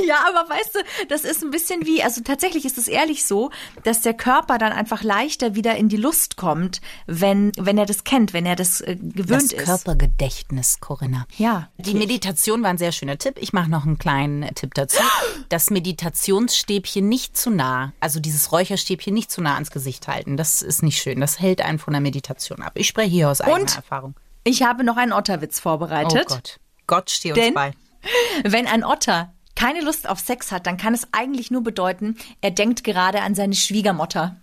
Ja, 0.06 0.24
aber 0.26 0.48
weißt 0.48 0.74
du, 0.74 0.78
das 1.08 1.24
ist 1.24 1.42
ein 1.42 1.50
bisschen 1.50 1.84
wie, 1.84 2.02
also 2.02 2.22
tatsächlich 2.22 2.64
ist 2.64 2.78
es 2.78 2.88
ehrlich 2.88 3.26
so, 3.26 3.50
dass 3.82 4.00
der 4.00 4.14
Körper 4.14 4.56
dann 4.56 4.72
einfach 4.72 5.02
leichter 5.02 5.54
wieder 5.54 5.76
in 5.76 5.88
die 5.88 5.96
Lust 5.96 6.36
kommt, 6.36 6.80
wenn, 7.06 7.52
wenn 7.58 7.76
er 7.76 7.84
das 7.84 8.04
kennt, 8.04 8.32
wenn 8.32 8.46
er 8.46 8.56
das 8.56 8.80
äh, 8.80 8.96
gewöhnt 8.96 9.42
Das 9.42 9.52
ist. 9.52 9.64
Körpergedächtnis, 9.64 10.80
Corinna. 10.80 11.26
Ja. 11.36 11.68
Die 11.76 11.94
Meditation 11.94 12.62
war 12.62 12.70
ein 12.70 12.78
sehr 12.78 12.92
schöner 12.92 13.18
Tipp. 13.18 13.36
Ich 13.38 13.52
mache 13.52 13.70
noch 13.70 13.84
einen 13.84 13.98
kleinen 13.98 14.54
Tipp 14.54 14.74
dazu. 14.74 14.98
Das 15.48 15.70
Meditationsstäbchen 15.70 17.08
nicht 17.08 17.36
zu 17.36 17.50
nah, 17.50 17.92
also 18.00 18.20
dieses 18.20 18.52
Räucherstäbchen 18.52 19.14
nicht 19.14 19.30
zu 19.30 19.40
nah 19.40 19.54
ans 19.54 19.70
Gesicht 19.70 20.06
halten. 20.06 20.37
Das 20.38 20.62
ist 20.62 20.82
nicht 20.82 21.00
schön. 21.02 21.20
Das 21.20 21.40
hält 21.40 21.60
einen 21.62 21.78
von 21.78 21.92
der 21.92 22.00
Meditation 22.00 22.62
ab. 22.62 22.72
Ich 22.74 22.86
spreche 22.88 23.10
hier 23.10 23.28
aus 23.30 23.40
eigener 23.40 23.56
Und? 23.60 23.76
Erfahrung. 23.76 24.14
Ich 24.44 24.62
habe 24.62 24.84
noch 24.84 24.96
einen 24.96 25.12
Otterwitz 25.12 25.58
Oh 25.58 25.62
vorbereitet. 25.62 26.28
Gott. 26.28 26.60
Gott 26.86 27.10
stehe 27.10 27.34
uns 27.34 27.42
Denn- 27.42 27.54
bei. 27.54 27.72
Wenn 28.44 28.66
ein 28.66 28.84
Otter 28.84 29.32
keine 29.56 29.80
Lust 29.80 30.08
auf 30.08 30.20
Sex 30.20 30.52
hat, 30.52 30.66
dann 30.68 30.76
kann 30.76 30.94
es 30.94 31.08
eigentlich 31.10 31.50
nur 31.50 31.64
bedeuten, 31.64 32.16
er 32.40 32.52
denkt 32.52 32.84
gerade 32.84 33.22
an 33.22 33.34
seine 33.34 33.54
Schwiegermutter. 33.56 34.36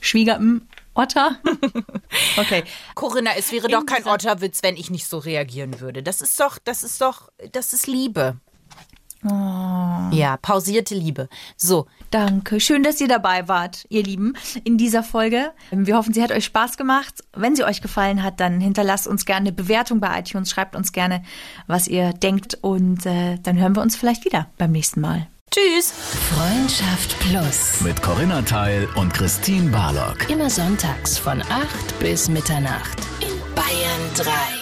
Schwieger 0.00 0.40
Otter? 0.94 1.36
Okay. 2.36 2.64
Corinna, 2.94 3.30
es 3.36 3.52
wäre 3.52 3.68
doch 3.68 3.86
kein 3.86 4.06
Otterwitz, 4.06 4.62
wenn 4.62 4.76
ich 4.76 4.90
nicht 4.90 5.06
so 5.06 5.18
reagieren 5.18 5.80
würde. 5.80 6.02
Das 6.02 6.20
ist 6.20 6.38
doch, 6.40 6.58
das 6.58 6.82
ist 6.82 7.00
doch, 7.00 7.30
das 7.52 7.72
ist 7.72 7.86
Liebe. 7.86 8.36
Ja, 9.22 10.36
pausierte 10.40 10.94
Liebe. 10.94 11.28
So, 11.56 11.86
Danke. 12.12 12.60
Schön, 12.60 12.82
dass 12.82 13.00
ihr 13.00 13.08
dabei 13.08 13.48
wart, 13.48 13.86
ihr 13.88 14.02
Lieben, 14.02 14.34
in 14.64 14.76
dieser 14.76 15.02
Folge. 15.02 15.52
Wir 15.70 15.96
hoffen, 15.96 16.12
sie 16.12 16.22
hat 16.22 16.30
euch 16.30 16.44
Spaß 16.44 16.76
gemacht. 16.76 17.24
Wenn 17.34 17.56
sie 17.56 17.64
euch 17.64 17.80
gefallen 17.80 18.22
hat, 18.22 18.38
dann 18.38 18.60
hinterlasst 18.60 19.08
uns 19.08 19.24
gerne 19.24 19.48
eine 19.48 19.52
Bewertung 19.52 19.98
bei 19.98 20.20
iTunes. 20.20 20.50
Schreibt 20.50 20.76
uns 20.76 20.92
gerne, 20.92 21.24
was 21.66 21.88
ihr 21.88 22.12
denkt. 22.12 22.58
Und 22.60 23.06
äh, 23.06 23.38
dann 23.42 23.58
hören 23.58 23.74
wir 23.74 23.82
uns 23.82 23.96
vielleicht 23.96 24.26
wieder 24.26 24.48
beim 24.58 24.72
nächsten 24.72 25.00
Mal. 25.00 25.26
tschüss. 25.50 25.92
Freundschaft 26.34 27.18
Plus. 27.20 27.80
Mit 27.80 28.02
Corinna 28.02 28.42
Teil 28.42 28.86
und 28.94 29.14
Christine 29.14 29.70
Barlock. 29.70 30.28
Immer 30.28 30.50
sonntags 30.50 31.16
von 31.16 31.40
8 31.40 31.98
bis 31.98 32.28
Mitternacht 32.28 32.98
in 33.20 33.54
Bayern 33.54 34.00
3. 34.16 34.61